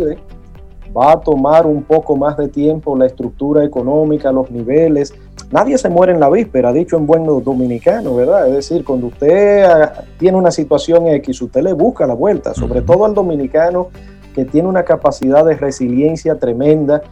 Va 0.96 1.12
a 1.12 1.20
tomar 1.20 1.66
un 1.66 1.82
poco 1.82 2.16
más 2.16 2.36
de 2.36 2.48
tiempo 2.48 2.96
la 2.96 3.06
estructura 3.06 3.64
económica, 3.64 4.32
los 4.32 4.50
niveles. 4.50 5.12
Nadie 5.50 5.76
se 5.76 5.88
muere 5.88 6.12
en 6.12 6.20
la 6.20 6.30
víspera, 6.30 6.72
dicho 6.72 6.96
en 6.96 7.06
buen 7.06 7.24
dominicano, 7.24 8.16
¿verdad? 8.16 8.48
Es 8.48 8.54
decir, 8.54 8.84
cuando 8.84 9.08
usted 9.08 9.64
ah, 9.64 10.04
tiene 10.18 10.38
una 10.38 10.50
situación 10.50 11.06
X, 11.08 11.42
usted 11.42 11.62
le 11.62 11.72
busca 11.72 12.06
la 12.06 12.14
vuelta, 12.14 12.54
sobre 12.54 12.80
todo 12.80 13.04
al 13.04 13.14
dominicano 13.14 13.88
que 14.34 14.44
tiene 14.44 14.68
una 14.68 14.84
capacidad 14.84 15.44
de 15.44 15.56
resiliencia 15.56 16.38
tremenda, 16.38 17.02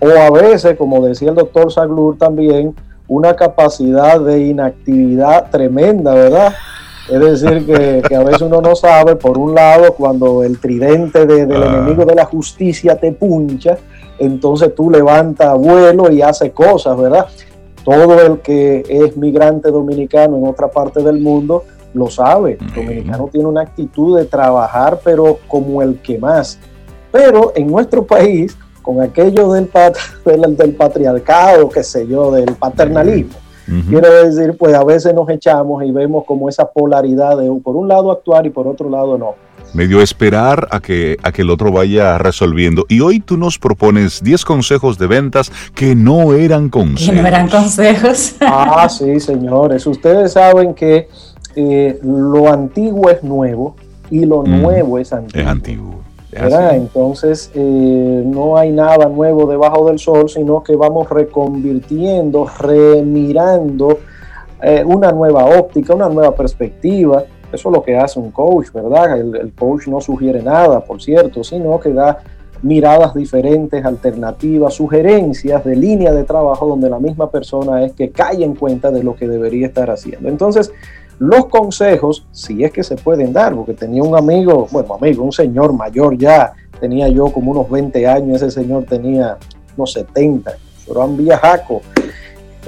o 0.00 0.08
a 0.08 0.30
veces, 0.30 0.76
como 0.76 1.04
decía 1.04 1.30
el 1.30 1.34
doctor 1.34 1.72
Saglur 1.72 2.18
también, 2.18 2.74
una 3.08 3.34
capacidad 3.34 4.20
de 4.20 4.46
inactividad 4.46 5.50
tremenda, 5.50 6.12
¿verdad? 6.12 6.52
Es 7.08 7.42
decir, 7.42 7.66
que, 7.66 8.14
a 8.14 8.24
veces 8.24 8.42
uno 8.42 8.60
no 8.60 8.74
sabe, 8.74 9.16
por 9.16 9.38
un 9.38 9.54
lado, 9.54 9.94
cuando 9.94 10.42
el 10.42 10.58
tridente 10.58 11.24
del 11.24 11.52
ah. 11.52 11.66
enemigo 11.66 12.04
de 12.04 12.14
la 12.14 12.24
justicia 12.24 12.96
te 12.96 13.12
puncha, 13.12 13.78
entonces 14.18 14.74
tú 14.74 14.90
levantas 14.90 15.56
vuelo 15.56 16.10
y 16.10 16.22
haces 16.22 16.52
cosas, 16.52 16.96
¿verdad? 16.96 17.26
Todo 17.84 18.20
el 18.20 18.40
que 18.40 18.82
es 18.88 19.16
migrante 19.16 19.70
dominicano 19.70 20.36
en 20.38 20.46
otra 20.48 20.68
parte 20.68 21.02
del 21.02 21.20
mundo 21.20 21.64
lo 21.94 22.10
sabe. 22.10 22.58
El 22.60 22.74
dominicano 22.74 23.28
tiene 23.30 23.46
una 23.46 23.62
actitud 23.62 24.18
de 24.18 24.24
trabajar, 24.24 25.00
pero 25.04 25.38
como 25.46 25.82
el 25.82 26.00
que 26.00 26.18
más. 26.18 26.58
Pero 27.12 27.52
en 27.54 27.68
nuestro 27.68 28.04
país, 28.04 28.56
con 28.82 29.00
aquello 29.00 29.52
del, 29.52 29.70
del, 30.24 30.56
del 30.56 30.74
patriarcado, 30.74 31.68
qué 31.68 31.84
sé 31.84 32.06
yo, 32.06 32.32
del 32.32 32.54
paternalismo, 32.56 33.34
Quiero 33.88 34.24
decir, 34.24 34.56
pues 34.56 34.74
a 34.74 34.84
veces 34.84 35.12
nos 35.12 35.28
echamos 35.28 35.84
y 35.84 35.90
vemos 35.90 36.24
como 36.24 36.48
esa 36.48 36.70
polaridad 36.70 37.36
de 37.36 37.50
por 37.60 37.74
un 37.74 37.88
lado 37.88 38.12
actuar 38.12 38.46
y 38.46 38.50
por 38.50 38.68
otro 38.68 38.88
lado 38.88 39.18
no. 39.18 39.34
Medio 39.74 40.00
esperar 40.00 40.68
a 40.70 40.80
que, 40.80 41.16
a 41.22 41.32
que 41.32 41.42
el 41.42 41.50
otro 41.50 41.72
vaya 41.72 42.16
resolviendo. 42.16 42.86
Y 42.88 43.00
hoy 43.00 43.20
tú 43.20 43.36
nos 43.36 43.58
propones 43.58 44.22
10 44.22 44.44
consejos 44.44 44.98
de 44.98 45.06
ventas 45.08 45.50
que 45.74 45.94
no 45.94 46.32
eran 46.34 46.68
consejos. 46.68 47.14
Que 47.14 47.20
no 47.20 47.26
eran 47.26 47.48
consejos. 47.48 48.36
ah, 48.40 48.88
sí, 48.88 49.18
señores. 49.18 49.86
Ustedes 49.86 50.32
saben 50.32 50.72
que 50.72 51.08
eh, 51.56 51.98
lo 52.02 52.50
antiguo 52.52 53.10
es 53.10 53.22
nuevo 53.22 53.76
y 54.10 54.24
lo 54.24 54.44
nuevo 54.44 54.98
es 54.98 55.12
antiguo. 55.12 55.42
Es 55.42 55.48
antiguo. 55.48 56.05
Entonces, 56.36 57.50
eh, 57.54 58.22
no 58.24 58.56
hay 58.56 58.70
nada 58.70 59.08
nuevo 59.08 59.46
debajo 59.46 59.86
del 59.86 59.98
sol, 59.98 60.28
sino 60.28 60.62
que 60.62 60.76
vamos 60.76 61.08
reconvirtiendo, 61.08 62.46
remirando 62.58 63.98
eh, 64.62 64.82
una 64.84 65.12
nueva 65.12 65.44
óptica, 65.44 65.94
una 65.94 66.08
nueva 66.08 66.34
perspectiva. 66.34 67.24
Eso 67.52 67.68
es 67.68 67.74
lo 67.76 67.82
que 67.82 67.96
hace 67.96 68.18
un 68.18 68.30
coach, 68.30 68.72
¿verdad? 68.72 69.18
El, 69.18 69.52
coach 69.56 69.86
no 69.86 70.00
sugiere 70.00 70.42
nada, 70.42 70.80
por 70.80 71.00
cierto, 71.00 71.44
sino 71.44 71.78
que 71.78 71.92
da 71.92 72.18
miradas 72.62 73.14
diferentes, 73.14 73.84
alternativas, 73.84 74.74
sugerencias 74.74 75.64
de 75.64 75.76
línea 75.76 76.12
de 76.12 76.24
trabajo 76.24 76.66
donde 76.66 76.88
la 76.88 76.98
misma 76.98 77.30
persona 77.30 77.84
es 77.84 77.92
que 77.92 78.10
cae 78.10 78.42
en 78.42 78.54
cuenta 78.54 78.90
de 78.90 79.02
lo 79.02 79.14
que 79.14 79.28
debería 79.28 79.66
estar 79.66 79.90
haciendo. 79.90 80.28
Entonces, 80.28 80.72
los 81.18 81.46
consejos, 81.46 82.26
si 82.32 82.62
es 82.62 82.72
que 82.72 82.82
se 82.82 82.96
pueden 82.96 83.32
dar, 83.32 83.54
porque 83.54 83.74
tenía 83.74 84.02
un 84.02 84.16
amigo, 84.16 84.68
bueno, 84.70 84.94
amigo, 84.94 85.24
un 85.24 85.32
señor 85.32 85.72
mayor 85.72 86.16
ya, 86.18 86.52
tenía 86.78 87.08
yo 87.08 87.26
como 87.26 87.52
unos 87.52 87.70
20 87.70 88.06
años, 88.06 88.42
ese 88.42 88.62
señor 88.62 88.84
tenía 88.84 89.38
unos 89.76 89.92
70, 89.92 90.52
Során 90.84 91.16
Villajaco, 91.16 91.80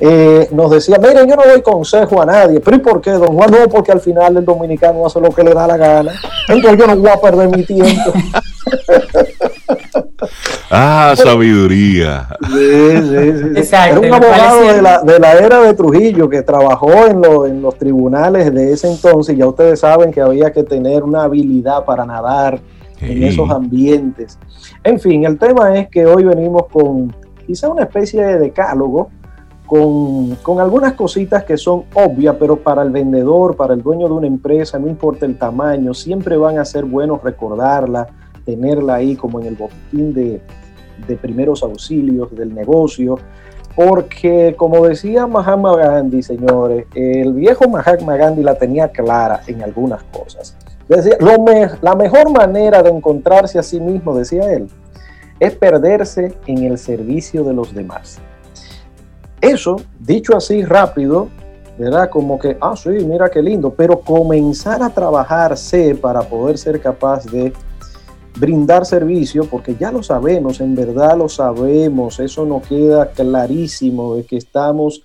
eh, 0.00 0.48
nos 0.52 0.70
decía, 0.70 0.96
miren, 0.98 1.28
yo 1.28 1.36
no 1.36 1.42
doy 1.44 1.60
consejo 1.60 2.22
a 2.22 2.26
nadie, 2.26 2.60
pero 2.60 2.76
¿y 2.76 2.80
por 2.80 3.00
qué, 3.00 3.10
don 3.10 3.34
Juan? 3.34 3.50
No, 3.50 3.68
porque 3.68 3.92
al 3.92 4.00
final 4.00 4.36
el 4.36 4.44
dominicano 4.44 5.04
hace 5.04 5.20
lo 5.20 5.30
que 5.30 5.42
le 5.42 5.52
da 5.52 5.66
la 5.66 5.76
gana, 5.76 6.12
entonces 6.48 6.78
yo 6.78 6.86
no 6.86 6.96
voy 6.96 7.10
a 7.10 7.20
perder 7.20 7.48
mi 7.48 7.64
tiempo. 7.64 8.12
Ah, 10.70 11.14
sabiduría. 11.16 12.28
Sí, 12.46 12.96
sí, 12.96 13.64
sí. 13.64 13.74
Era 13.74 14.00
un 14.00 14.12
abogado 14.12 14.72
de 14.72 14.82
la, 14.82 15.02
de 15.02 15.18
la, 15.18 15.32
era 15.34 15.60
de 15.60 15.74
Trujillo 15.74 16.28
que 16.28 16.42
trabajó 16.42 16.92
en, 17.06 17.24
en 17.24 17.62
los 17.62 17.76
tribunales 17.76 18.52
de 18.52 18.72
ese 18.72 18.90
entonces. 18.90 19.36
Ya 19.36 19.46
ustedes 19.46 19.80
saben 19.80 20.10
que 20.10 20.20
había 20.20 20.52
que 20.52 20.64
tener 20.64 21.02
una 21.02 21.24
habilidad 21.24 21.84
para 21.84 22.04
nadar 22.04 22.60
en 23.00 23.22
esos 23.22 23.48
ambientes. 23.50 24.38
En 24.82 24.98
fin, 24.98 25.24
el 25.24 25.38
tema 25.38 25.76
es 25.76 25.88
que 25.88 26.04
hoy 26.06 26.24
venimos 26.24 26.66
con 26.66 27.14
quizá 27.46 27.68
una 27.68 27.82
especie 27.84 28.24
de 28.24 28.38
decálogo. 28.38 29.10
Con, 29.66 30.36
con, 30.36 30.60
algunas 30.60 30.94
cositas 30.94 31.44
que 31.44 31.58
son 31.58 31.84
obvias, 31.92 32.36
pero 32.40 32.56
para 32.56 32.80
el 32.80 32.88
vendedor, 32.88 33.54
para 33.54 33.74
el 33.74 33.82
dueño 33.82 34.06
de 34.06 34.14
una 34.14 34.26
empresa, 34.26 34.78
no 34.78 34.88
importa 34.88 35.26
el 35.26 35.36
tamaño, 35.36 35.92
siempre 35.92 36.38
van 36.38 36.58
a 36.58 36.64
ser 36.64 36.86
buenos 36.86 37.22
recordarla, 37.22 38.06
tenerla 38.48 38.94
ahí 38.94 39.14
como 39.14 39.40
en 39.40 39.46
el 39.46 39.56
botín 39.56 40.14
de, 40.14 40.40
de 41.06 41.16
primeros 41.16 41.62
auxilios 41.62 42.34
del 42.34 42.54
negocio, 42.54 43.18
porque 43.76 44.54
como 44.56 44.86
decía 44.86 45.26
Mahatma 45.26 45.76
Gandhi, 45.76 46.22
señores, 46.22 46.86
el 46.94 47.34
viejo 47.34 47.68
Mahatma 47.68 48.16
Gandhi 48.16 48.42
la 48.42 48.54
tenía 48.54 48.88
clara 48.88 49.42
en 49.46 49.62
algunas 49.62 50.02
cosas. 50.04 50.56
Decía, 50.88 51.18
lo 51.20 51.36
la 51.82 51.94
mejor 51.94 52.30
manera 52.30 52.82
de 52.82 52.88
encontrarse 52.88 53.58
a 53.58 53.62
sí 53.62 53.78
mismo, 53.78 54.16
decía 54.16 54.50
él, 54.50 54.70
es 55.38 55.54
perderse 55.54 56.34
en 56.46 56.64
el 56.64 56.78
servicio 56.78 57.44
de 57.44 57.52
los 57.52 57.74
demás. 57.74 58.18
Eso, 59.42 59.76
dicho 60.00 60.34
así 60.34 60.64
rápido, 60.64 61.28
¿verdad? 61.78 62.08
Como 62.08 62.38
que, 62.38 62.56
ah, 62.62 62.74
sí, 62.74 62.88
mira 62.88 63.28
qué 63.28 63.42
lindo, 63.42 63.74
pero 63.74 64.00
comenzar 64.00 64.82
a 64.82 64.88
trabajarse 64.88 65.94
para 65.94 66.22
poder 66.22 66.56
ser 66.56 66.80
capaz 66.80 67.26
de 67.26 67.52
brindar 68.36 68.86
servicio, 68.86 69.44
porque 69.44 69.76
ya 69.76 69.90
lo 69.90 70.02
sabemos, 70.02 70.60
en 70.60 70.74
verdad 70.74 71.16
lo 71.16 71.28
sabemos, 71.28 72.20
eso 72.20 72.44
nos 72.44 72.66
queda 72.66 73.10
clarísimo 73.10 74.14
de 74.16 74.24
que 74.24 74.36
estamos 74.36 75.02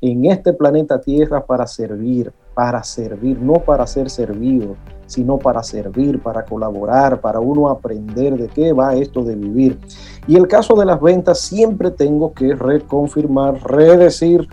en 0.00 0.26
este 0.26 0.52
planeta 0.52 1.00
Tierra 1.00 1.44
para 1.44 1.66
servir, 1.66 2.32
para 2.54 2.82
servir, 2.84 3.38
no 3.40 3.54
para 3.54 3.86
ser 3.86 4.10
servido, 4.10 4.76
sino 5.06 5.38
para 5.38 5.62
servir, 5.62 6.22
para 6.22 6.44
colaborar, 6.44 7.20
para 7.20 7.40
uno 7.40 7.68
aprender 7.68 8.36
de 8.36 8.48
qué 8.48 8.72
va 8.72 8.94
esto 8.94 9.22
de 9.22 9.34
vivir. 9.34 9.78
Y 10.26 10.36
el 10.36 10.46
caso 10.46 10.74
de 10.74 10.84
las 10.84 11.00
ventas 11.00 11.40
siempre 11.40 11.90
tengo 11.90 12.32
que 12.32 12.54
reconfirmar, 12.54 13.62
redecir, 13.64 14.48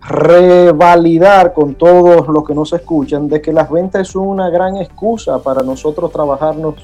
revalidar 0.00 1.52
con 1.52 1.74
todos 1.74 2.26
los 2.28 2.44
que 2.44 2.54
nos 2.54 2.72
escuchan 2.72 3.28
de 3.28 3.42
que 3.42 3.52
las 3.52 3.70
ventas 3.70 4.08
es 4.08 4.16
una 4.16 4.48
gran 4.48 4.76
excusa 4.76 5.38
para 5.40 5.62
nosotros 5.62 6.10
trabajarnos 6.10 6.74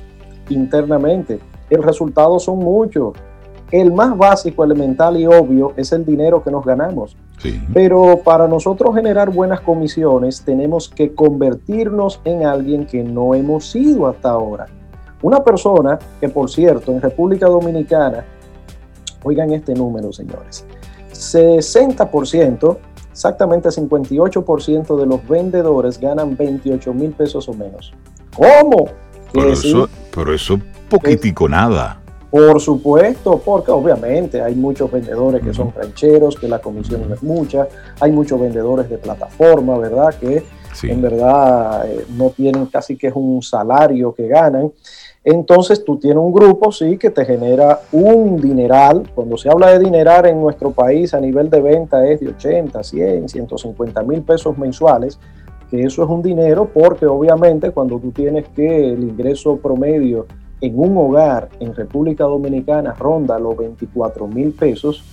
internamente. 0.51 1.39
El 1.71 1.83
resultado 1.83 2.39
son 2.39 2.59
muchos. 2.59 3.15
El 3.71 3.93
más 3.93 4.17
básico, 4.17 4.63
elemental 4.63 5.17
y 5.17 5.27
obvio 5.27 5.73
es 5.77 5.93
el 5.93 6.05
dinero 6.05 6.43
que 6.43 6.51
nos 6.51 6.65
ganamos. 6.65 7.17
Pero 7.73 8.21
para 8.25 8.49
nosotros 8.49 8.95
generar 8.95 9.31
buenas 9.31 9.61
comisiones 9.61 10.43
tenemos 10.43 10.89
que 10.89 11.15
convertirnos 11.15 12.21
en 12.25 12.47
alguien 12.47 12.87
que 12.87 13.03
no 13.03 13.35
hemos 13.35 13.71
sido 13.71 14.07
hasta 14.07 14.31
ahora. 14.31 14.67
Una 15.23 15.43
persona 15.43 15.99
que, 16.21 16.29
por 16.29 16.51
cierto, 16.51 16.93
en 16.93 17.01
República 17.01 17.47
Dominicana, 17.47 18.25
oigan 19.23 19.53
este 19.53 19.75
número, 19.75 20.13
señores, 20.13 20.67
60%, 21.13 22.77
exactamente 23.11 23.69
58% 23.69 24.97
de 24.99 25.07
los 25.07 25.27
vendedores 25.27 25.99
ganan 25.99 26.37
28 26.37 26.95
mil 26.95 27.13
pesos 27.13 27.49
o 27.49 27.55
menos. 27.55 27.93
¿Cómo? 28.37 28.89
Pero 29.37 29.53
eso, 29.53 29.89
pero 30.14 30.34
eso 30.34 30.61
poquitico 30.89 31.49
nada. 31.49 32.01
Por 32.30 32.61
supuesto, 32.61 33.41
porque 33.45 33.70
obviamente 33.70 34.43
hay 34.43 34.55
muchos 34.55 34.91
vendedores 34.91 35.43
que 35.43 35.55
son 35.55 35.72
rancheros, 35.74 36.37
que 36.37 36.49
la 36.49 36.59
comisión 36.59 37.09
no 37.09 37.14
es 37.14 37.22
mucha, 37.22 37.68
hay 38.01 38.12
muchos 38.12 38.41
vendedores 38.41 38.91
de 38.91 38.99
plataforma, 38.99 39.78
¿verdad? 39.78 40.14
Que 40.14 40.45
en 40.82 41.01
verdad 41.01 41.89
eh, 41.89 42.05
no 42.16 42.30
tienen 42.30 42.66
casi 42.66 42.97
que 42.97 43.07
es 43.07 43.14
un 43.16 43.41
salario 43.43 44.14
que 44.14 44.28
ganan. 44.28 44.72
Entonces 45.24 45.84
tú 45.84 45.99
tienes 45.99 46.18
un 46.18 46.32
grupo, 46.32 46.70
sí, 46.70 46.99
que 46.99 47.11
te 47.11 47.24
genera 47.24 47.80
un 47.91 48.41
dineral. 48.41 49.11
Cuando 49.14 49.37
se 49.37 49.49
habla 49.49 49.70
de 49.70 49.78
dineral 49.78 50.26
en 50.26 50.41
nuestro 50.41 50.70
país 50.70 51.14
a 51.14 51.20
nivel 51.20 51.49
de 51.51 51.61
venta 51.61 52.07
es 52.07 52.20
de 52.20 52.28
80, 52.28 52.82
100, 52.82 53.28
150 53.28 54.03
mil 54.03 54.22
pesos 54.22 54.57
mensuales 54.59 55.18
que 55.71 55.83
eso 55.83 56.03
es 56.03 56.09
un 56.09 56.23
dinero 56.23 56.71
porque 56.73 57.07
obviamente 57.07 57.71
cuando 57.71 57.99
tú 57.99 58.11
tienes 58.12 58.49
que 58.49 58.93
el 58.93 59.03
ingreso 59.03 59.57
promedio 59.57 60.27
en 60.61 60.79
un 60.79 60.97
hogar 60.97 61.49
en 61.61 61.75
República 61.75 62.25
Dominicana 62.25 62.95
ronda 62.95 63.39
los 63.39 63.57
24 63.57 64.27
mil 64.27 64.53
pesos, 64.53 65.05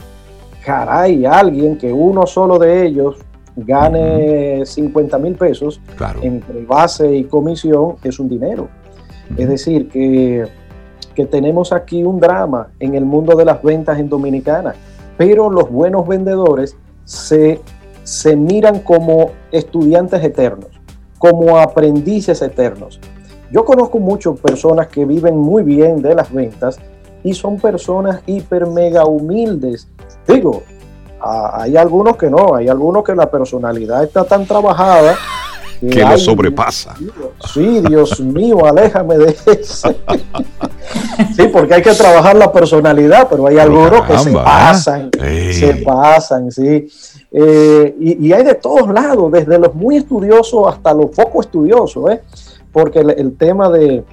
caray, 0.66 1.26
alguien 1.26 1.78
que 1.78 1.92
uno 1.92 2.26
solo 2.26 2.58
de 2.58 2.86
ellos 2.86 3.18
gane 3.56 4.66
50 4.66 5.18
mil 5.20 5.36
pesos 5.36 5.80
entre 6.22 6.66
base 6.66 7.16
y 7.16 7.26
comisión 7.26 7.96
es 8.04 8.20
un 8.20 8.30
dinero. 8.30 8.68
Es 9.38 9.48
decir, 9.48 9.90
que, 9.90 10.46
que 11.16 11.26
tenemos 11.26 11.72
aquí 11.74 12.04
un 12.04 12.20
drama 12.20 12.70
en 12.80 12.96
el 12.96 13.06
mundo 13.06 13.36
de 13.36 13.46
las 13.46 13.62
ventas 13.62 14.00
en 14.00 14.10
Dominicana, 14.10 14.74
pero 15.18 15.50
los 15.50 15.70
buenos 15.70 16.08
vendedores 16.08 16.76
se, 17.04 17.60
se 18.04 18.36
miran 18.36 18.80
como 18.80 19.32
estudiantes 19.52 20.24
eternos, 20.24 20.70
como 21.18 21.58
aprendices 21.58 22.42
eternos. 22.42 23.00
Yo 23.52 23.64
conozco 23.66 24.00
muchas 24.00 24.40
personas 24.40 24.88
que 24.88 25.06
viven 25.06 25.38
muy 25.38 25.64
bien 25.64 26.02
de 26.02 26.16
las 26.16 26.32
ventas 26.32 26.80
y 27.24 27.34
son 27.34 27.60
personas 27.60 28.22
hiper 28.26 28.66
mega 28.68 29.06
humildes. 29.06 29.88
Digo, 30.28 30.64
hay 31.20 31.78
algunos 31.78 32.18
que 32.18 32.30
no, 32.30 32.56
hay 32.56 32.68
algunos 32.68 33.04
que 33.04 33.16
la 33.16 33.30
personalidad 33.30 34.04
está 34.04 34.26
tan 34.26 34.46
trabajada 34.46 35.16
que, 35.90 36.04
lo 36.04 36.18
sobrepasa. 36.18 36.96
Sí, 37.54 37.82
Dios 37.88 38.20
mío, 38.20 38.66
aléjame 38.66 39.18
de 39.18 39.36
eso. 39.60 39.94
sí, 41.36 41.48
porque 41.52 41.76
hay 41.76 41.82
que 41.82 41.94
trabajar 41.94 42.36
la 42.36 42.52
personalidad, 42.52 43.28
pero 43.30 43.48
hay 43.48 43.58
algunos 43.58 44.02
que 44.04 44.18
se 44.18 44.32
pasan, 44.32 45.10
se 45.20 45.84
pasan, 45.86 46.52
sí. 46.52 46.88
Eh, 47.34 47.96
y, 48.00 48.32
hay 48.32 48.44
de 48.44 48.56
todos 48.56 48.88
lados, 48.94 49.32
desde 49.32 49.58
los 49.58 49.74
muy 49.74 49.98
estudiosos 49.98 50.68
hasta 50.68 50.94
los 50.94 51.08
poco 51.08 51.42
estudiosos, 51.42 52.12
¿eh? 52.12 52.22
porque 52.72 53.00
el 53.00 53.36
tema 53.36 53.72
de, 53.72 54.04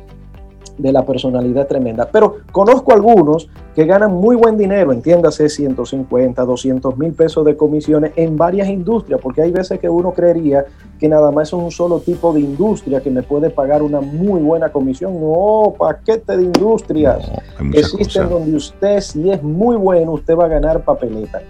de 0.81 0.93
la 0.93 1.05
personalidad 1.05 1.67
tremenda. 1.67 2.09
Pero 2.11 2.39
conozco 2.53 2.93
algunos 2.93 3.49
que 3.75 3.85
ganan 3.85 4.13
muy 4.13 4.37
buen 4.37 4.57
dinero, 4.57 4.93
entiéndase 4.93 5.49
150, 5.49 6.43
200 6.43 6.99
mil 6.99 7.13
pesos 7.13 7.45
de 7.45 7.57
comisiones 7.57 8.13
en 8.17 8.37
varias 8.37 8.69
industrias, 8.69 9.21
porque 9.21 9.43
hay 9.43 9.53
veces 9.53 9.79
que 9.79 9.89
uno 9.89 10.13
creería 10.13 10.65
que 10.99 11.09
nada 11.09 11.31
más 11.31 11.49
es 11.49 11.53
un 11.53 11.71
solo 11.71 12.01
tipo 12.01 12.33
de 12.33 12.41
industria 12.41 13.01
que 13.01 13.11
me 13.11 13.23
puede 13.23 13.51
pagar 13.51 13.83
una 13.83 14.01
muy 14.01 14.41
buena 14.41 14.71
comisión. 14.71 15.21
No, 15.21 15.75
paquete 15.79 16.37
de 16.37 16.45
industrias 16.45 17.31
existen 17.73 18.29
donde 18.29 18.57
usted, 18.57 19.01
si 19.01 19.31
es 19.31 19.43
muy 19.43 19.77
bueno, 19.77 20.13
usted 20.13 20.37
va 20.37 20.47
a 20.47 20.49
ganar 20.49 20.85
papeleta. 20.85 21.41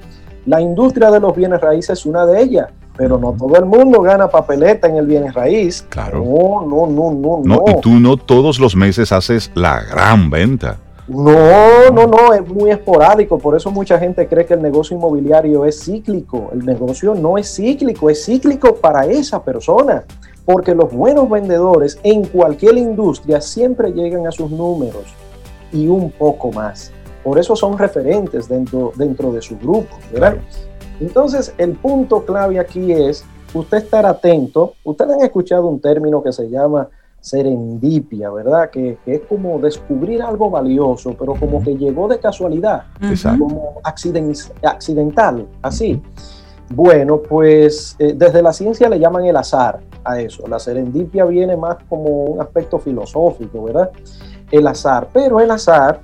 La 0.46 0.60
industria 0.60 1.10
de 1.10 1.20
los 1.20 1.34
bienes 1.34 1.60
raíces 1.60 1.98
es 1.98 2.06
una 2.06 2.26
de 2.26 2.42
ellas 2.42 2.68
pero 3.00 3.16
no 3.16 3.32
todo 3.32 3.56
el 3.56 3.64
mundo 3.64 4.02
gana 4.02 4.28
papeleta 4.28 4.86
en 4.86 4.96
el 4.96 5.06
bienes 5.06 5.32
raíz. 5.32 5.86
Claro. 5.88 6.22
No, 6.22 6.66
no, 6.66 6.86
no, 6.86 7.10
no, 7.12 7.40
no. 7.42 7.64
Y 7.66 7.80
tú 7.80 7.92
no 7.92 8.18
todos 8.18 8.60
los 8.60 8.76
meses 8.76 9.10
haces 9.10 9.50
la 9.54 9.82
gran 9.84 10.28
venta. 10.28 10.76
No, 11.08 11.90
no, 11.90 12.06
no, 12.06 12.34
es 12.34 12.46
muy 12.46 12.70
esporádico. 12.70 13.38
Por 13.38 13.56
eso 13.56 13.70
mucha 13.70 13.98
gente 13.98 14.28
cree 14.28 14.44
que 14.44 14.52
el 14.52 14.60
negocio 14.60 14.96
inmobiliario 14.96 15.64
es 15.64 15.82
cíclico. 15.82 16.50
El 16.52 16.66
negocio 16.66 17.14
no 17.14 17.38
es 17.38 17.52
cíclico, 17.56 18.10
es 18.10 18.26
cíclico 18.26 18.76
para 18.76 19.06
esa 19.06 19.42
persona. 19.42 20.04
Porque 20.44 20.74
los 20.74 20.92
buenos 20.92 21.30
vendedores 21.30 21.98
en 22.02 22.24
cualquier 22.24 22.76
industria 22.76 23.40
siempre 23.40 23.92
llegan 23.92 24.26
a 24.26 24.30
sus 24.30 24.50
números 24.50 25.14
y 25.72 25.86
un 25.88 26.10
poco 26.10 26.52
más. 26.52 26.92
Por 27.22 27.38
eso 27.38 27.54
son 27.56 27.76
referentes 27.78 28.48
dentro, 28.48 28.92
dentro 28.96 29.32
de 29.32 29.42
su 29.42 29.58
grupo, 29.58 29.96
¿verdad? 30.12 30.36
Entonces, 31.00 31.54
el 31.58 31.72
punto 31.72 32.24
clave 32.24 32.58
aquí 32.58 32.92
es 32.92 33.24
usted 33.54 33.78
estar 33.78 34.06
atento. 34.06 34.74
Ustedes 34.84 35.16
han 35.16 35.22
escuchado 35.22 35.66
un 35.66 35.80
término 35.80 36.22
que 36.22 36.32
se 36.32 36.48
llama 36.48 36.88
serendipia, 37.20 38.30
¿verdad? 38.30 38.70
Que, 38.70 38.98
es 39.06 39.20
como 39.28 39.58
descubrir 39.58 40.22
algo 40.22 40.50
valioso, 40.50 41.14
pero 41.18 41.34
como 41.34 41.62
que 41.62 41.76
llegó 41.76 42.08
de 42.08 42.18
casualidad, 42.18 42.84
como 43.38 43.80
accidental, 43.84 45.46
así. 45.62 46.00
Bueno, 46.72 47.20
pues 47.20 47.96
eh, 47.98 48.14
desde 48.16 48.42
la 48.42 48.52
ciencia 48.52 48.88
le 48.88 48.98
llaman 48.98 49.24
el 49.24 49.36
azar 49.36 49.80
a 50.04 50.20
eso. 50.20 50.46
La 50.46 50.58
serendipia 50.58 51.24
viene 51.24 51.56
más 51.56 51.78
como 51.88 52.08
un 52.08 52.40
aspecto 52.40 52.78
filosófico, 52.78 53.64
¿verdad? 53.64 53.90
El 54.50 54.66
azar, 54.66 55.08
pero 55.12 55.40
el 55.40 55.50
azar 55.50 56.00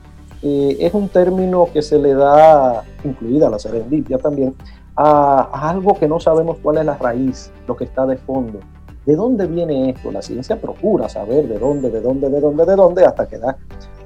eh, 0.48 0.76
es 0.78 0.94
un 0.94 1.08
término 1.08 1.66
que 1.72 1.82
se 1.82 1.98
le 1.98 2.14
da, 2.14 2.84
incluida 3.02 3.50
la 3.50 3.58
serendipia 3.58 4.16
también, 4.16 4.54
a, 4.94 5.68
algo 5.70 5.98
que 5.98 6.06
no 6.06 6.20
sabemos 6.20 6.58
cuál 6.62 6.78
es 6.78 6.84
la 6.84 6.96
raíz, 6.96 7.50
lo 7.66 7.76
que 7.76 7.82
está 7.82 8.06
de 8.06 8.16
fondo. 8.16 8.60
¿De 9.04 9.16
dónde 9.16 9.48
viene 9.48 9.90
esto? 9.90 10.12
La 10.12 10.22
ciencia 10.22 10.60
procura 10.60 11.08
saber 11.08 11.48
de 11.48 11.58
dónde, 11.58 11.90
de 11.90 12.00
dónde, 12.00 12.30
de 12.30 12.40
dónde, 12.40 12.64
de 12.64 12.76
dónde, 12.76 13.04
hasta 13.04 13.26
que 13.26 13.38
da 13.38 13.56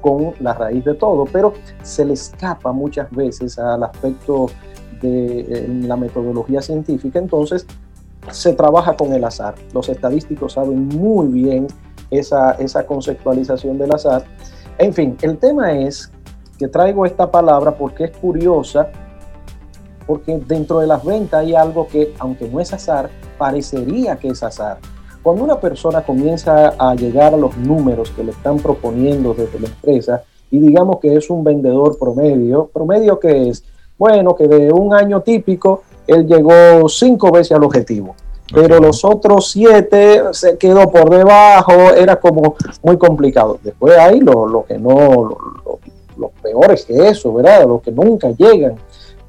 con 0.01 0.33
la 0.39 0.53
raíz 0.55 0.83
de 0.83 0.95
todo, 0.95 1.25
pero 1.31 1.53
se 1.83 2.05
le 2.05 2.13
escapa 2.13 2.71
muchas 2.71 3.11
veces 3.11 3.59
al 3.59 3.83
aspecto 3.83 4.47
de 4.99 5.67
la 5.83 5.95
metodología 5.95 6.61
científica, 6.61 7.19
entonces 7.19 7.67
se 8.31 8.53
trabaja 8.53 8.95
con 8.95 9.13
el 9.13 9.23
azar. 9.23 9.53
Los 9.73 9.89
estadísticos 9.89 10.53
saben 10.53 10.87
muy 10.87 11.27
bien 11.27 11.67
esa, 12.09 12.53
esa 12.53 12.87
conceptualización 12.87 13.77
del 13.77 13.93
azar. 13.93 14.23
En 14.79 14.91
fin, 14.91 15.15
el 15.21 15.37
tema 15.37 15.73
es 15.73 16.11
que 16.61 16.67
traigo 16.67 17.07
esta 17.07 17.31
palabra 17.31 17.71
porque 17.71 18.03
es 18.03 18.11
curiosa 18.11 18.91
porque 20.05 20.39
dentro 20.45 20.77
de 20.77 20.85
las 20.85 21.03
ventas 21.03 21.39
hay 21.39 21.55
algo 21.55 21.87
que, 21.87 22.13
aunque 22.19 22.47
no 22.47 22.59
es 22.59 22.71
azar, 22.71 23.09
parecería 23.39 24.17
que 24.17 24.27
es 24.27 24.43
azar. 24.43 24.77
Cuando 25.23 25.43
una 25.43 25.59
persona 25.59 26.03
comienza 26.03 26.75
a 26.77 26.93
llegar 26.93 27.33
a 27.33 27.37
los 27.37 27.57
números 27.57 28.11
que 28.11 28.23
le 28.23 28.29
están 28.29 28.57
proponiendo 28.57 29.33
desde 29.33 29.59
la 29.59 29.69
empresa 29.69 30.21
y 30.51 30.59
digamos 30.59 30.99
que 30.99 31.15
es 31.15 31.31
un 31.31 31.43
vendedor 31.43 31.97
promedio, 31.97 32.69
promedio 32.71 33.19
que 33.19 33.49
es, 33.49 33.63
bueno, 33.97 34.35
que 34.35 34.47
de 34.47 34.71
un 34.71 34.93
año 34.93 35.21
típico 35.21 35.81
él 36.05 36.27
llegó 36.27 36.87
cinco 36.89 37.31
veces 37.31 37.53
al 37.53 37.63
objetivo, 37.63 38.13
pero 38.53 38.79
los 38.79 39.03
otros 39.03 39.49
siete 39.49 40.21
se 40.33 40.59
quedó 40.59 40.91
por 40.91 41.09
debajo, 41.09 41.73
era 41.97 42.17
como 42.17 42.55
muy 42.83 42.97
complicado. 42.97 43.57
Después 43.63 43.97
hay 43.97 44.19
lo, 44.19 44.45
lo 44.45 44.63
que 44.65 44.77
no, 44.77 45.39
los 46.21 46.31
peores 46.41 46.85
que 46.85 47.09
eso, 47.09 47.33
¿verdad? 47.33 47.65
Los 47.67 47.81
que 47.81 47.91
nunca 47.91 48.29
llegan 48.29 48.77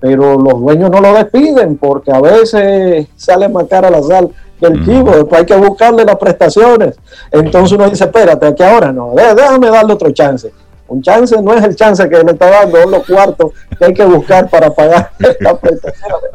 pero 0.02 0.36
los 0.36 0.60
dueños 0.60 0.90
no 0.90 1.00
lo 1.00 1.14
despiden 1.14 1.76
porque 1.76 2.10
a 2.10 2.20
veces 2.20 3.06
sale 3.16 3.48
más 3.48 3.66
cara 3.68 3.88
la 3.88 4.02
sal 4.02 4.30
que 4.58 4.66
el 4.66 4.84
chivo, 4.84 5.12
después 5.12 5.40
hay 5.40 5.46
que 5.46 5.56
buscarle 5.56 6.04
las 6.04 6.16
prestaciones. 6.16 6.96
Entonces 7.30 7.72
uno 7.72 7.88
dice, 7.88 8.04
espérate, 8.04 8.46
aquí 8.46 8.62
ahora 8.64 8.92
no, 8.92 9.12
déjame 9.14 9.70
darle 9.70 9.92
otro 9.92 10.10
chance. 10.10 10.52
Un 10.88 11.02
chance 11.02 11.40
no 11.40 11.54
es 11.54 11.64
el 11.64 11.76
chance 11.76 12.08
que 12.08 12.22
le 12.22 12.32
está 12.32 12.50
dando, 12.50 12.82
son 12.82 12.90
los 12.90 13.06
cuartos 13.06 13.52
que 13.78 13.84
hay 13.84 13.94
que 13.94 14.04
buscar 14.04 14.50
para 14.50 14.70
pagar 14.70 15.12
las 15.40 15.58
prestaciones. 15.58 16.30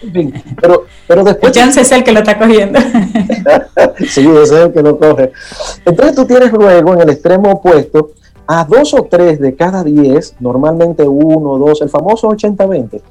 En 0.00 0.12
fin, 0.12 0.44
pero, 0.60 0.84
pero 1.08 1.24
después... 1.24 1.56
El 1.56 1.62
chance 1.62 1.80
es 1.80 1.90
el 1.90 2.04
que 2.04 2.12
lo 2.12 2.20
está 2.20 2.38
cogiendo. 2.38 2.78
sí, 4.08 4.28
ese 4.28 4.42
es 4.42 4.52
el 4.52 4.72
que 4.72 4.82
lo 4.82 4.96
coge. 4.96 5.32
Entonces 5.84 6.14
tú 6.14 6.24
tienes 6.24 6.52
luego 6.52 6.94
en 6.94 7.00
el 7.00 7.10
extremo 7.10 7.50
opuesto 7.50 8.12
a 8.50 8.64
dos 8.64 8.94
o 8.94 9.02
tres 9.02 9.38
de 9.38 9.54
cada 9.54 9.84
diez, 9.84 10.34
normalmente 10.40 11.06
uno, 11.06 11.50
o 11.50 11.58
dos, 11.58 11.82
el 11.82 11.90
famoso 11.90 12.30
80-20, 12.30 13.02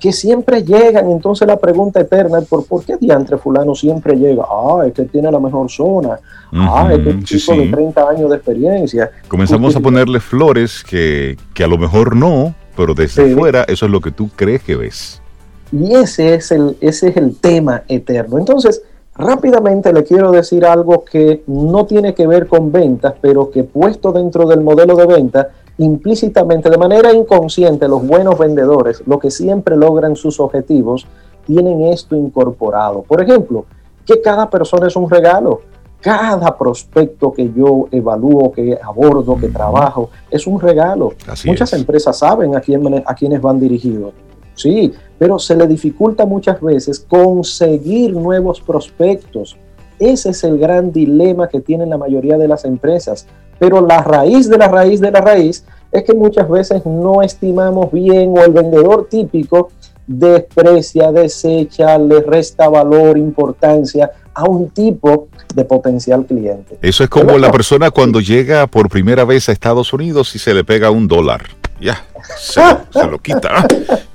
que 0.00 0.12
siempre 0.12 0.64
llegan. 0.64 1.08
Entonces 1.08 1.46
la 1.46 1.56
pregunta 1.56 2.00
eterna 2.00 2.40
es, 2.40 2.48
¿por, 2.48 2.66
¿por 2.66 2.84
qué 2.84 2.96
diantre 2.96 3.38
fulano 3.38 3.76
siempre 3.76 4.16
llega? 4.16 4.42
Ah, 4.50 4.82
es 4.84 4.92
que 4.92 5.04
tiene 5.04 5.30
la 5.30 5.38
mejor 5.38 5.70
zona. 5.70 6.18
ah, 6.52 6.90
es 6.92 6.98
que 6.98 7.10
es 7.10 7.24
tipo 7.24 7.54
de 7.54 7.68
30 7.68 8.08
años 8.08 8.30
de 8.30 8.36
experiencia. 8.36 9.12
Comenzamos 9.28 9.76
a 9.76 9.80
ponerle 9.80 10.18
flores 10.18 10.82
que, 10.82 11.36
que, 11.54 11.62
a 11.62 11.68
lo 11.68 11.78
mejor 11.78 12.16
no, 12.16 12.52
pero 12.76 12.92
desde 12.92 13.32
fuera 13.32 13.62
eso 13.68 13.86
es 13.86 13.92
lo 13.92 14.00
que 14.00 14.10
tú 14.10 14.28
crees 14.34 14.64
que 14.64 14.74
ves. 14.74 15.22
Y 15.70 15.94
ese 15.94 16.34
es 16.34 16.50
el, 16.50 16.76
ese 16.80 17.10
es 17.10 17.16
el 17.16 17.36
tema 17.36 17.84
eterno. 17.86 18.38
Entonces, 18.38 18.82
Rápidamente 19.16 19.92
le 19.92 20.04
quiero 20.04 20.30
decir 20.32 20.64
algo 20.64 21.04
que 21.04 21.42
no 21.46 21.84
tiene 21.86 22.14
que 22.14 22.26
ver 22.26 22.46
con 22.46 22.72
ventas, 22.72 23.14
pero 23.20 23.50
que 23.50 23.64
puesto 23.64 24.12
dentro 24.12 24.46
del 24.46 24.60
modelo 24.60 24.94
de 24.96 25.06
venta, 25.06 25.48
implícitamente, 25.78 26.70
de 26.70 26.78
manera 26.78 27.12
inconsciente, 27.12 27.88
los 27.88 28.06
buenos 28.06 28.38
vendedores, 28.38 29.02
los 29.06 29.18
que 29.18 29.30
siempre 29.30 29.76
logran 29.76 30.16
sus 30.16 30.38
objetivos, 30.40 31.06
tienen 31.44 31.82
esto 31.82 32.14
incorporado. 32.14 33.02
Por 33.02 33.20
ejemplo, 33.20 33.64
que 34.06 34.20
cada 34.20 34.48
persona 34.48 34.86
es 34.86 34.96
un 34.96 35.08
regalo. 35.08 35.62
Cada 36.00 36.56
prospecto 36.56 37.32
que 37.32 37.52
yo 37.52 37.88
evalúo, 37.90 38.50
que 38.52 38.78
abordo, 38.82 39.36
que 39.36 39.48
trabajo, 39.48 40.08
es 40.30 40.46
un 40.46 40.58
regalo. 40.58 41.12
Muchas 41.44 41.72
empresas 41.74 42.16
saben 42.18 42.56
a, 42.56 42.60
quién, 42.60 43.02
a 43.04 43.14
quiénes 43.14 43.42
van 43.42 43.60
dirigidos. 43.60 44.14
Sí, 44.54 44.92
pero 45.20 45.38
se 45.38 45.54
le 45.54 45.66
dificulta 45.66 46.24
muchas 46.24 46.62
veces 46.62 46.98
conseguir 46.98 48.14
nuevos 48.14 48.58
prospectos. 48.58 49.54
Ese 49.98 50.30
es 50.30 50.42
el 50.44 50.58
gran 50.58 50.92
dilema 50.92 51.46
que 51.46 51.60
tienen 51.60 51.90
la 51.90 51.98
mayoría 51.98 52.38
de 52.38 52.48
las 52.48 52.64
empresas. 52.64 53.26
Pero 53.58 53.86
la 53.86 54.00
raíz 54.00 54.48
de 54.48 54.56
la 54.56 54.68
raíz 54.68 54.98
de 54.98 55.10
la 55.10 55.20
raíz 55.20 55.66
es 55.92 56.04
que 56.04 56.14
muchas 56.14 56.48
veces 56.48 56.86
no 56.86 57.20
estimamos 57.20 57.92
bien 57.92 58.32
o 58.34 58.42
el 58.42 58.52
vendedor 58.52 59.08
típico 59.10 59.68
desprecia, 60.06 61.12
desecha, 61.12 61.98
le 61.98 62.22
resta 62.22 62.70
valor, 62.70 63.18
importancia 63.18 64.10
a 64.32 64.44
un 64.44 64.70
tipo 64.70 65.28
de 65.54 65.66
potencial 65.66 66.24
cliente. 66.24 66.78
Eso 66.80 67.04
es 67.04 67.10
como 67.10 67.36
la 67.36 67.52
persona 67.52 67.90
cuando 67.90 68.22
llega 68.22 68.66
por 68.68 68.88
primera 68.88 69.26
vez 69.26 69.50
a 69.50 69.52
Estados 69.52 69.92
Unidos 69.92 70.34
y 70.34 70.38
se 70.38 70.54
le 70.54 70.64
pega 70.64 70.90
un 70.90 71.06
dólar. 71.06 71.42
Ya, 71.78 72.06
se, 72.38 73.06
lo 73.06 73.18
quita. 73.18 73.66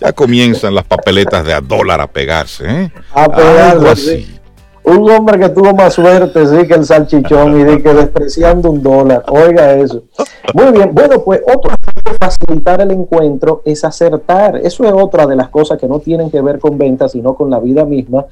Ya 0.05 0.13
comienzan 0.13 0.75
las 0.75 0.85
papeletas 0.85 1.43
de 1.43 1.53
a 1.53 1.61
dólar 1.61 1.99
a 1.99 2.05
pegarse. 2.05 2.63
¿eh? 2.67 2.91
A 3.11 3.27
pegarse. 3.27 3.87
así. 3.87 4.39
un 4.83 5.09
hombre 5.09 5.39
que 5.39 5.49
tuvo 5.49 5.73
más 5.73 5.95
suerte, 5.95 6.45
sí, 6.45 6.67
que 6.67 6.75
el 6.75 6.85
salchichón 6.85 7.59
y 7.59 7.63
de 7.63 7.81
que 7.81 7.91
despreciando 7.91 8.69
un 8.69 8.83
dólar. 8.83 9.23
Oiga 9.29 9.73
eso. 9.73 10.03
Muy 10.53 10.71
bien. 10.73 10.93
Bueno, 10.93 11.23
pues 11.23 11.41
otro 11.51 11.71
de 11.71 12.11
facilitar 12.19 12.81
el 12.81 12.91
encuentro 12.91 13.63
es 13.65 13.83
acertar. 13.83 14.57
Eso 14.57 14.83
es 14.83 14.93
otra 14.93 15.25
de 15.25 15.35
las 15.35 15.49
cosas 15.49 15.79
que 15.79 15.87
no 15.87 15.97
tienen 15.97 16.29
que 16.29 16.39
ver 16.39 16.59
con 16.59 16.77
ventas, 16.77 17.13
sino 17.13 17.33
con 17.33 17.49
la 17.49 17.59
vida 17.59 17.83
misma. 17.83 18.25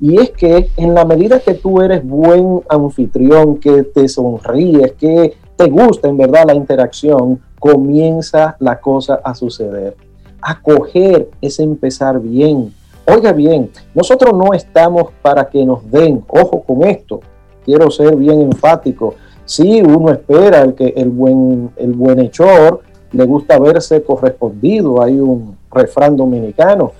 Y 0.00 0.20
es 0.20 0.30
que 0.30 0.70
en 0.76 0.94
la 0.94 1.04
medida 1.04 1.40
que 1.40 1.54
tú 1.54 1.82
eres 1.82 2.06
buen 2.06 2.62
anfitrión, 2.68 3.56
que 3.56 3.82
te 3.82 4.08
sonríes, 4.08 4.92
que 4.92 5.34
te 5.56 5.70
gusta 5.70 6.06
en 6.06 6.18
verdad 6.18 6.44
la 6.46 6.54
interacción, 6.54 7.40
comienza 7.58 8.56
la 8.60 8.78
cosa 8.78 9.20
a 9.24 9.34
suceder. 9.34 10.05
Acoger 10.46 11.28
es 11.40 11.58
empezar 11.58 12.20
bien 12.20 12.72
Oiga 13.08 13.32
bien, 13.32 13.70
nosotros 13.94 14.34
no 14.34 14.52
estamos 14.52 15.12
para 15.22 15.48
que 15.48 15.64
nos 15.64 15.88
den, 15.88 16.24
ojo 16.26 16.62
con 16.62 16.82
esto, 16.82 17.20
quiero 17.64 17.88
ser 17.88 18.16
bien 18.16 18.42
enfático. 18.42 19.14
Sí, 19.44 19.80
uno 19.80 20.10
espera 20.10 20.62
el 20.62 20.74
que 20.74 20.88
el 20.88 21.10
buen, 21.10 21.70
el 21.76 21.92
buen 21.92 22.18
hechor 22.18 22.80
le 23.12 23.24
gusta 23.24 23.60
verse 23.60 24.02
correspondido, 24.02 25.00
hay 25.00 25.20
un 25.20 25.56
refrán 25.70 26.16
dominicano. 26.16 26.90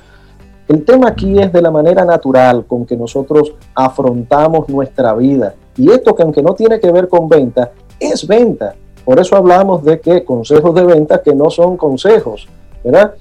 El 0.69 0.85
tema 0.85 1.09
aquí 1.09 1.41
es 1.41 1.53
de 1.53 1.61
la 1.61 1.73
manera 1.73 2.05
natural 2.05 2.65
con 2.67 2.87
que 2.87 2.97
nosotros 2.97 3.55
afrontamos 3.75 4.69
nuestra 4.69 5.13
vida. 5.15 5.57
Y 5.77 5.91
esto 5.91 6.15
que 6.15 6.23
aunque 6.23 6.43
no 6.43 6.55
tiene 6.55 6.79
que 6.79 6.93
ver 6.93 7.09
con 7.09 7.29
venta, 7.29 7.73
es 7.99 8.25
venta. 8.29 8.77
Por 9.05 9.19
eso 9.19 9.35
hablamos 9.35 9.83
de 9.83 9.99
que 9.99 10.25
consejos 10.25 10.73
de 10.73 10.85
venta 10.85 11.21
que 11.21 11.35
no 11.35 11.51
son 11.51 11.77
consejos, 11.77 12.47
¿verdad? 12.85 13.15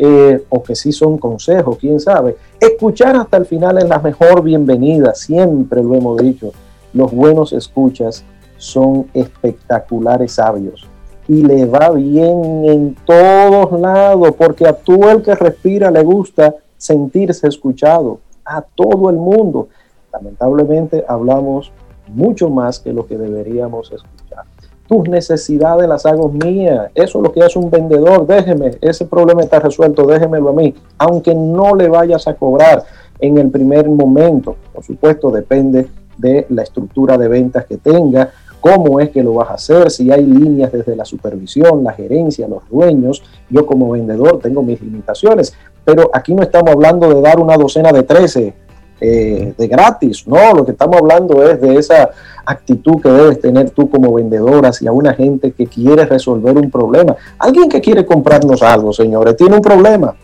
Eh, 0.00 0.44
o 0.48 0.62
que 0.62 0.76
sí 0.76 0.92
son 0.92 1.18
consejos, 1.18 1.76
quién 1.78 1.98
sabe. 1.98 2.36
Escuchar 2.60 3.16
hasta 3.16 3.36
el 3.36 3.46
final 3.46 3.78
es 3.78 3.88
la 3.88 3.98
mejor 3.98 4.42
bienvenida, 4.42 5.12
siempre 5.14 5.82
lo 5.82 5.94
hemos 5.94 6.16
dicho. 6.18 6.52
Los 6.92 7.12
buenos 7.12 7.52
escuchas 7.52 8.24
son 8.58 9.08
espectaculares 9.12 10.32
sabios 10.32 10.86
y 11.26 11.42
le 11.42 11.66
va 11.66 11.90
bien 11.90 12.64
en 12.64 12.96
todos 13.04 13.78
lados, 13.80 14.34
porque 14.38 14.66
a 14.66 14.72
todo 14.72 15.10
el 15.10 15.22
que 15.22 15.34
respira 15.34 15.90
le 15.90 16.02
gusta 16.02 16.54
sentirse 16.76 17.48
escuchado, 17.48 18.20
a 18.44 18.62
todo 18.62 19.10
el 19.10 19.16
mundo. 19.16 19.68
Lamentablemente 20.12 21.04
hablamos 21.06 21.72
mucho 22.06 22.48
más 22.48 22.78
que 22.78 22.92
lo 22.92 23.06
que 23.06 23.18
deberíamos 23.18 23.92
escuchar 23.92 24.44
tus 24.88 25.06
necesidades 25.06 25.86
las 25.86 26.06
hago 26.06 26.30
mías. 26.30 26.90
Eso 26.94 27.18
es 27.18 27.22
lo 27.22 27.30
que 27.30 27.42
hace 27.42 27.58
un 27.58 27.70
vendedor. 27.70 28.26
Déjeme, 28.26 28.70
ese 28.80 29.04
problema 29.04 29.42
está 29.42 29.60
resuelto, 29.60 30.06
déjemelo 30.06 30.48
a 30.48 30.52
mí. 30.54 30.74
Aunque 30.96 31.34
no 31.34 31.76
le 31.76 31.88
vayas 31.88 32.26
a 32.26 32.34
cobrar 32.34 32.84
en 33.20 33.36
el 33.36 33.50
primer 33.50 33.88
momento. 33.88 34.56
Por 34.72 34.82
supuesto, 34.82 35.30
depende 35.30 35.88
de 36.16 36.46
la 36.48 36.62
estructura 36.62 37.18
de 37.18 37.28
ventas 37.28 37.66
que 37.66 37.76
tenga, 37.76 38.30
cómo 38.60 38.98
es 38.98 39.10
que 39.10 39.22
lo 39.22 39.34
vas 39.34 39.50
a 39.50 39.54
hacer, 39.54 39.90
si 39.90 40.10
hay 40.10 40.24
líneas 40.24 40.72
desde 40.72 40.96
la 40.96 41.04
supervisión, 41.04 41.84
la 41.84 41.92
gerencia, 41.92 42.48
los 42.48 42.68
dueños. 42.70 43.22
Yo 43.50 43.66
como 43.66 43.90
vendedor 43.90 44.40
tengo 44.40 44.62
mis 44.62 44.80
limitaciones, 44.80 45.54
pero 45.84 46.10
aquí 46.12 46.34
no 46.34 46.42
estamos 46.42 46.70
hablando 46.70 47.12
de 47.14 47.20
dar 47.20 47.38
una 47.38 47.56
docena 47.56 47.92
de 47.92 48.02
13 48.02 48.54
eh, 49.00 49.54
de 49.56 49.68
gratis, 49.68 50.26
no, 50.26 50.54
lo 50.54 50.64
que 50.64 50.72
estamos 50.72 50.96
hablando 50.96 51.42
es 51.48 51.60
de 51.60 51.76
esa 51.76 52.10
actitud 52.44 53.00
que 53.00 53.08
debes 53.08 53.40
tener 53.40 53.70
tú 53.70 53.88
como 53.88 54.12
vendedor 54.12 54.66
hacia 54.66 54.90
una 54.90 55.14
gente 55.14 55.52
que 55.52 55.66
quiere 55.66 56.04
resolver 56.04 56.56
un 56.56 56.70
problema. 56.70 57.14
Alguien 57.38 57.68
que 57.68 57.80
quiere 57.80 58.04
comprarnos 58.04 58.62
algo, 58.62 58.92
señores, 58.92 59.36
tiene 59.36 59.56
un 59.56 59.62
problema 59.62 60.14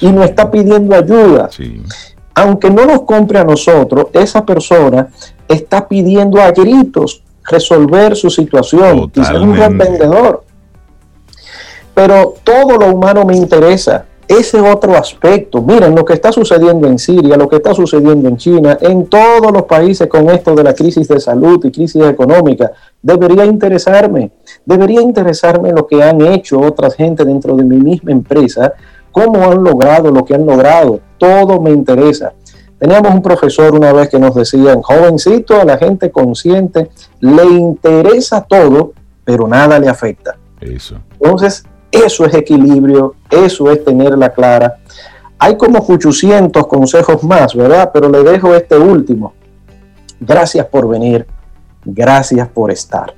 y 0.00 0.10
nos 0.12 0.24
está 0.24 0.50
pidiendo 0.50 0.94
ayuda. 0.94 1.50
Aunque 2.34 2.70
no 2.70 2.86
nos 2.86 3.02
compre 3.02 3.38
a 3.38 3.44
nosotros, 3.44 4.06
esa 4.12 4.46
persona 4.46 5.08
está 5.46 5.86
pidiendo 5.86 6.40
a 6.40 6.52
gritos 6.52 7.22
resolver 7.44 8.16
su 8.16 8.30
situación. 8.30 9.10
Y 9.14 9.24
ser 9.24 9.40
un 9.40 9.56
buen 9.56 9.76
vendedor. 9.76 10.44
Pero 11.92 12.34
todo 12.44 12.78
lo 12.78 12.94
humano 12.94 13.24
me 13.24 13.36
interesa 13.36 14.06
ese 14.30 14.60
otro 14.60 14.96
aspecto. 14.96 15.60
Miren 15.60 15.92
lo 15.92 16.04
que 16.04 16.12
está 16.12 16.30
sucediendo 16.30 16.86
en 16.86 17.00
Siria, 17.00 17.36
lo 17.36 17.48
que 17.48 17.56
está 17.56 17.74
sucediendo 17.74 18.28
en 18.28 18.36
China, 18.36 18.78
en 18.80 19.06
todos 19.06 19.50
los 19.50 19.64
países 19.64 20.06
con 20.06 20.30
esto 20.30 20.54
de 20.54 20.62
la 20.62 20.72
crisis 20.72 21.08
de 21.08 21.18
salud 21.18 21.64
y 21.64 21.72
crisis 21.72 22.00
económica. 22.04 22.70
Debería 23.02 23.44
interesarme, 23.44 24.30
debería 24.64 25.00
interesarme 25.00 25.72
lo 25.72 25.84
que 25.84 26.00
han 26.00 26.20
hecho 26.20 26.60
otras 26.60 26.94
gente 26.94 27.24
dentro 27.24 27.56
de 27.56 27.64
mi 27.64 27.78
misma 27.78 28.12
empresa, 28.12 28.72
cómo 29.10 29.50
han 29.50 29.64
logrado 29.64 30.12
lo 30.12 30.24
que 30.24 30.36
han 30.36 30.46
logrado. 30.46 31.00
Todo 31.18 31.60
me 31.60 31.70
interesa. 31.70 32.32
Teníamos 32.78 33.12
un 33.12 33.22
profesor 33.22 33.74
una 33.74 33.92
vez 33.92 34.10
que 34.10 34.20
nos 34.20 34.36
decía, 34.36 34.76
jovencito, 34.80 35.60
a 35.60 35.64
la 35.64 35.76
gente 35.76 36.12
consciente 36.12 36.88
le 37.18 37.44
interesa 37.46 38.42
todo, 38.42 38.92
pero 39.24 39.48
nada 39.48 39.80
le 39.80 39.88
afecta. 39.88 40.36
Eso. 40.60 40.98
Entonces, 41.18 41.64
eso 41.92 42.24
es 42.24 42.34
equilibrio, 42.34 43.14
eso 43.30 43.70
es 43.70 43.84
tenerla 43.84 44.30
clara. 44.30 44.76
Hay 45.38 45.56
como 45.56 45.78
800 45.78 46.66
consejos 46.66 47.22
más, 47.24 47.54
¿verdad? 47.54 47.90
Pero 47.92 48.08
le 48.08 48.22
dejo 48.22 48.54
este 48.54 48.76
último. 48.76 49.32
Gracias 50.20 50.66
por 50.66 50.86
venir, 50.88 51.26
gracias 51.84 52.46
por 52.48 52.70
estar. 52.70 53.14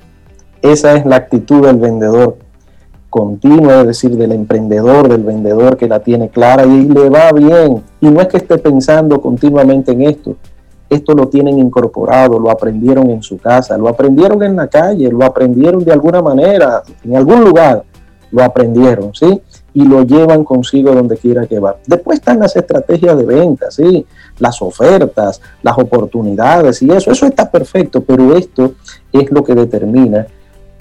Esa 0.61 0.95
es 0.95 1.05
la 1.05 1.17
actitud 1.17 1.65
del 1.65 1.77
vendedor 1.77 2.37
continua, 3.09 3.81
es 3.81 3.87
decir, 3.87 4.17
del 4.17 4.31
emprendedor, 4.31 5.07
del 5.07 5.23
vendedor 5.23 5.77
que 5.77 5.87
la 5.87 5.99
tiene 5.99 6.29
clara 6.29 6.65
y 6.65 6.87
le 6.87 7.09
va 7.09 7.31
bien. 7.31 7.83
Y 8.01 8.09
no 8.09 8.21
es 8.21 8.27
que 8.27 8.37
esté 8.37 8.57
pensando 8.57 9.21
continuamente 9.21 9.91
en 9.91 10.03
esto. 10.03 10.35
Esto 10.89 11.13
lo 11.13 11.27
tienen 11.27 11.59
incorporado, 11.59 12.39
lo 12.39 12.49
aprendieron 12.49 13.09
en 13.11 13.21
su 13.21 13.37
casa, 13.37 13.77
lo 13.77 13.89
aprendieron 13.89 14.41
en 14.43 14.55
la 14.55 14.67
calle, 14.67 15.11
lo 15.11 15.25
aprendieron 15.25 15.83
de 15.83 15.91
alguna 15.91 16.21
manera, 16.21 16.81
en 17.03 17.15
algún 17.15 17.43
lugar 17.43 17.83
lo 18.33 18.43
aprendieron, 18.43 19.13
¿sí? 19.13 19.41
Y 19.73 19.85
lo 19.85 20.03
llevan 20.03 20.43
consigo 20.43 20.91
donde 20.91 21.17
quiera 21.17 21.45
que 21.45 21.59
va. 21.59 21.77
Después 21.85 22.19
están 22.19 22.39
las 22.39 22.55
estrategias 22.55 23.15
de 23.15 23.25
venta, 23.25 23.71
¿sí? 23.71 24.05
Las 24.39 24.61
ofertas, 24.61 25.39
las 25.61 25.77
oportunidades 25.77 26.81
y 26.81 26.89
eso, 26.91 27.11
eso 27.11 27.27
está 27.27 27.49
perfecto, 27.49 28.01
pero 28.01 28.35
esto 28.35 28.73
es 29.11 29.31
lo 29.31 29.43
que 29.43 29.53
determina 29.53 30.27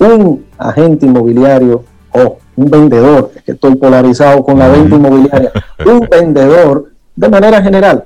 un 0.01 0.47
agente 0.59 1.07
inmobiliario 1.07 1.85
o 2.11 2.39
un 2.57 2.71
vendedor, 2.71 3.31
que 3.45 3.53
estoy 3.53 3.77
polarizado 3.77 4.43
con 4.43 4.59
la 4.59 4.69
venta 4.69 4.97
inmobiliaria, 4.97 5.53
un 5.87 6.01
vendedor 6.11 6.91
de 7.15 7.29
manera 7.29 7.63
general, 7.63 8.05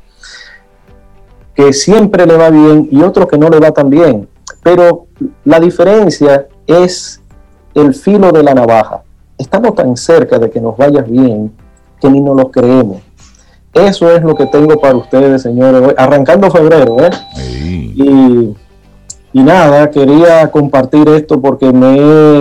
que 1.55 1.73
siempre 1.73 2.27
le 2.27 2.37
va 2.37 2.51
bien 2.51 2.89
y 2.91 3.01
otro 3.01 3.27
que 3.27 3.39
no 3.39 3.49
le 3.49 3.61
va 3.61 3.71
tan 3.71 3.89
bien. 3.89 4.29
Pero 4.63 5.07
la 5.45 5.59
diferencia 5.59 6.47
es 6.67 7.23
el 7.75 7.95
filo 7.95 8.31
de 8.33 8.43
la 8.43 8.53
navaja 8.53 9.03
estamos 9.39 9.75
tan 9.75 9.97
cerca 9.97 10.39
de 10.39 10.51
que 10.51 10.61
nos 10.61 10.77
vaya 10.77 11.03
bien 11.03 11.53
que 12.01 12.11
ni 12.11 12.21
nos 12.21 12.37
lo 12.37 12.51
creemos. 12.51 12.99
Eso 13.73 14.11
es 14.11 14.23
lo 14.23 14.35
que 14.35 14.47
tengo 14.47 14.79
para 14.81 14.97
ustedes, 14.97 15.43
señores, 15.43 15.95
arrancando 15.99 16.51
febrero, 16.51 16.97
¿eh? 17.01 17.11
Y, 17.95 18.55
y 19.33 19.43
nada, 19.43 19.91
quería 19.91 20.51
compartir 20.51 21.09
esto 21.11 21.41
porque 21.41 21.73
me 21.73 21.97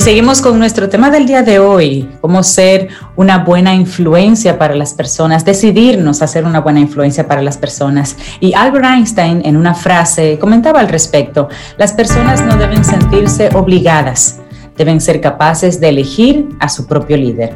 Seguimos 0.00 0.40
con 0.40 0.58
nuestro 0.58 0.88
tema 0.88 1.10
del 1.10 1.26
día 1.26 1.42
de 1.42 1.58
hoy, 1.58 2.08
cómo 2.22 2.42
ser 2.42 2.88
una 3.16 3.44
buena 3.44 3.74
influencia 3.74 4.58
para 4.58 4.74
las 4.74 4.94
personas, 4.94 5.44
decidirnos 5.44 6.22
a 6.22 6.26
ser 6.26 6.46
una 6.46 6.60
buena 6.60 6.80
influencia 6.80 7.28
para 7.28 7.42
las 7.42 7.58
personas. 7.58 8.16
Y 8.40 8.54
Albert 8.54 8.86
Einstein 8.86 9.42
en 9.44 9.58
una 9.58 9.74
frase 9.74 10.38
comentaba 10.38 10.80
al 10.80 10.88
respecto, 10.88 11.50
las 11.76 11.92
personas 11.92 12.42
no 12.42 12.56
deben 12.56 12.82
sentirse 12.82 13.50
obligadas, 13.52 14.40
deben 14.74 15.02
ser 15.02 15.20
capaces 15.20 15.80
de 15.80 15.90
elegir 15.90 16.48
a 16.60 16.70
su 16.70 16.86
propio 16.86 17.18
líder. 17.18 17.54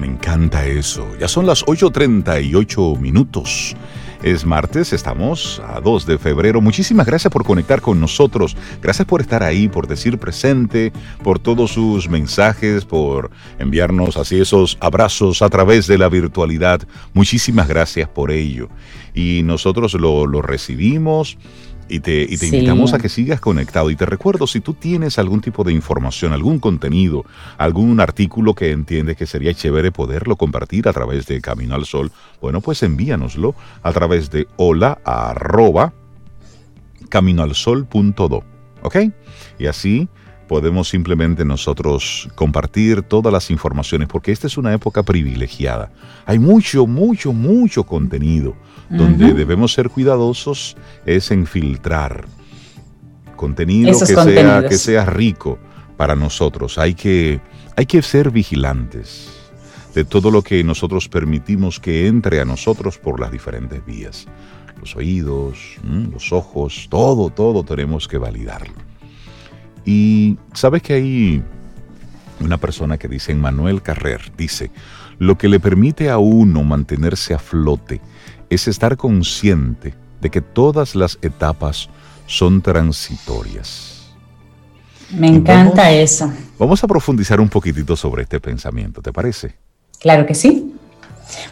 Me 0.00 0.06
encanta 0.06 0.64
eso. 0.64 1.06
Ya 1.20 1.28
son 1.28 1.46
las 1.46 1.62
8.38 1.66 2.98
minutos. 2.98 3.76
Es 4.24 4.46
martes, 4.46 4.94
estamos 4.94 5.60
a 5.68 5.82
2 5.82 6.06
de 6.06 6.16
febrero. 6.16 6.62
Muchísimas 6.62 7.06
gracias 7.06 7.30
por 7.30 7.44
conectar 7.44 7.82
con 7.82 8.00
nosotros. 8.00 8.56
Gracias 8.80 9.06
por 9.06 9.20
estar 9.20 9.42
ahí, 9.42 9.68
por 9.68 9.86
decir 9.86 10.16
presente, 10.16 10.94
por 11.22 11.38
todos 11.38 11.72
sus 11.72 12.08
mensajes, 12.08 12.86
por 12.86 13.30
enviarnos 13.58 14.16
así 14.16 14.40
esos 14.40 14.78
abrazos 14.80 15.42
a 15.42 15.50
través 15.50 15.86
de 15.86 15.98
la 15.98 16.08
virtualidad. 16.08 16.88
Muchísimas 17.12 17.68
gracias 17.68 18.08
por 18.08 18.30
ello. 18.30 18.70
Y 19.12 19.42
nosotros 19.44 19.92
lo, 19.92 20.26
lo 20.26 20.40
recibimos 20.40 21.36
y 21.88 22.00
te, 22.00 22.22
invitamos 22.30 22.94
a 22.94 22.98
que 22.98 23.08
sigas 23.08 23.40
conectado. 23.40 23.90
Y 23.90 23.96
te 23.96 24.06
recuerdo, 24.06 24.46
si 24.46 24.60
tú 24.60 24.74
tienes 24.74 25.18
algún 25.18 25.40
tipo 25.40 25.64
de 25.64 25.72
información, 25.72 26.32
algún 26.32 26.58
contenido, 26.58 27.24
algún 27.58 28.00
artículo 28.00 28.54
que 28.54 28.70
entiendes 28.70 29.16
que 29.16 29.26
sería 29.26 29.54
chévere 29.54 29.92
poderlo 29.92 30.36
compartir 30.36 30.88
a 30.88 30.92
través 30.92 31.26
de 31.26 31.40
Camino 31.40 31.74
al 31.74 31.84
Sol, 31.84 32.10
bueno, 32.40 32.60
pues 32.60 32.82
envíanoslo 32.82 33.54
a 33.82 33.92
través 33.92 34.30
de 34.30 34.46
hola 34.56 34.98
arroba 35.04 35.92
caminoalsol.do. 37.08 38.44
¿Ok? 38.82 38.96
Y 39.58 39.66
así 39.66 40.08
podemos 40.48 40.88
simplemente 40.88 41.44
nosotros 41.44 42.28
compartir 42.34 43.02
todas 43.02 43.32
las 43.32 43.50
informaciones, 43.50 44.08
porque 44.08 44.32
esta 44.32 44.46
es 44.46 44.56
una 44.56 44.72
época 44.72 45.02
privilegiada. 45.02 45.90
Hay 46.26 46.38
mucho, 46.38 46.86
mucho, 46.86 47.32
mucho 47.32 47.84
contenido 47.84 48.54
donde 48.90 49.32
debemos 49.32 49.72
ser 49.72 49.88
cuidadosos 49.88 50.76
es 51.06 51.30
en 51.30 51.46
filtrar 51.46 52.26
contenido 53.34 53.98
que 53.98 54.06
sea, 54.06 54.68
que 54.68 54.78
sea 54.78 55.04
rico 55.04 55.58
para 55.96 56.14
nosotros. 56.14 56.78
Hay 56.78 56.94
que, 56.94 57.40
hay 57.76 57.86
que 57.86 58.02
ser 58.02 58.30
vigilantes 58.30 59.30
de 59.94 60.04
todo 60.04 60.30
lo 60.30 60.42
que 60.42 60.62
nosotros 60.64 61.08
permitimos 61.08 61.78
que 61.78 62.06
entre 62.06 62.40
a 62.40 62.44
nosotros 62.44 62.98
por 62.98 63.20
las 63.20 63.30
diferentes 63.30 63.84
vías. 63.84 64.26
Los 64.80 64.96
oídos, 64.96 65.78
los 66.12 66.32
ojos, 66.32 66.88
todo, 66.90 67.30
todo 67.30 67.64
tenemos 67.64 68.08
que 68.08 68.18
validarlo. 68.18 68.74
Y 69.84 70.38
sabes 70.52 70.82
que 70.82 70.94
hay 70.94 71.42
una 72.40 72.58
persona 72.58 72.98
que 72.98 73.08
dice, 73.08 73.34
Manuel 73.34 73.82
Carrer, 73.82 74.32
dice, 74.36 74.70
lo 75.18 75.38
que 75.38 75.48
le 75.48 75.60
permite 75.60 76.10
a 76.10 76.18
uno 76.18 76.62
mantenerse 76.62 77.34
a 77.34 77.38
flote 77.38 78.00
es 78.50 78.68
estar 78.68 78.96
consciente 78.96 79.94
de 80.20 80.30
que 80.30 80.40
todas 80.40 80.94
las 80.94 81.18
etapas 81.22 81.88
son 82.26 82.62
transitorias. 82.62 84.14
Me 85.10 85.28
encanta 85.28 85.90
eso. 85.92 86.32
Vamos 86.58 86.82
a 86.82 86.86
profundizar 86.86 87.40
un 87.40 87.48
poquitito 87.48 87.94
sobre 87.96 88.22
este 88.22 88.40
pensamiento, 88.40 89.02
¿te 89.02 89.12
parece? 89.12 89.54
Claro 90.00 90.26
que 90.26 90.34
sí. 90.34 90.74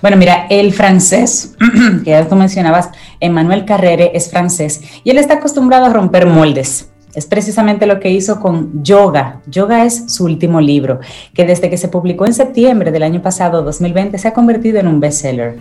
Bueno, 0.00 0.16
mira, 0.16 0.46
el 0.48 0.72
francés, 0.72 1.54
que 2.04 2.10
ya 2.10 2.28
tú 2.28 2.36
mencionabas, 2.36 2.90
Emmanuel 3.20 3.64
Carrere 3.64 4.12
es 4.14 4.30
francés 4.30 4.80
y 5.04 5.10
él 5.10 5.18
está 5.18 5.34
acostumbrado 5.34 5.86
a 5.86 5.92
romper 5.92 6.26
moldes. 6.26 6.91
Es 7.14 7.26
precisamente 7.26 7.86
lo 7.86 8.00
que 8.00 8.10
hizo 8.10 8.40
con 8.40 8.82
Yoga. 8.82 9.42
Yoga 9.46 9.84
es 9.84 10.12
su 10.12 10.24
último 10.24 10.60
libro, 10.60 11.00
que 11.34 11.44
desde 11.44 11.68
que 11.68 11.76
se 11.76 11.88
publicó 11.88 12.24
en 12.24 12.32
septiembre 12.32 12.90
del 12.90 13.02
año 13.02 13.20
pasado, 13.20 13.62
2020, 13.62 14.16
se 14.16 14.28
ha 14.28 14.32
convertido 14.32 14.78
en 14.78 14.86
un 14.86 14.98
bestseller. 14.98 15.58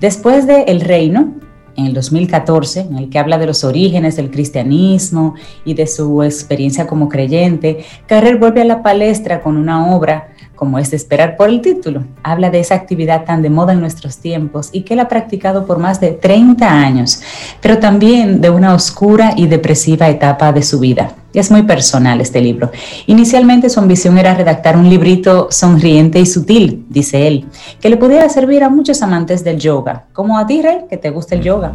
Después 0.00 0.46
de 0.46 0.62
El 0.62 0.80
Reino, 0.80 1.34
en 1.76 1.86
el 1.86 1.92
2014, 1.92 2.80
en 2.80 2.96
el 2.96 3.10
que 3.10 3.18
habla 3.18 3.36
de 3.36 3.46
los 3.46 3.62
orígenes 3.62 4.16
del 4.16 4.30
cristianismo 4.30 5.34
y 5.66 5.74
de 5.74 5.86
su 5.86 6.22
experiencia 6.22 6.86
como 6.86 7.10
creyente, 7.10 7.84
Carrer 8.06 8.38
vuelve 8.38 8.62
a 8.62 8.64
la 8.64 8.82
palestra 8.82 9.42
con 9.42 9.58
una 9.58 9.94
obra 9.94 10.30
como 10.56 10.78
es 10.78 10.90
de 10.90 10.96
esperar 10.96 11.36
por 11.36 11.48
el 11.48 11.60
título. 11.60 12.02
Habla 12.22 12.50
de 12.50 12.60
esa 12.60 12.74
actividad 12.74 13.24
tan 13.24 13.42
de 13.42 13.50
moda 13.50 13.74
en 13.74 13.80
nuestros 13.80 14.16
tiempos 14.18 14.70
y 14.72 14.82
que 14.82 14.94
él 14.94 15.00
ha 15.00 15.08
practicado 15.08 15.66
por 15.66 15.78
más 15.78 16.00
de 16.00 16.10
30 16.12 16.68
años, 16.68 17.20
pero 17.60 17.78
también 17.78 18.40
de 18.40 18.50
una 18.50 18.74
oscura 18.74 19.34
y 19.36 19.46
depresiva 19.46 20.08
etapa 20.08 20.52
de 20.52 20.62
su 20.62 20.80
vida. 20.80 21.12
Es 21.34 21.50
muy 21.50 21.64
personal 21.64 22.20
este 22.20 22.40
libro. 22.40 22.70
Inicialmente 23.06 23.68
su 23.68 23.78
ambición 23.78 24.16
era 24.16 24.34
redactar 24.34 24.76
un 24.76 24.88
librito 24.88 25.48
sonriente 25.50 26.18
y 26.18 26.24
sutil, 26.24 26.86
dice 26.88 27.28
él, 27.28 27.46
que 27.78 27.90
le 27.90 27.98
pudiera 27.98 28.28
servir 28.30 28.64
a 28.64 28.70
muchos 28.70 29.02
amantes 29.02 29.44
del 29.44 29.58
yoga, 29.58 30.06
como 30.14 30.38
a 30.38 30.46
ti, 30.46 30.62
Rey, 30.62 30.86
que 30.88 30.96
te 30.96 31.10
gusta 31.10 31.34
el 31.34 31.42
yoga. 31.42 31.74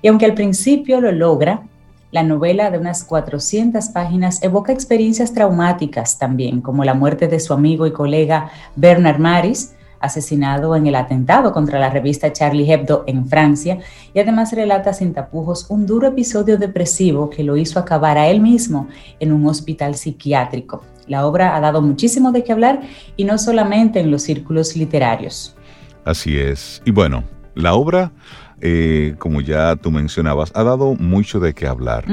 Y 0.00 0.08
aunque 0.08 0.26
al 0.26 0.34
principio 0.34 1.00
lo 1.00 1.10
logra, 1.10 1.62
la 2.14 2.22
novela 2.22 2.70
de 2.70 2.78
unas 2.78 3.02
400 3.02 3.88
páginas 3.88 4.40
evoca 4.40 4.72
experiencias 4.72 5.34
traumáticas 5.34 6.16
también, 6.16 6.60
como 6.60 6.84
la 6.84 6.94
muerte 6.94 7.26
de 7.26 7.40
su 7.40 7.52
amigo 7.52 7.88
y 7.88 7.92
colega 7.92 8.52
Bernard 8.76 9.18
Maris, 9.18 9.74
asesinado 9.98 10.76
en 10.76 10.86
el 10.86 10.94
atentado 10.94 11.52
contra 11.52 11.80
la 11.80 11.90
revista 11.90 12.32
Charlie 12.32 12.70
Hebdo 12.72 13.02
en 13.08 13.26
Francia, 13.26 13.80
y 14.14 14.20
además 14.20 14.52
relata 14.52 14.92
sin 14.92 15.12
tapujos 15.12 15.66
un 15.70 15.86
duro 15.86 16.06
episodio 16.06 16.56
depresivo 16.56 17.30
que 17.30 17.42
lo 17.42 17.56
hizo 17.56 17.80
acabar 17.80 18.16
a 18.16 18.28
él 18.28 18.40
mismo 18.40 18.86
en 19.18 19.32
un 19.32 19.48
hospital 19.48 19.96
psiquiátrico. 19.96 20.84
La 21.08 21.26
obra 21.26 21.56
ha 21.56 21.60
dado 21.60 21.82
muchísimo 21.82 22.30
de 22.30 22.44
qué 22.44 22.52
hablar 22.52 22.82
y 23.16 23.24
no 23.24 23.38
solamente 23.38 23.98
en 23.98 24.12
los 24.12 24.22
círculos 24.22 24.76
literarios. 24.76 25.56
Así 26.04 26.38
es. 26.38 26.80
Y 26.84 26.92
bueno, 26.92 27.24
la 27.56 27.74
obra 27.74 28.12
eh, 28.66 29.14
como 29.18 29.42
ya 29.42 29.76
tú 29.76 29.90
mencionabas, 29.90 30.50
ha 30.54 30.64
dado 30.64 30.94
mucho 30.94 31.38
de 31.38 31.52
qué 31.52 31.66
hablar 31.66 32.06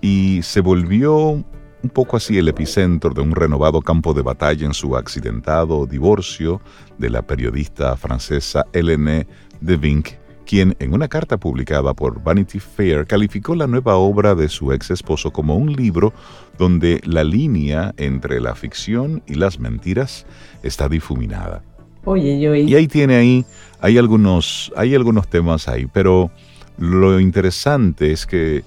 y 0.00 0.40
se 0.42 0.60
volvió 0.60 1.12
un 1.16 1.90
poco 1.92 2.16
así 2.16 2.36
el 2.38 2.48
epicentro 2.48 3.10
de 3.10 3.20
un 3.20 3.30
renovado 3.36 3.80
campo 3.80 4.12
de 4.12 4.22
batalla 4.22 4.66
en 4.66 4.74
su 4.74 4.96
accidentado 4.96 5.86
divorcio 5.86 6.60
de 6.98 7.08
la 7.08 7.22
periodista 7.22 7.96
francesa 7.96 8.66
Hélène 8.72 9.28
de 9.60 9.76
Vinck, 9.76 10.14
quien 10.44 10.74
en 10.80 10.92
una 10.92 11.06
carta 11.06 11.36
publicada 11.36 11.94
por 11.94 12.20
Vanity 12.20 12.58
Fair 12.58 13.06
calificó 13.06 13.54
la 13.54 13.68
nueva 13.68 13.94
obra 13.94 14.34
de 14.34 14.48
su 14.48 14.72
ex 14.72 14.90
esposo 14.90 15.32
como 15.32 15.54
un 15.54 15.72
libro 15.72 16.12
donde 16.58 17.00
la 17.04 17.22
línea 17.22 17.94
entre 17.96 18.40
la 18.40 18.56
ficción 18.56 19.22
y 19.24 19.34
las 19.34 19.60
mentiras 19.60 20.26
está 20.64 20.88
difuminada. 20.88 21.62
Oye, 22.06 22.40
yo 22.40 22.54
y 22.54 22.72
ahí 22.74 22.86
tiene 22.86 23.16
ahí 23.16 23.44
hay 23.86 23.98
algunos, 23.98 24.72
hay 24.74 24.96
algunos 24.96 25.28
temas 25.28 25.68
ahí, 25.68 25.86
pero 25.86 26.32
lo 26.76 27.20
interesante 27.20 28.10
es 28.10 28.26
que 28.26 28.64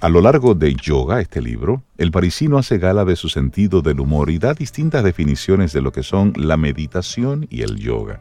a 0.00 0.08
lo 0.08 0.20
largo 0.20 0.56
de 0.56 0.74
Yoga, 0.74 1.20
este 1.20 1.40
libro, 1.40 1.84
el 1.96 2.10
parisino 2.10 2.58
hace 2.58 2.78
gala 2.78 3.04
de 3.04 3.14
su 3.14 3.28
sentido 3.28 3.82
del 3.82 4.00
humor 4.00 4.30
y 4.30 4.38
da 4.38 4.52
distintas 4.52 5.04
definiciones 5.04 5.72
de 5.72 5.80
lo 5.80 5.92
que 5.92 6.02
son 6.02 6.32
la 6.36 6.56
meditación 6.56 7.46
y 7.50 7.62
el 7.62 7.76
yoga. 7.76 8.18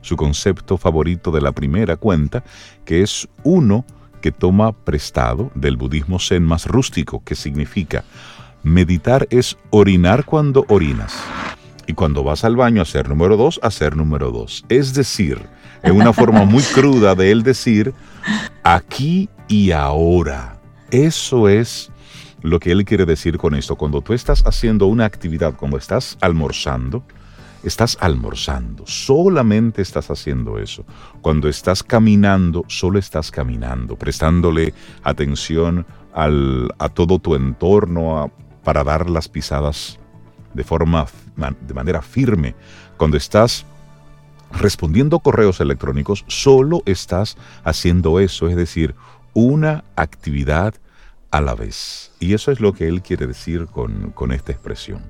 Su 0.00 0.16
concepto 0.16 0.76
favorito 0.76 1.30
de 1.30 1.40
la 1.40 1.52
primera 1.52 1.96
cuenta, 1.96 2.42
que 2.84 3.02
es 3.02 3.28
uno 3.44 3.84
que 4.20 4.32
toma 4.32 4.72
prestado 4.72 5.52
del 5.54 5.76
budismo 5.76 6.18
zen 6.18 6.42
más 6.42 6.66
rústico, 6.66 7.22
que 7.22 7.36
significa 7.36 8.02
meditar 8.64 9.28
es 9.30 9.56
orinar 9.70 10.24
cuando 10.24 10.64
orinas. 10.68 11.14
Y 11.88 11.94
cuando 11.94 12.22
vas 12.22 12.44
al 12.44 12.54
baño 12.54 12.80
a 12.80 12.82
hacer 12.82 13.08
número 13.08 13.38
dos, 13.38 13.58
hacer 13.62 13.96
número 13.96 14.30
dos. 14.30 14.62
Es 14.68 14.92
decir, 14.92 15.40
en 15.82 15.96
una 15.96 16.12
forma 16.12 16.44
muy 16.44 16.62
cruda 16.74 17.14
de 17.14 17.32
él 17.32 17.42
decir, 17.42 17.94
aquí 18.62 19.30
y 19.48 19.70
ahora. 19.70 20.60
Eso 20.90 21.48
es 21.48 21.90
lo 22.42 22.60
que 22.60 22.72
él 22.72 22.84
quiere 22.84 23.06
decir 23.06 23.38
con 23.38 23.54
esto. 23.54 23.74
Cuando 23.76 24.02
tú 24.02 24.12
estás 24.12 24.44
haciendo 24.46 24.84
una 24.84 25.06
actividad, 25.06 25.54
cuando 25.54 25.78
estás 25.78 26.18
almorzando, 26.20 27.04
estás 27.62 27.96
almorzando, 28.00 28.84
solamente 28.86 29.80
estás 29.80 30.10
haciendo 30.10 30.58
eso. 30.58 30.84
Cuando 31.22 31.48
estás 31.48 31.82
caminando, 31.82 32.66
solo 32.68 32.98
estás 32.98 33.30
caminando, 33.30 33.96
prestándole 33.96 34.74
atención 35.04 35.86
al, 36.12 36.68
a 36.78 36.90
todo 36.90 37.18
tu 37.18 37.34
entorno 37.34 38.30
para 38.62 38.84
dar 38.84 39.08
las 39.08 39.26
pisadas 39.26 39.98
de 40.52 40.64
forma 40.64 41.06
de 41.60 41.74
manera 41.74 42.02
firme. 42.02 42.54
Cuando 42.96 43.16
estás 43.16 43.64
respondiendo 44.52 45.20
correos 45.20 45.60
electrónicos, 45.60 46.24
solo 46.26 46.82
estás 46.86 47.36
haciendo 47.64 48.20
eso, 48.20 48.48
es 48.48 48.56
decir, 48.56 48.94
una 49.34 49.84
actividad 49.96 50.74
a 51.30 51.40
la 51.40 51.54
vez. 51.54 52.12
Y 52.20 52.34
eso 52.34 52.50
es 52.50 52.60
lo 52.60 52.72
que 52.72 52.88
él 52.88 53.02
quiere 53.02 53.26
decir 53.26 53.66
con, 53.66 54.32
esta 54.32 54.52
expresión. 54.52 55.02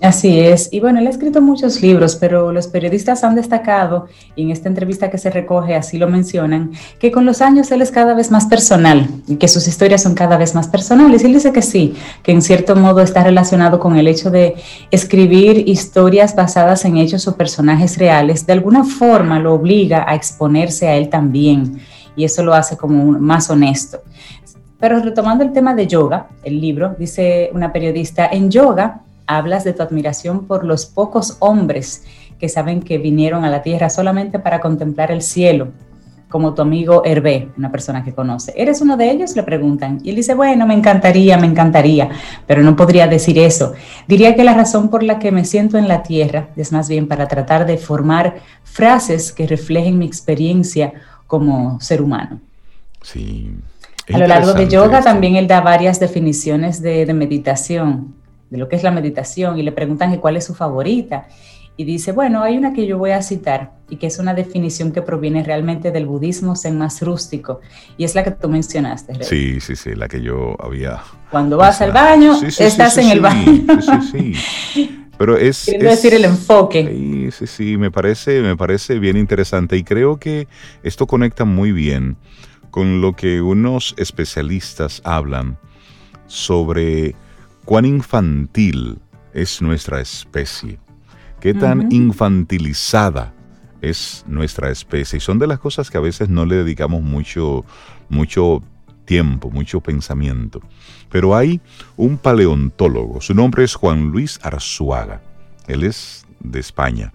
Así 0.00 0.38
es. 0.38 0.68
Y 0.72 0.78
bueno, 0.78 1.00
él 1.00 1.08
ha 1.08 1.10
escrito 1.10 1.40
muchos 1.40 1.82
libros, 1.82 2.14
pero 2.14 2.52
los 2.52 2.68
periodistas 2.68 3.24
han 3.24 3.34
destacado, 3.34 4.06
y 4.36 4.42
en 4.42 4.50
esta 4.50 4.68
entrevista 4.68 5.10
que 5.10 5.18
se 5.18 5.28
recoge 5.28 5.74
así 5.74 5.98
lo 5.98 6.06
mencionan, 6.06 6.70
que 7.00 7.10
con 7.10 7.24
los 7.24 7.42
años 7.42 7.72
él 7.72 7.82
es 7.82 7.90
cada 7.90 8.14
vez 8.14 8.30
más 8.30 8.46
personal 8.46 9.08
y 9.26 9.36
que 9.36 9.48
sus 9.48 9.66
historias 9.66 10.04
son 10.04 10.14
cada 10.14 10.36
vez 10.36 10.54
más 10.54 10.68
personales. 10.68 11.22
Y 11.22 11.26
él 11.26 11.32
dice 11.32 11.52
que 11.52 11.62
sí, 11.62 11.94
que 12.22 12.30
en 12.30 12.42
cierto 12.42 12.76
modo 12.76 13.00
está 13.00 13.24
relacionado 13.24 13.80
con 13.80 13.96
el 13.96 14.06
hecho 14.06 14.30
de 14.30 14.54
escribir 14.92 15.68
historias 15.68 16.36
basadas 16.36 16.84
en 16.84 16.96
hechos 16.96 17.26
o 17.26 17.36
personajes 17.36 17.98
reales. 17.98 18.46
De 18.46 18.52
alguna 18.52 18.84
forma 18.84 19.40
lo 19.40 19.54
obliga 19.54 20.04
a 20.08 20.14
exponerse 20.14 20.86
a 20.86 20.94
él 20.94 21.08
también 21.08 21.80
y 22.14 22.24
eso 22.24 22.44
lo 22.44 22.54
hace 22.54 22.76
como 22.76 23.18
más 23.18 23.50
honesto. 23.50 24.00
Pero 24.78 25.00
retomando 25.00 25.42
el 25.42 25.52
tema 25.52 25.74
de 25.74 25.88
yoga, 25.88 26.28
el 26.44 26.60
libro, 26.60 26.94
dice 26.96 27.50
una 27.52 27.72
periodista, 27.72 28.28
en 28.30 28.48
yoga 28.48 29.02
hablas 29.28 29.62
de 29.62 29.74
tu 29.74 29.82
admiración 29.82 30.46
por 30.46 30.64
los 30.64 30.86
pocos 30.86 31.36
hombres 31.38 32.04
que 32.40 32.48
saben 32.48 32.80
que 32.80 32.98
vinieron 32.98 33.44
a 33.44 33.50
la 33.50 33.62
tierra 33.62 33.90
solamente 33.90 34.38
para 34.38 34.60
contemplar 34.60 35.12
el 35.12 35.22
cielo, 35.22 35.68
como 36.28 36.54
tu 36.54 36.62
amigo 36.62 37.02
Hervé, 37.04 37.48
una 37.56 37.70
persona 37.70 38.04
que 38.04 38.12
conoce. 38.12 38.52
¿Eres 38.56 38.80
uno 38.80 38.96
de 38.96 39.10
ellos? 39.10 39.34
Le 39.36 39.42
preguntan. 39.42 40.00
Y 40.02 40.10
él 40.10 40.16
dice, 40.16 40.34
bueno, 40.34 40.66
me 40.66 40.74
encantaría, 40.74 41.36
me 41.36 41.46
encantaría, 41.46 42.10
pero 42.46 42.62
no 42.62 42.76
podría 42.76 43.06
decir 43.06 43.38
eso. 43.38 43.74
Diría 44.06 44.34
que 44.34 44.44
la 44.44 44.54
razón 44.54 44.88
por 44.88 45.02
la 45.02 45.18
que 45.18 45.30
me 45.30 45.44
siento 45.44 45.78
en 45.78 45.88
la 45.88 46.02
tierra 46.02 46.48
es 46.56 46.72
más 46.72 46.88
bien 46.88 47.08
para 47.08 47.28
tratar 47.28 47.66
de 47.66 47.76
formar 47.76 48.36
frases 48.62 49.32
que 49.32 49.46
reflejen 49.46 49.98
mi 49.98 50.06
experiencia 50.06 50.92
como 51.26 51.80
ser 51.80 52.02
humano. 52.02 52.40
Sí. 53.02 53.50
A 54.12 54.18
lo 54.18 54.26
largo 54.26 54.54
de 54.54 54.68
yoga 54.68 55.02
también 55.02 55.36
él 55.36 55.46
da 55.46 55.60
varias 55.60 56.00
definiciones 56.00 56.80
de, 56.80 57.04
de 57.04 57.12
meditación 57.12 58.17
de 58.50 58.58
lo 58.58 58.68
que 58.68 58.76
es 58.76 58.82
la 58.82 58.90
meditación 58.90 59.58
y 59.58 59.62
le 59.62 59.72
preguntan 59.72 60.16
cuál 60.18 60.36
es 60.36 60.44
su 60.44 60.54
favorita. 60.54 61.26
Y 61.76 61.84
dice, 61.84 62.10
bueno, 62.10 62.42
hay 62.42 62.58
una 62.58 62.72
que 62.72 62.86
yo 62.86 62.98
voy 62.98 63.12
a 63.12 63.22
citar 63.22 63.70
y 63.88 63.96
que 63.96 64.08
es 64.08 64.18
una 64.18 64.34
definición 64.34 64.90
que 64.90 65.00
proviene 65.00 65.44
realmente 65.44 65.92
del 65.92 66.06
budismo 66.06 66.56
zen 66.56 66.76
más 66.76 67.00
rústico 67.02 67.60
y 67.96 68.02
es 68.02 68.16
la 68.16 68.24
que 68.24 68.32
tú 68.32 68.48
mencionaste. 68.48 69.22
Sí, 69.22 69.60
sí, 69.60 69.76
sí, 69.76 69.94
la 69.94 70.08
que 70.08 70.20
yo 70.20 70.56
había. 70.58 71.00
Cuando 71.30 71.56
vas 71.56 71.80
al 71.80 71.92
baño, 71.92 72.34
estás 72.42 72.98
en 72.98 73.10
el 73.10 73.20
baño. 73.20 73.64
Sí, 74.10 74.34
sí, 74.74 75.04
Pero 75.18 75.36
es. 75.36 75.64
Quiero 75.66 75.90
decir 75.90 76.14
el 76.14 76.24
enfoque. 76.24 76.88
Sí, 76.88 77.30
sí, 77.30 77.46
sí, 77.46 77.76
me 77.76 77.90
parece, 77.90 78.40
me 78.40 78.56
parece 78.56 78.98
bien 78.98 79.16
interesante 79.16 79.76
y 79.76 79.84
creo 79.84 80.18
que 80.18 80.48
esto 80.82 81.06
conecta 81.06 81.44
muy 81.44 81.72
bien 81.72 82.16
con 82.70 83.00
lo 83.00 83.14
que 83.14 83.40
unos 83.40 83.94
especialistas 83.98 85.00
hablan 85.04 85.58
sobre 86.26 87.14
cuán 87.68 87.84
infantil 87.84 88.98
es 89.34 89.60
nuestra 89.60 90.00
especie, 90.00 90.78
qué 91.38 91.52
tan 91.52 91.92
infantilizada 91.92 93.34
es 93.82 94.24
nuestra 94.26 94.70
especie. 94.70 95.18
Y 95.18 95.20
son 95.20 95.38
de 95.38 95.46
las 95.46 95.58
cosas 95.58 95.90
que 95.90 95.98
a 95.98 96.00
veces 96.00 96.30
no 96.30 96.46
le 96.46 96.56
dedicamos 96.56 97.02
mucho, 97.02 97.66
mucho 98.08 98.62
tiempo, 99.04 99.50
mucho 99.50 99.82
pensamiento. 99.82 100.62
Pero 101.10 101.36
hay 101.36 101.60
un 101.98 102.16
paleontólogo, 102.16 103.20
su 103.20 103.34
nombre 103.34 103.64
es 103.64 103.74
Juan 103.74 104.12
Luis 104.12 104.40
Arzuaga, 104.42 105.20
él 105.66 105.84
es 105.84 106.26
de 106.40 106.60
España. 106.60 107.12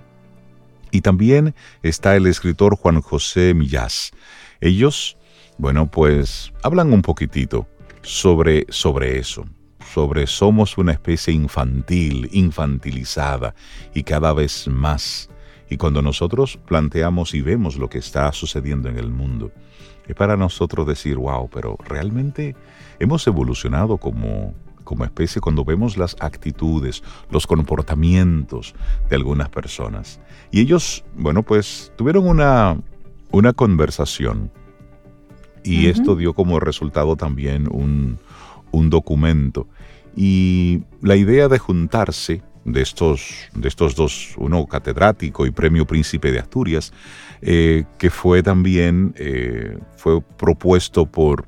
Y 0.92 1.02
también 1.02 1.56
está 1.82 2.16
el 2.16 2.28
escritor 2.28 2.76
Juan 2.76 3.02
José 3.02 3.56
Millás. 3.56 4.12
Ellos, 4.62 5.18
bueno, 5.58 5.90
pues 5.90 6.54
hablan 6.62 6.94
un 6.94 7.02
poquitito 7.02 7.66
sobre, 8.04 8.68
sobre 8.70 9.18
eso 9.18 9.48
sobre 9.94 10.26
somos 10.26 10.80
una 10.80 10.92
especie 10.92 11.36
infantil, 11.36 12.28
infantilizada 12.32 13.54
y 13.94 14.02
cada 14.02 14.34
vez 14.34 14.68
más. 14.68 15.30
Y 15.70 15.78
cuando 15.78 16.02
nosotros 16.02 16.58
planteamos 16.58 17.36
y 17.36 17.42
vemos 17.42 17.78
lo 17.78 17.90
que 17.90 18.00
está 18.00 18.32
sucediendo 18.32 18.90
en 18.90 18.98
el 18.98 19.12
mundo, 19.12 19.52
es 20.08 20.16
para 20.16 20.36
nosotros 20.36 20.88
decir, 20.88 21.18
wow, 21.18 21.48
pero 21.48 21.78
realmente 21.86 22.56
hemos 23.00 23.28
evolucionado 23.28 23.98
como, 23.98 24.56
como 24.84 25.06
especie 25.06 25.40
cuando 25.40 25.64
vemos 25.64 25.96
las 25.96 26.16
actitudes, 26.20 27.04
los 27.30 27.46
comportamientos 27.46 28.74
de 29.10 29.16
algunas 29.16 29.50
personas. 29.50 30.20
Y 30.52 30.62
ellos, 30.62 31.06
bueno, 31.16 31.44
pues 31.44 31.92
tuvieron 31.96 32.28
una, 32.28 32.82
una 33.32 33.54
conversación 33.54 34.52
y 35.64 35.86
esto 35.86 36.16
dio 36.16 36.34
como 36.34 36.60
resultado 36.60 37.16
también 37.16 37.68
un, 37.72 38.18
un 38.74 38.90
documento. 38.90 39.68
Y 40.16 40.84
la 41.02 41.16
idea 41.16 41.48
de 41.48 41.60
juntarse 41.60 42.42
de 42.66 42.82
estos, 42.82 43.50
de 43.54 43.68
estos 43.68 43.96
dos, 43.96 44.36
uno 44.38 44.66
catedrático 44.68 45.46
y 45.46 45.52
premio 45.52 45.86
Príncipe 45.86 46.32
de 46.32 46.40
Asturias, 46.40 46.94
eh, 47.42 47.86
que 47.98 48.10
fue 48.10 48.44
también 48.44 49.14
eh, 49.18 49.78
fue 49.98 50.22
propuesto 50.22 51.06
por 51.06 51.46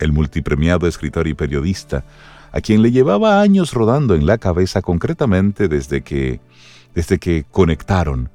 el 0.00 0.12
multipremiado 0.12 0.86
escritor 0.86 1.26
y 1.28 1.34
periodista, 1.34 2.04
a 2.52 2.60
quien 2.60 2.82
le 2.82 2.90
llevaba 2.90 3.40
años 3.40 3.72
rodando 3.72 4.14
en 4.14 4.26
la 4.26 4.38
cabeza 4.38 4.80
concretamente 4.82 5.68
desde 5.68 6.02
que, 6.02 6.40
desde 6.94 7.18
que 7.18 7.44
conectaron 7.50 8.30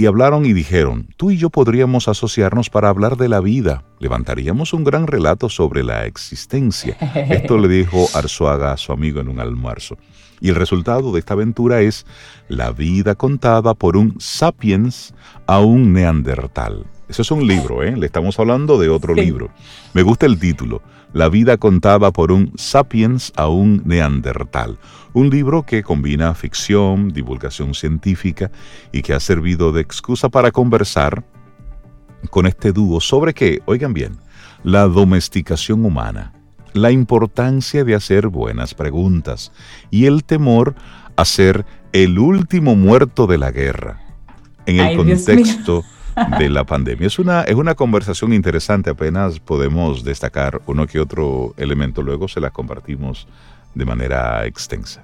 y 0.00 0.06
hablaron 0.06 0.46
y 0.46 0.52
dijeron, 0.52 1.08
tú 1.16 1.32
y 1.32 1.38
yo 1.38 1.50
podríamos 1.50 2.06
asociarnos 2.06 2.70
para 2.70 2.88
hablar 2.88 3.16
de 3.16 3.28
la 3.28 3.40
vida, 3.40 3.82
levantaríamos 3.98 4.72
un 4.72 4.84
gran 4.84 5.08
relato 5.08 5.48
sobre 5.48 5.82
la 5.82 6.06
existencia. 6.06 6.96
Esto 7.28 7.58
le 7.58 7.66
dijo 7.66 8.06
Arzuaga 8.14 8.70
a 8.70 8.76
su 8.76 8.92
amigo 8.92 9.20
en 9.20 9.28
un 9.28 9.40
almuerzo. 9.40 9.98
Y 10.40 10.50
el 10.50 10.54
resultado 10.54 11.10
de 11.10 11.18
esta 11.18 11.34
aventura 11.34 11.80
es 11.80 12.06
la 12.46 12.70
vida 12.70 13.16
contada 13.16 13.74
por 13.74 13.96
un 13.96 14.14
sapiens 14.20 15.14
a 15.48 15.58
un 15.58 15.92
neandertal. 15.92 16.86
Eso 17.08 17.22
es 17.22 17.30
un 17.32 17.44
libro, 17.44 17.82
¿eh? 17.82 17.96
Le 17.96 18.06
estamos 18.06 18.38
hablando 18.38 18.78
de 18.78 18.90
otro 18.90 19.14
libro. 19.14 19.50
Me 19.94 20.02
gusta 20.02 20.26
el 20.26 20.38
título, 20.38 20.80
La 21.12 21.28
vida 21.28 21.56
contada 21.56 22.12
por 22.12 22.32
un 22.32 22.52
sapiens 22.56 23.32
a 23.36 23.48
un 23.48 23.82
neandertal. 23.84 24.78
Un 25.14 25.30
libro 25.30 25.64
que 25.64 25.82
combina 25.82 26.34
ficción, 26.34 27.10
divulgación 27.10 27.74
científica 27.74 28.50
y 28.92 29.02
que 29.02 29.14
ha 29.14 29.20
servido 29.20 29.72
de 29.72 29.80
excusa 29.80 30.28
para 30.28 30.50
conversar 30.50 31.24
con 32.30 32.46
este 32.46 32.72
dúo 32.72 33.00
sobre 33.00 33.32
qué, 33.32 33.62
oigan 33.64 33.94
bien, 33.94 34.18
la 34.62 34.86
domesticación 34.86 35.84
humana, 35.84 36.32
la 36.74 36.90
importancia 36.90 37.84
de 37.84 37.94
hacer 37.94 38.28
buenas 38.28 38.74
preguntas 38.74 39.52
y 39.90 40.06
el 40.06 40.24
temor 40.24 40.74
a 41.16 41.24
ser 41.24 41.64
el 41.92 42.18
último 42.18 42.76
muerto 42.76 43.26
de 43.26 43.38
la 43.38 43.50
guerra. 43.50 44.00
En 44.66 44.80
el 44.80 44.96
contexto 44.96 45.84
de 46.38 46.48
la 46.48 46.64
pandemia. 46.64 47.06
Es 47.06 47.18
una, 47.18 47.42
es 47.42 47.54
una 47.54 47.74
conversación 47.74 48.32
interesante, 48.32 48.90
apenas 48.90 49.38
podemos 49.40 50.04
destacar 50.04 50.60
uno 50.66 50.86
que 50.86 51.00
otro 51.00 51.54
elemento, 51.56 52.02
luego 52.02 52.28
se 52.28 52.40
la 52.40 52.50
compartimos 52.50 53.26
de 53.74 53.84
manera 53.84 54.44
extensa. 54.46 55.02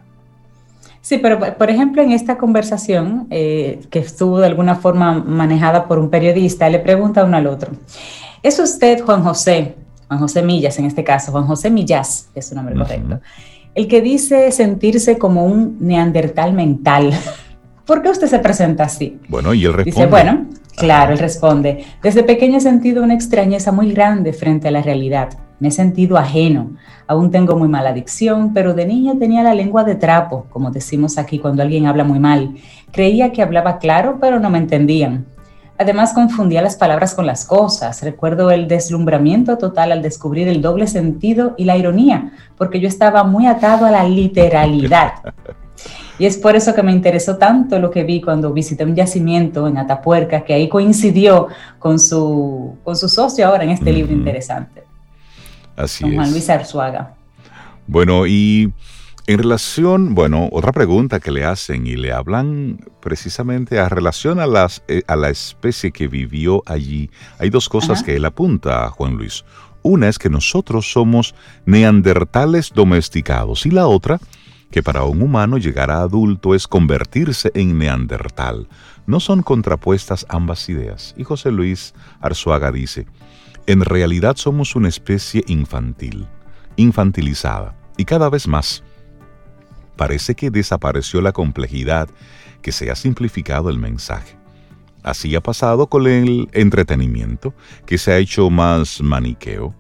Sí, 1.00 1.18
pero 1.18 1.38
por 1.38 1.68
ejemplo 1.68 2.00
en 2.02 2.12
esta 2.12 2.38
conversación 2.38 3.26
eh, 3.28 3.82
que 3.90 3.98
estuvo 3.98 4.40
de 4.40 4.46
alguna 4.46 4.76
forma 4.76 5.12
manejada 5.12 5.86
por 5.86 5.98
un 5.98 6.08
periodista, 6.08 6.68
le 6.70 6.78
pregunta 6.78 7.24
uno 7.24 7.36
al 7.36 7.46
otro, 7.46 7.72
¿es 8.42 8.58
usted 8.58 9.02
Juan 9.04 9.22
José, 9.22 9.74
Juan 10.08 10.18
José 10.20 10.42
Millas 10.42 10.78
en 10.78 10.86
este 10.86 11.04
caso, 11.04 11.30
Juan 11.30 11.46
José 11.46 11.70
Millas, 11.70 12.30
que 12.32 12.40
es 12.40 12.48
su 12.48 12.54
nombre 12.54 12.74
correcto, 12.74 13.20
el 13.74 13.86
que 13.86 14.00
dice 14.00 14.50
sentirse 14.50 15.18
como 15.18 15.44
un 15.44 15.76
neandertal 15.80 16.54
mental? 16.54 17.12
¿Por 17.86 18.02
qué 18.02 18.08
usted 18.08 18.28
se 18.28 18.38
presenta 18.38 18.84
así? 18.84 19.20
Bueno, 19.28 19.52
y 19.52 19.64
él 19.64 19.74
responde. 19.74 19.90
Dice, 19.90 20.06
bueno, 20.06 20.46
claro, 20.76 21.12
él 21.12 21.18
responde, 21.18 21.84
desde 22.02 22.22
pequeño 22.22 22.56
he 22.56 22.60
sentido 22.60 23.02
una 23.02 23.14
extrañeza 23.14 23.72
muy 23.72 23.92
grande 23.92 24.32
frente 24.32 24.68
a 24.68 24.70
la 24.70 24.80
realidad. 24.80 25.38
Me 25.60 25.68
he 25.68 25.70
sentido 25.70 26.16
ajeno. 26.16 26.72
Aún 27.06 27.30
tengo 27.30 27.56
muy 27.56 27.68
mala 27.68 27.90
adicción, 27.90 28.52
pero 28.54 28.72
de 28.72 28.86
niño 28.86 29.18
tenía 29.18 29.42
la 29.42 29.54
lengua 29.54 29.84
de 29.84 29.94
trapo, 29.94 30.46
como 30.50 30.70
decimos 30.70 31.18
aquí 31.18 31.38
cuando 31.38 31.62
alguien 31.62 31.86
habla 31.86 32.04
muy 32.04 32.18
mal. 32.18 32.54
Creía 32.90 33.32
que 33.32 33.42
hablaba 33.42 33.78
claro, 33.78 34.18
pero 34.20 34.40
no 34.40 34.50
me 34.50 34.58
entendían. 34.58 35.26
Además 35.76 36.12
confundía 36.12 36.62
las 36.62 36.76
palabras 36.76 37.14
con 37.14 37.26
las 37.26 37.44
cosas. 37.44 38.02
Recuerdo 38.02 38.50
el 38.50 38.66
deslumbramiento 38.66 39.58
total 39.58 39.92
al 39.92 40.02
descubrir 40.02 40.48
el 40.48 40.62
doble 40.62 40.86
sentido 40.86 41.54
y 41.58 41.64
la 41.64 41.76
ironía, 41.76 42.32
porque 42.56 42.80
yo 42.80 42.88
estaba 42.88 43.24
muy 43.24 43.46
atado 43.46 43.84
a 43.84 43.90
la 43.90 44.04
literalidad. 44.04 45.14
Y 46.18 46.26
es 46.26 46.36
por 46.36 46.54
eso 46.54 46.74
que 46.74 46.82
me 46.82 46.92
interesó 46.92 47.36
tanto 47.36 47.78
lo 47.78 47.90
que 47.90 48.04
vi 48.04 48.20
cuando 48.20 48.52
visité 48.52 48.84
un 48.84 48.94
yacimiento 48.94 49.66
en 49.66 49.78
Atapuerca, 49.78 50.44
que 50.44 50.54
ahí 50.54 50.68
coincidió 50.68 51.48
con 51.78 51.98
su, 51.98 52.76
con 52.84 52.96
su 52.96 53.08
socio 53.08 53.46
ahora 53.46 53.64
en 53.64 53.70
este 53.70 53.92
libro 53.92 54.12
interesante. 54.12 54.84
Así 55.76 56.04
Juan 56.14 56.30
Luis 56.30 56.48
Arzuaga. 56.48 57.14
Bueno, 57.86 58.26
y 58.26 58.72
en 59.26 59.38
relación, 59.38 60.14
bueno, 60.14 60.48
otra 60.52 60.70
pregunta 60.70 61.18
que 61.18 61.30
le 61.30 61.44
hacen 61.44 61.86
y 61.86 61.96
le 61.96 62.12
hablan 62.12 62.78
precisamente 63.00 63.78
a 63.78 63.88
relación 63.88 64.38
a, 64.38 64.46
las, 64.46 64.82
eh, 64.86 65.02
a 65.06 65.16
la 65.16 65.30
especie 65.30 65.90
que 65.90 66.06
vivió 66.08 66.62
allí. 66.66 67.10
Hay 67.38 67.50
dos 67.50 67.68
cosas 67.68 68.02
que 68.02 68.16
él 68.16 68.24
apunta, 68.24 68.84
a 68.84 68.90
Juan 68.90 69.16
Luis. 69.16 69.44
Una 69.82 70.08
es 70.08 70.18
que 70.18 70.30
nosotros 70.30 70.90
somos 70.90 71.34
neandertales 71.66 72.72
domesticados 72.74 73.66
y 73.66 73.70
la 73.70 73.86
otra 73.86 74.20
que 74.74 74.82
para 74.82 75.04
un 75.04 75.22
humano 75.22 75.56
llegar 75.56 75.92
a 75.92 76.00
adulto 76.00 76.52
es 76.52 76.66
convertirse 76.66 77.52
en 77.54 77.78
neandertal. 77.78 78.66
No 79.06 79.20
son 79.20 79.44
contrapuestas 79.44 80.26
ambas 80.28 80.68
ideas. 80.68 81.14
Y 81.16 81.22
José 81.22 81.52
Luis 81.52 81.94
Arzuaga 82.20 82.72
dice, 82.72 83.06
en 83.68 83.82
realidad 83.82 84.34
somos 84.34 84.74
una 84.74 84.88
especie 84.88 85.44
infantil, 85.46 86.26
infantilizada, 86.74 87.76
y 87.96 88.04
cada 88.04 88.28
vez 88.28 88.48
más. 88.48 88.82
Parece 89.94 90.34
que 90.34 90.50
desapareció 90.50 91.20
la 91.20 91.30
complejidad, 91.30 92.08
que 92.60 92.72
se 92.72 92.90
ha 92.90 92.96
simplificado 92.96 93.70
el 93.70 93.78
mensaje. 93.78 94.36
Así 95.04 95.36
ha 95.36 95.40
pasado 95.40 95.86
con 95.86 96.08
el 96.08 96.48
entretenimiento, 96.50 97.54
que 97.86 97.96
se 97.96 98.10
ha 98.10 98.18
hecho 98.18 98.50
más 98.50 99.00
maniqueo. 99.00 99.72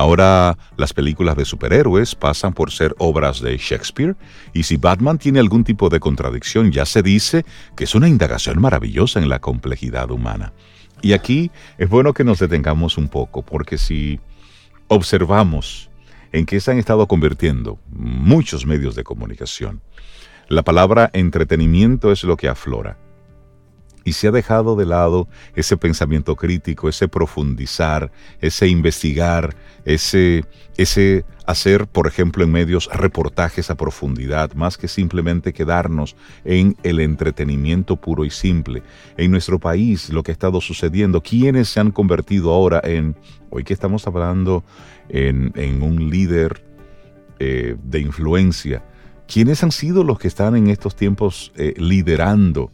Ahora 0.00 0.56
las 0.78 0.94
películas 0.94 1.36
de 1.36 1.44
superhéroes 1.44 2.14
pasan 2.14 2.54
por 2.54 2.70
ser 2.70 2.94
obras 2.96 3.42
de 3.42 3.58
Shakespeare 3.58 4.16
y 4.54 4.62
si 4.62 4.78
Batman 4.78 5.18
tiene 5.18 5.40
algún 5.40 5.62
tipo 5.62 5.90
de 5.90 6.00
contradicción 6.00 6.72
ya 6.72 6.86
se 6.86 7.02
dice 7.02 7.44
que 7.76 7.84
es 7.84 7.94
una 7.94 8.08
indagación 8.08 8.62
maravillosa 8.62 9.20
en 9.20 9.28
la 9.28 9.40
complejidad 9.40 10.10
humana. 10.10 10.54
Y 11.02 11.12
aquí 11.12 11.50
es 11.76 11.90
bueno 11.90 12.14
que 12.14 12.24
nos 12.24 12.38
detengamos 12.38 12.96
un 12.96 13.08
poco 13.08 13.42
porque 13.42 13.76
si 13.76 14.20
observamos 14.88 15.90
en 16.32 16.46
qué 16.46 16.60
se 16.60 16.70
han 16.70 16.78
estado 16.78 17.06
convirtiendo 17.06 17.78
muchos 17.90 18.64
medios 18.64 18.94
de 18.94 19.04
comunicación, 19.04 19.82
la 20.48 20.62
palabra 20.62 21.10
entretenimiento 21.12 22.10
es 22.10 22.24
lo 22.24 22.38
que 22.38 22.48
aflora 22.48 22.96
y 24.04 24.12
se 24.12 24.28
ha 24.28 24.30
dejado 24.30 24.76
de 24.76 24.86
lado 24.86 25.28
ese 25.54 25.76
pensamiento 25.76 26.36
crítico, 26.36 26.88
ese 26.88 27.08
profundizar, 27.08 28.10
ese 28.40 28.68
investigar, 28.68 29.54
ese, 29.84 30.44
ese 30.76 31.24
hacer, 31.46 31.86
por 31.86 32.06
ejemplo, 32.06 32.44
en 32.44 32.52
medios 32.52 32.88
reportajes 32.92 33.70
a 33.70 33.74
profundidad, 33.74 34.52
más 34.54 34.78
que 34.78 34.88
simplemente 34.88 35.52
quedarnos 35.52 36.16
en 36.44 36.76
el 36.82 37.00
entretenimiento 37.00 37.96
puro 37.96 38.24
y 38.24 38.30
simple. 38.30 38.82
En 39.16 39.30
nuestro 39.30 39.58
país, 39.58 40.10
lo 40.10 40.22
que 40.22 40.30
ha 40.30 40.32
estado 40.32 40.60
sucediendo, 40.60 41.22
quienes 41.22 41.68
se 41.68 41.80
han 41.80 41.90
convertido 41.90 42.52
ahora 42.52 42.80
en, 42.84 43.16
hoy 43.50 43.64
que 43.64 43.74
estamos 43.74 44.06
hablando, 44.06 44.64
en, 45.08 45.82
un 45.82 46.08
líder 46.08 46.62
eh, 47.38 47.76
de 47.82 48.00
influencia, 48.00 48.84
¿quiénes 49.26 49.62
han 49.64 49.72
sido 49.72 50.04
los 50.04 50.18
que 50.18 50.28
están 50.28 50.56
en 50.56 50.68
estos 50.68 50.94
tiempos 50.94 51.52
eh, 51.56 51.74
liderando? 51.76 52.70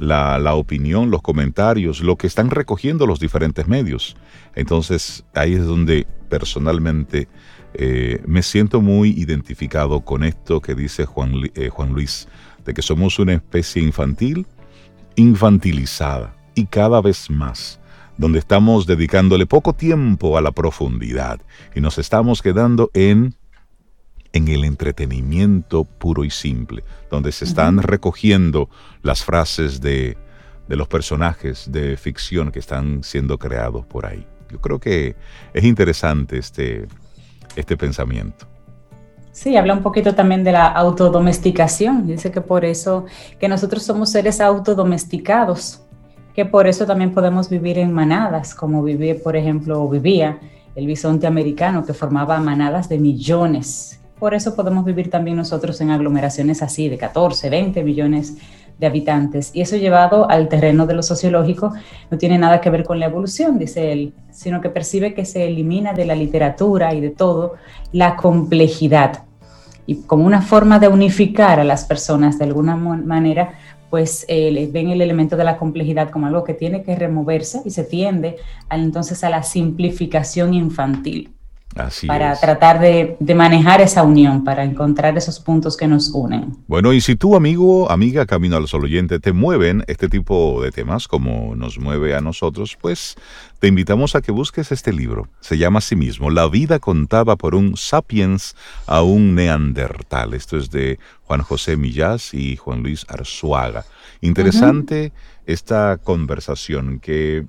La, 0.00 0.54
opinión, 0.54 1.10
los 1.10 1.22
comentarios, 1.22 2.00
lo 2.00 2.16
que 2.16 2.26
están 2.26 2.50
recogiendo 2.50 3.06
los 3.06 3.20
diferentes 3.20 3.68
medios. 3.68 4.16
Entonces 4.54 5.24
ahí 5.34 5.54
es 5.54 5.64
donde 5.64 6.06
personalmente 6.28 7.28
eh, 7.74 8.20
me 8.26 8.42
siento 8.42 8.80
muy 8.80 9.10
identificado 9.10 10.00
con 10.00 10.24
esto 10.24 10.60
que 10.60 10.74
dice 10.74 11.04
Juan, 11.04 11.34
eh, 11.54 11.68
Juan 11.68 11.92
Luis, 11.92 12.28
de 12.64 12.74
que 12.74 12.82
somos 12.82 13.18
una 13.18 13.34
especie 13.34 13.82
infantil, 13.82 14.46
infantilizada 15.16 16.34
y 16.54 16.66
cada 16.66 17.00
vez 17.00 17.30
más 17.30 17.78
donde 18.16 18.38
estamos 18.38 18.86
dedicándole 18.86 19.46
poco 19.46 19.72
tiempo 19.72 20.36
a 20.36 20.42
la 20.42 20.52
profundidad 20.52 21.40
y 21.74 21.80
nos 21.80 21.98
estamos 21.98 22.42
quedando 22.42 22.90
en 22.92 23.34
en 24.32 24.48
el 24.48 24.64
entretenimiento 24.64 25.84
puro 25.84 26.24
y 26.24 26.30
simple, 26.30 26.84
donde 27.10 27.32
se 27.32 27.44
están 27.44 27.82
recogiendo 27.82 28.68
las 29.02 29.24
frases 29.24 29.80
de, 29.80 30.16
los 30.68 30.88
personajes 30.88 31.70
de 31.72 31.96
ficción 31.96 32.52
que 32.52 32.60
están 32.60 33.02
siendo 33.02 33.38
creados 33.38 33.84
por 33.86 34.06
ahí. 34.06 34.26
Yo 34.50 34.60
creo 34.60 34.78
que 34.78 35.16
es 35.52 35.64
interesante 35.64 36.38
este, 36.38 36.86
este 37.56 37.76
pensamiento. 37.76 38.46
Sí, 39.32 39.56
habla 39.56 39.74
un 39.74 39.82
poquito 39.82 40.14
también 40.14 40.42
de 40.44 40.52
la 40.52 40.66
autodomesticación. 40.66 42.06
Dice 42.06 42.30
que 42.30 42.40
por 42.40 42.64
eso, 42.64 43.06
que 43.38 43.48
nosotros 43.48 43.82
somos 43.84 44.10
seres 44.10 44.40
autodomesticados, 44.40 45.82
que 46.34 46.44
por 46.44 46.66
eso 46.66 46.84
también 46.84 47.12
podemos 47.12 47.48
vivir 47.48 47.78
en 47.78 47.92
manadas, 47.92 48.54
como 48.54 48.82
vivía, 48.82 49.16
por 49.22 49.36
ejemplo, 49.36 49.88
vivía 49.88 50.38
el 50.74 50.86
bisonte 50.86 51.26
americano, 51.26 51.84
que 51.84 51.94
formaba 51.94 52.40
manadas 52.40 52.88
de 52.88 52.98
millones 52.98 53.99
por 54.20 54.34
eso 54.34 54.54
podemos 54.54 54.84
vivir 54.84 55.10
también 55.10 55.36
nosotros 55.36 55.80
en 55.80 55.90
aglomeraciones 55.90 56.62
así 56.62 56.90
de 56.90 56.98
14, 56.98 57.48
20 57.48 57.82
millones 57.82 58.36
de 58.78 58.86
habitantes. 58.86 59.50
Y 59.54 59.62
eso 59.62 59.76
llevado 59.76 60.30
al 60.30 60.48
terreno 60.48 60.86
de 60.86 60.94
lo 60.94 61.02
sociológico 61.02 61.72
no 62.10 62.18
tiene 62.18 62.36
nada 62.38 62.60
que 62.60 62.68
ver 62.68 62.84
con 62.84 63.00
la 63.00 63.06
evolución, 63.06 63.58
dice 63.58 63.92
él, 63.92 64.12
sino 64.30 64.60
que 64.60 64.68
percibe 64.68 65.14
que 65.14 65.24
se 65.24 65.46
elimina 65.46 65.94
de 65.94 66.04
la 66.04 66.14
literatura 66.14 66.92
y 66.94 67.00
de 67.00 67.10
todo 67.10 67.54
la 67.92 68.16
complejidad. 68.16 69.24
Y 69.86 70.02
como 70.02 70.26
una 70.26 70.42
forma 70.42 70.78
de 70.78 70.88
unificar 70.88 71.58
a 71.58 71.64
las 71.64 71.84
personas 71.84 72.38
de 72.38 72.44
alguna 72.44 72.76
manera, 72.76 73.54
pues 73.88 74.26
eh, 74.28 74.68
ven 74.70 74.90
el 74.90 75.00
elemento 75.00 75.36
de 75.36 75.44
la 75.44 75.56
complejidad 75.56 76.10
como 76.10 76.26
algo 76.26 76.44
que 76.44 76.54
tiene 76.54 76.82
que 76.82 76.94
removerse 76.94 77.62
y 77.64 77.70
se 77.70 77.84
tiende 77.84 78.36
entonces 78.70 79.24
a 79.24 79.30
la 79.30 79.42
simplificación 79.42 80.52
infantil 80.52 81.30
para 82.06 82.34
tratar 82.34 82.80
de, 82.80 83.16
manejar 83.34 83.80
esa 83.80 84.02
unión, 84.02 84.42
para 84.42 84.64
encontrar 84.64 85.16
esos 85.16 85.38
puntos 85.38 85.76
que 85.76 85.86
nos 85.86 86.10
unen. 86.10 86.56
Bueno, 86.66 86.92
y 86.92 87.00
si 87.00 87.14
tú, 87.14 87.36
amigo, 87.36 87.90
amiga, 87.90 88.26
Camino 88.26 88.56
al 88.56 88.66
Sol 88.66 88.84
oyente, 88.84 89.20
te 89.20 89.32
mueven 89.32 89.84
este 89.86 90.08
tipo 90.08 90.60
de 90.62 90.72
temas 90.72 91.06
como 91.06 91.54
nos 91.54 91.78
mueve 91.78 92.16
a 92.16 92.20
nosotros, 92.20 92.76
pues 92.80 93.16
te 93.60 93.68
invitamos 93.68 94.16
a 94.16 94.20
que 94.20 94.32
busques 94.32 94.72
este 94.72 94.92
libro. 94.92 95.28
Se 95.40 95.58
llama 95.58 95.78
a 95.78 95.82
sí 95.82 95.94
mismo 95.94 96.30
La 96.30 96.48
vida 96.48 96.80
contada 96.80 97.36
por 97.36 97.54
un 97.54 97.76
sapiens 97.76 98.56
a 98.86 99.02
un 99.02 99.36
neandertal. 99.36 100.34
Esto 100.34 100.56
es 100.56 100.70
de 100.70 100.98
Juan 101.24 101.42
José 101.42 101.76
Millás 101.76 102.34
y 102.34 102.56
Juan 102.56 102.82
Luis 102.82 103.06
Arzuaga. 103.08 103.84
Interesante 104.20 105.12
esta 105.46 105.98
conversación 106.02 106.98
que 106.98 107.46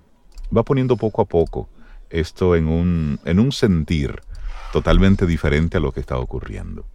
va 0.55 0.63
poniendo 0.63 0.95
poco 0.95 1.23
a 1.23 1.25
poco 1.25 1.69
esto 2.11 2.55
en 2.55 2.67
un, 2.67 3.19
en 3.25 3.39
un 3.39 3.51
sentir 3.51 4.21
totalmente 4.71 5.25
diferente 5.25 5.77
a 5.77 5.79
lo 5.79 5.91
que 5.91 5.99
está 5.99 6.17
ocurriendo. 6.17 6.85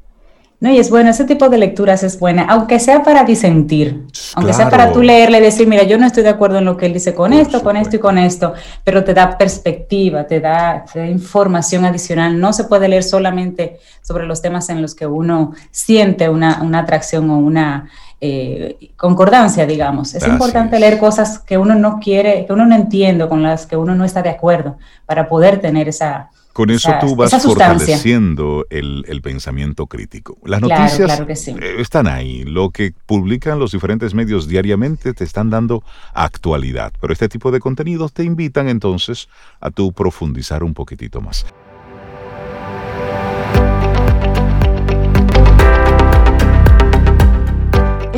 No, 0.58 0.70
y 0.70 0.78
es 0.78 0.88
bueno, 0.88 1.10
ese 1.10 1.24
tipo 1.24 1.50
de 1.50 1.58
lecturas 1.58 2.02
es 2.02 2.18
buena, 2.18 2.46
aunque 2.48 2.80
sea 2.80 3.02
para 3.02 3.24
disentir, 3.24 4.06
aunque 4.34 4.54
sea 4.54 4.70
para 4.70 4.90
tú 4.90 5.02
leerle 5.02 5.36
y 5.36 5.42
decir, 5.42 5.68
mira, 5.68 5.82
yo 5.82 5.98
no 5.98 6.06
estoy 6.06 6.22
de 6.22 6.30
acuerdo 6.30 6.56
en 6.56 6.64
lo 6.64 6.78
que 6.78 6.86
él 6.86 6.94
dice 6.94 7.14
con 7.14 7.34
esto, 7.34 7.62
con 7.62 7.76
esto 7.76 7.96
y 7.96 7.98
con 7.98 8.16
esto, 8.16 8.54
pero 8.82 9.04
te 9.04 9.12
da 9.12 9.36
perspectiva, 9.36 10.26
te 10.26 10.40
da, 10.40 10.86
información 11.10 11.84
adicional. 11.84 12.40
No 12.40 12.54
se 12.54 12.64
puede 12.64 12.88
leer 12.88 13.02
solamente 13.02 13.80
sobre 14.00 14.26
los 14.26 14.40
temas 14.40 14.70
en 14.70 14.80
los 14.80 14.94
que 14.94 15.06
uno 15.06 15.52
siente 15.70 16.30
una, 16.30 16.62
una 16.62 16.78
atracción 16.78 17.28
o 17.28 17.36
una 17.36 17.90
eh, 18.20 18.92
concordancia, 18.96 19.66
digamos. 19.66 20.14
Es 20.14 20.26
importante 20.26 20.78
leer 20.78 20.98
cosas 20.98 21.38
que 21.38 21.58
uno 21.58 21.74
no 21.74 21.98
quiere, 22.00 22.46
que 22.46 22.52
uno 22.52 22.64
no 22.64 22.74
entiende, 22.74 23.28
con 23.28 23.42
las 23.42 23.66
que 23.66 23.76
uno 23.76 23.94
no 23.94 24.04
está 24.04 24.22
de 24.22 24.30
acuerdo, 24.30 24.78
para 25.04 25.28
poder 25.28 25.60
tener 25.60 25.88
esa... 25.88 26.30
Con 26.54 26.70
eso 26.70 26.90
tú 26.98 27.14
vas 27.14 27.30
fortaleciendo 27.42 28.64
el, 28.70 29.20
pensamiento 29.22 29.86
crítico. 29.86 30.38
Las 30.42 30.62
noticias 30.62 31.20
eh, 31.48 31.76
están 31.78 32.06
ahí. 32.06 32.44
Lo 32.44 32.70
que 32.70 32.94
publican 33.04 33.58
los 33.58 33.72
diferentes 33.72 34.14
medios 34.14 34.48
diariamente 34.48 35.12
te 35.12 35.24
están 35.24 35.50
dando 35.50 35.84
actualidad. 36.14 36.94
Pero 36.98 37.12
este 37.12 37.28
tipo 37.28 37.50
de 37.50 37.60
contenidos 37.60 38.14
te 38.14 38.24
invitan 38.24 38.70
entonces 38.70 39.28
a 39.60 39.70
tú 39.70 39.92
profundizar 39.92 40.64
un 40.64 40.72
poquitito 40.72 41.20
más. 41.20 41.44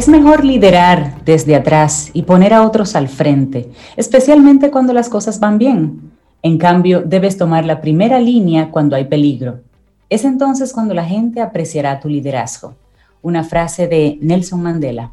Es 0.09 0.13
mejor 0.13 0.43
liderar 0.43 1.23
desde 1.27 1.55
atrás 1.55 2.09
y 2.15 2.23
poner 2.23 2.55
a 2.55 2.63
otros 2.63 2.97
al 2.97 3.11
frente, 3.11 3.71
especialmente 3.95 4.71
cuando 4.71 4.95
las 4.95 5.11
cosas 5.11 5.39
van 5.39 5.59
bien. 5.59 6.13
En 6.41 6.57
cambio, 6.57 7.03
debes 7.03 7.37
tomar 7.37 7.67
la 7.67 7.83
primera 7.83 8.19
línea 8.19 8.71
cuando 8.71 8.97
hay 8.97 9.05
peligro. 9.05 9.61
Es 10.09 10.25
entonces 10.25 10.73
cuando 10.73 10.95
la 10.95 11.05
gente 11.05 11.43
apreciará 11.43 12.01
tu 12.01 12.09
liderazgo. 12.09 12.75
Una 13.21 13.45
frase 13.45 13.87
de 13.87 14.17
Nelson 14.23 14.63
Mandela. 14.63 15.13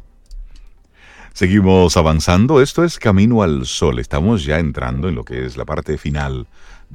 Seguimos 1.34 1.98
avanzando. 1.98 2.62
Esto 2.62 2.82
es 2.82 2.98
Camino 2.98 3.42
al 3.42 3.66
Sol. 3.66 3.98
Estamos 3.98 4.46
ya 4.46 4.58
entrando 4.60 5.10
en 5.10 5.14
lo 5.14 5.24
que 5.24 5.44
es 5.44 5.58
la 5.58 5.66
parte 5.66 5.98
final 5.98 6.46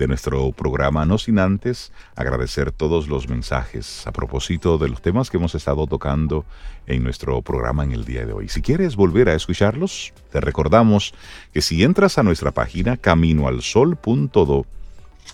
de 0.01 0.07
nuestro 0.07 0.51
programa, 0.51 1.05
no 1.05 1.19
sin 1.19 1.37
antes 1.37 1.93
agradecer 2.15 2.71
todos 2.71 3.07
los 3.07 3.29
mensajes 3.29 4.07
a 4.07 4.11
propósito 4.11 4.79
de 4.79 4.89
los 4.89 4.99
temas 4.99 5.29
que 5.29 5.37
hemos 5.37 5.53
estado 5.53 5.85
tocando 5.85 6.43
en 6.87 7.03
nuestro 7.03 7.39
programa 7.43 7.83
en 7.83 7.91
el 7.91 8.03
día 8.03 8.25
de 8.25 8.33
hoy. 8.33 8.49
Si 8.49 8.63
quieres 8.63 8.95
volver 8.95 9.29
a 9.29 9.35
escucharlos, 9.35 10.11
te 10.31 10.41
recordamos 10.41 11.13
que 11.53 11.61
si 11.61 11.83
entras 11.83 12.17
a 12.17 12.23
nuestra 12.23 12.49
página 12.49 12.97
caminoalsol.do, 12.97 14.65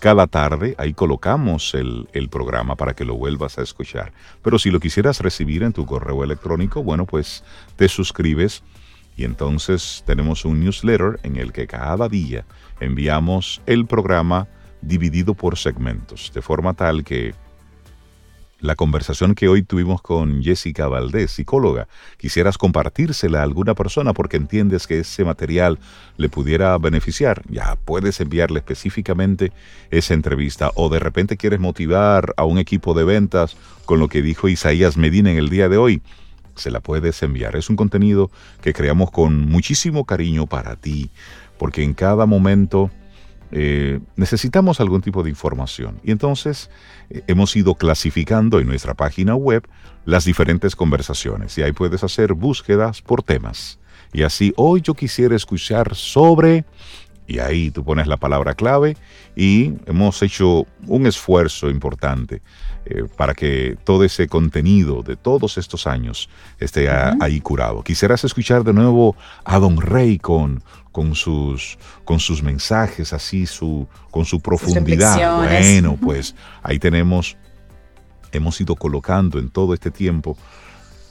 cada 0.02 0.28
tarde 0.28 0.76
ahí 0.78 0.94
colocamos 0.94 1.74
el, 1.74 2.10
el, 2.12 2.28
programa 2.28 2.76
para 2.76 2.94
que 2.94 3.06
lo 3.06 3.16
vuelvas 3.16 3.58
a 3.58 3.62
escuchar. 3.62 4.12
Pero 4.44 4.60
si 4.60 4.70
lo 4.70 4.82
quisieras 4.82 5.22
recibir 5.22 5.64
en 5.64 5.72
tu 5.72 5.86
correo 5.86 6.26
electrónico, 6.26 6.84
bueno, 6.84 7.06
pues 7.06 7.46
te 7.78 7.88
suscribes 7.88 8.64
y 9.16 9.24
entonces 9.24 10.04
tenemos 10.06 10.44
un 10.44 10.60
newsletter 10.60 11.22
en 11.24 11.38
el 11.38 11.54
que 11.54 11.68
cada 11.68 12.10
día 12.10 12.46
enviamos 12.82 13.62
el 13.66 13.88
programa 13.88 14.50
dividido 14.82 15.34
por 15.34 15.58
segmentos, 15.58 16.32
de 16.34 16.42
forma 16.42 16.74
tal 16.74 17.04
que 17.04 17.34
la 18.60 18.76
conversación 18.76 19.36
que 19.36 19.48
hoy 19.48 19.62
tuvimos 19.62 20.02
con 20.02 20.42
Jessica 20.42 20.88
Valdés, 20.88 21.30
psicóloga, 21.30 21.88
quisieras 22.18 22.58
compartírsela 22.58 23.42
a 23.42 23.44
alguna 23.44 23.76
persona 23.76 24.14
porque 24.14 24.38
entiendes 24.38 24.88
que 24.88 25.00
ese 25.00 25.24
material 25.24 25.78
le 26.18 26.28
pudiera 26.28 26.76
beneficiar, 26.80 27.44
ya 27.50 27.78
puedes 27.86 28.20
enviarle 28.20 28.58
específicamente 28.58 29.52
esa 29.92 30.16
entrevista. 30.16 30.72
O 30.74 30.90
de 30.90 30.98
repente 30.98 31.38
quieres 31.38 31.60
motivar 31.60 32.34
a 32.36 32.46
un 32.46 32.58
equipo 32.58 32.96
de 32.96 33.04
ventas 33.04 33.56
con 33.86 34.00
lo 34.00 34.08
que 34.08 34.24
dijo 34.24 34.48
Isaías 34.48 34.98
Medina 34.98 35.32
en 35.32 35.38
el 35.38 35.50
día 35.50 35.70
de 35.70 35.78
hoy, 35.78 36.02
se 36.56 36.72
la 36.72 36.80
puedes 36.80 37.22
enviar. 37.22 37.56
Es 37.56 37.70
un 37.70 37.76
contenido 37.76 38.32
que 38.62 38.74
creamos 38.74 39.12
con 39.12 39.48
muchísimo 39.48 40.06
cariño 40.06 40.48
para 40.48 40.76
ti, 40.76 41.12
porque 41.60 41.84
en 41.84 41.94
cada 41.94 42.26
momento 42.26 42.90
eh, 43.52 44.00
necesitamos 44.16 44.80
algún 44.80 45.02
tipo 45.02 45.24
de 45.24 45.30
información. 45.30 46.00
Y 46.04 46.12
entonces 46.12 46.70
eh, 47.10 47.24
hemos 47.28 47.56
ido 47.56 47.76
clasificando 47.76 48.60
en 48.60 48.68
nuestra 48.68 48.94
página 48.94 49.36
web 49.36 49.68
las 50.06 50.26
diferentes 50.26 50.76
conversaciones 50.76 51.58
y 51.58 51.64
ahí 51.64 51.72
puedes 51.72 52.04
hacer 52.04 52.34
búsquedas 52.34 53.02
por 53.02 53.24
temas. 53.24 53.80
Y 54.14 54.24
así, 54.24 54.54
hoy 54.56 54.82
yo 54.82 54.94
quisiera 54.94 55.36
escuchar 55.36 55.96
sobre, 55.96 56.66
y 57.28 57.40
ahí 57.40 57.70
tú 57.72 57.84
pones 57.84 58.08
la 58.08 58.18
palabra 58.18 58.56
clave 58.56 58.96
y 59.36 59.74
hemos 59.86 60.22
hecho 60.24 60.66
un 60.88 61.06
esfuerzo 61.06 61.70
importante 61.70 62.42
eh, 62.86 63.04
para 63.18 63.34
que 63.34 63.78
todo 63.84 64.06
ese 64.06 64.28
contenido 64.28 65.04
de 65.04 65.18
todos 65.18 65.58
estos 65.58 65.86
años 65.88 66.30
esté 66.58 66.90
ahí 66.90 67.42
curado. 67.42 67.84
Quisieras 67.84 68.24
escuchar 68.24 68.64
de 68.64 68.72
nuevo 68.72 69.16
a 69.44 69.60
Don 69.60 69.82
Rey 69.82 70.18
con, 70.18 70.64
con, 70.94 71.16
sus, 71.16 71.78
con 72.06 72.20
sus 72.20 72.42
mensajes, 72.42 73.12
así, 73.12 73.46
su, 73.46 73.88
con 74.10 74.24
su 74.24 74.40
profundidad. 74.40 75.44
Bueno, 75.44 75.98
pues 76.02 76.34
ahí 76.64 76.80
tenemos, 76.80 77.36
hemos 78.32 78.60
ido 78.62 78.76
colocando 78.76 79.38
en 79.38 79.50
todo 79.50 79.74
este 79.74 79.92
tiempo 79.92 80.38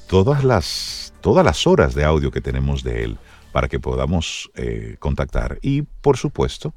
todas 0.09 0.45
las, 0.45 1.13
todas 1.21 1.45
las 1.45 1.67
horas 1.67 1.95
de 1.95 2.05
audio 2.05 2.31
que 2.31 2.41
tenemos 2.41 2.83
de 2.83 3.05
él 3.05 3.19
para 3.57 3.69
que 3.69 3.81
podamos 3.81 4.51
eh, 4.55 4.97
contactar. 4.99 5.59
Y 5.63 5.81
por 5.81 6.19
supuesto, 6.19 6.75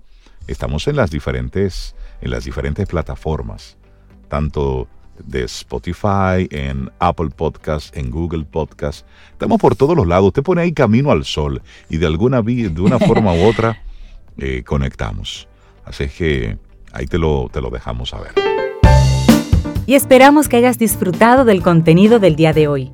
estamos 0.48 0.88
en 0.88 0.96
las 0.96 1.12
diferentes, 1.12 1.94
en 2.22 2.32
las 2.32 2.46
diferentes 2.46 2.88
plataformas 2.88 3.78
tanto 4.30 4.88
de 5.22 5.44
Spotify, 5.44 6.48
en 6.52 6.90
Apple 7.00 7.32
Podcast, 7.36 7.94
en 7.98 8.10
Google 8.10 8.46
Podcast. 8.46 9.06
Estamos 9.34 9.60
por 9.60 9.76
todos 9.76 9.94
los 9.94 10.08
lados. 10.08 10.28
Usted 10.28 10.42
pone 10.42 10.62
ahí 10.62 10.72
camino 10.72 11.12
al 11.12 11.26
sol 11.26 11.62
y 11.90 11.98
de 11.98 12.06
alguna, 12.06 12.42
de 12.42 12.80
una 12.80 12.98
forma 12.98 13.34
u 13.34 13.44
otra 13.46 13.84
eh, 14.38 14.64
conectamos. 14.64 15.50
Así 15.84 16.08
que 16.08 16.58
ahí 16.94 17.08
te 17.08 17.18
lo, 17.18 17.50
te 17.52 17.60
lo 17.60 17.72
dejamos 17.72 18.12
saber. 18.12 18.32
Y 19.86 19.96
esperamos 19.96 20.48
que 20.48 20.56
hayas 20.56 20.80
disfrutado 20.80 21.44
del 21.44 21.62
contenido 21.62 22.20
del 22.20 22.38
día 22.38 22.54
de 22.54 22.70
hoy. 22.70 22.94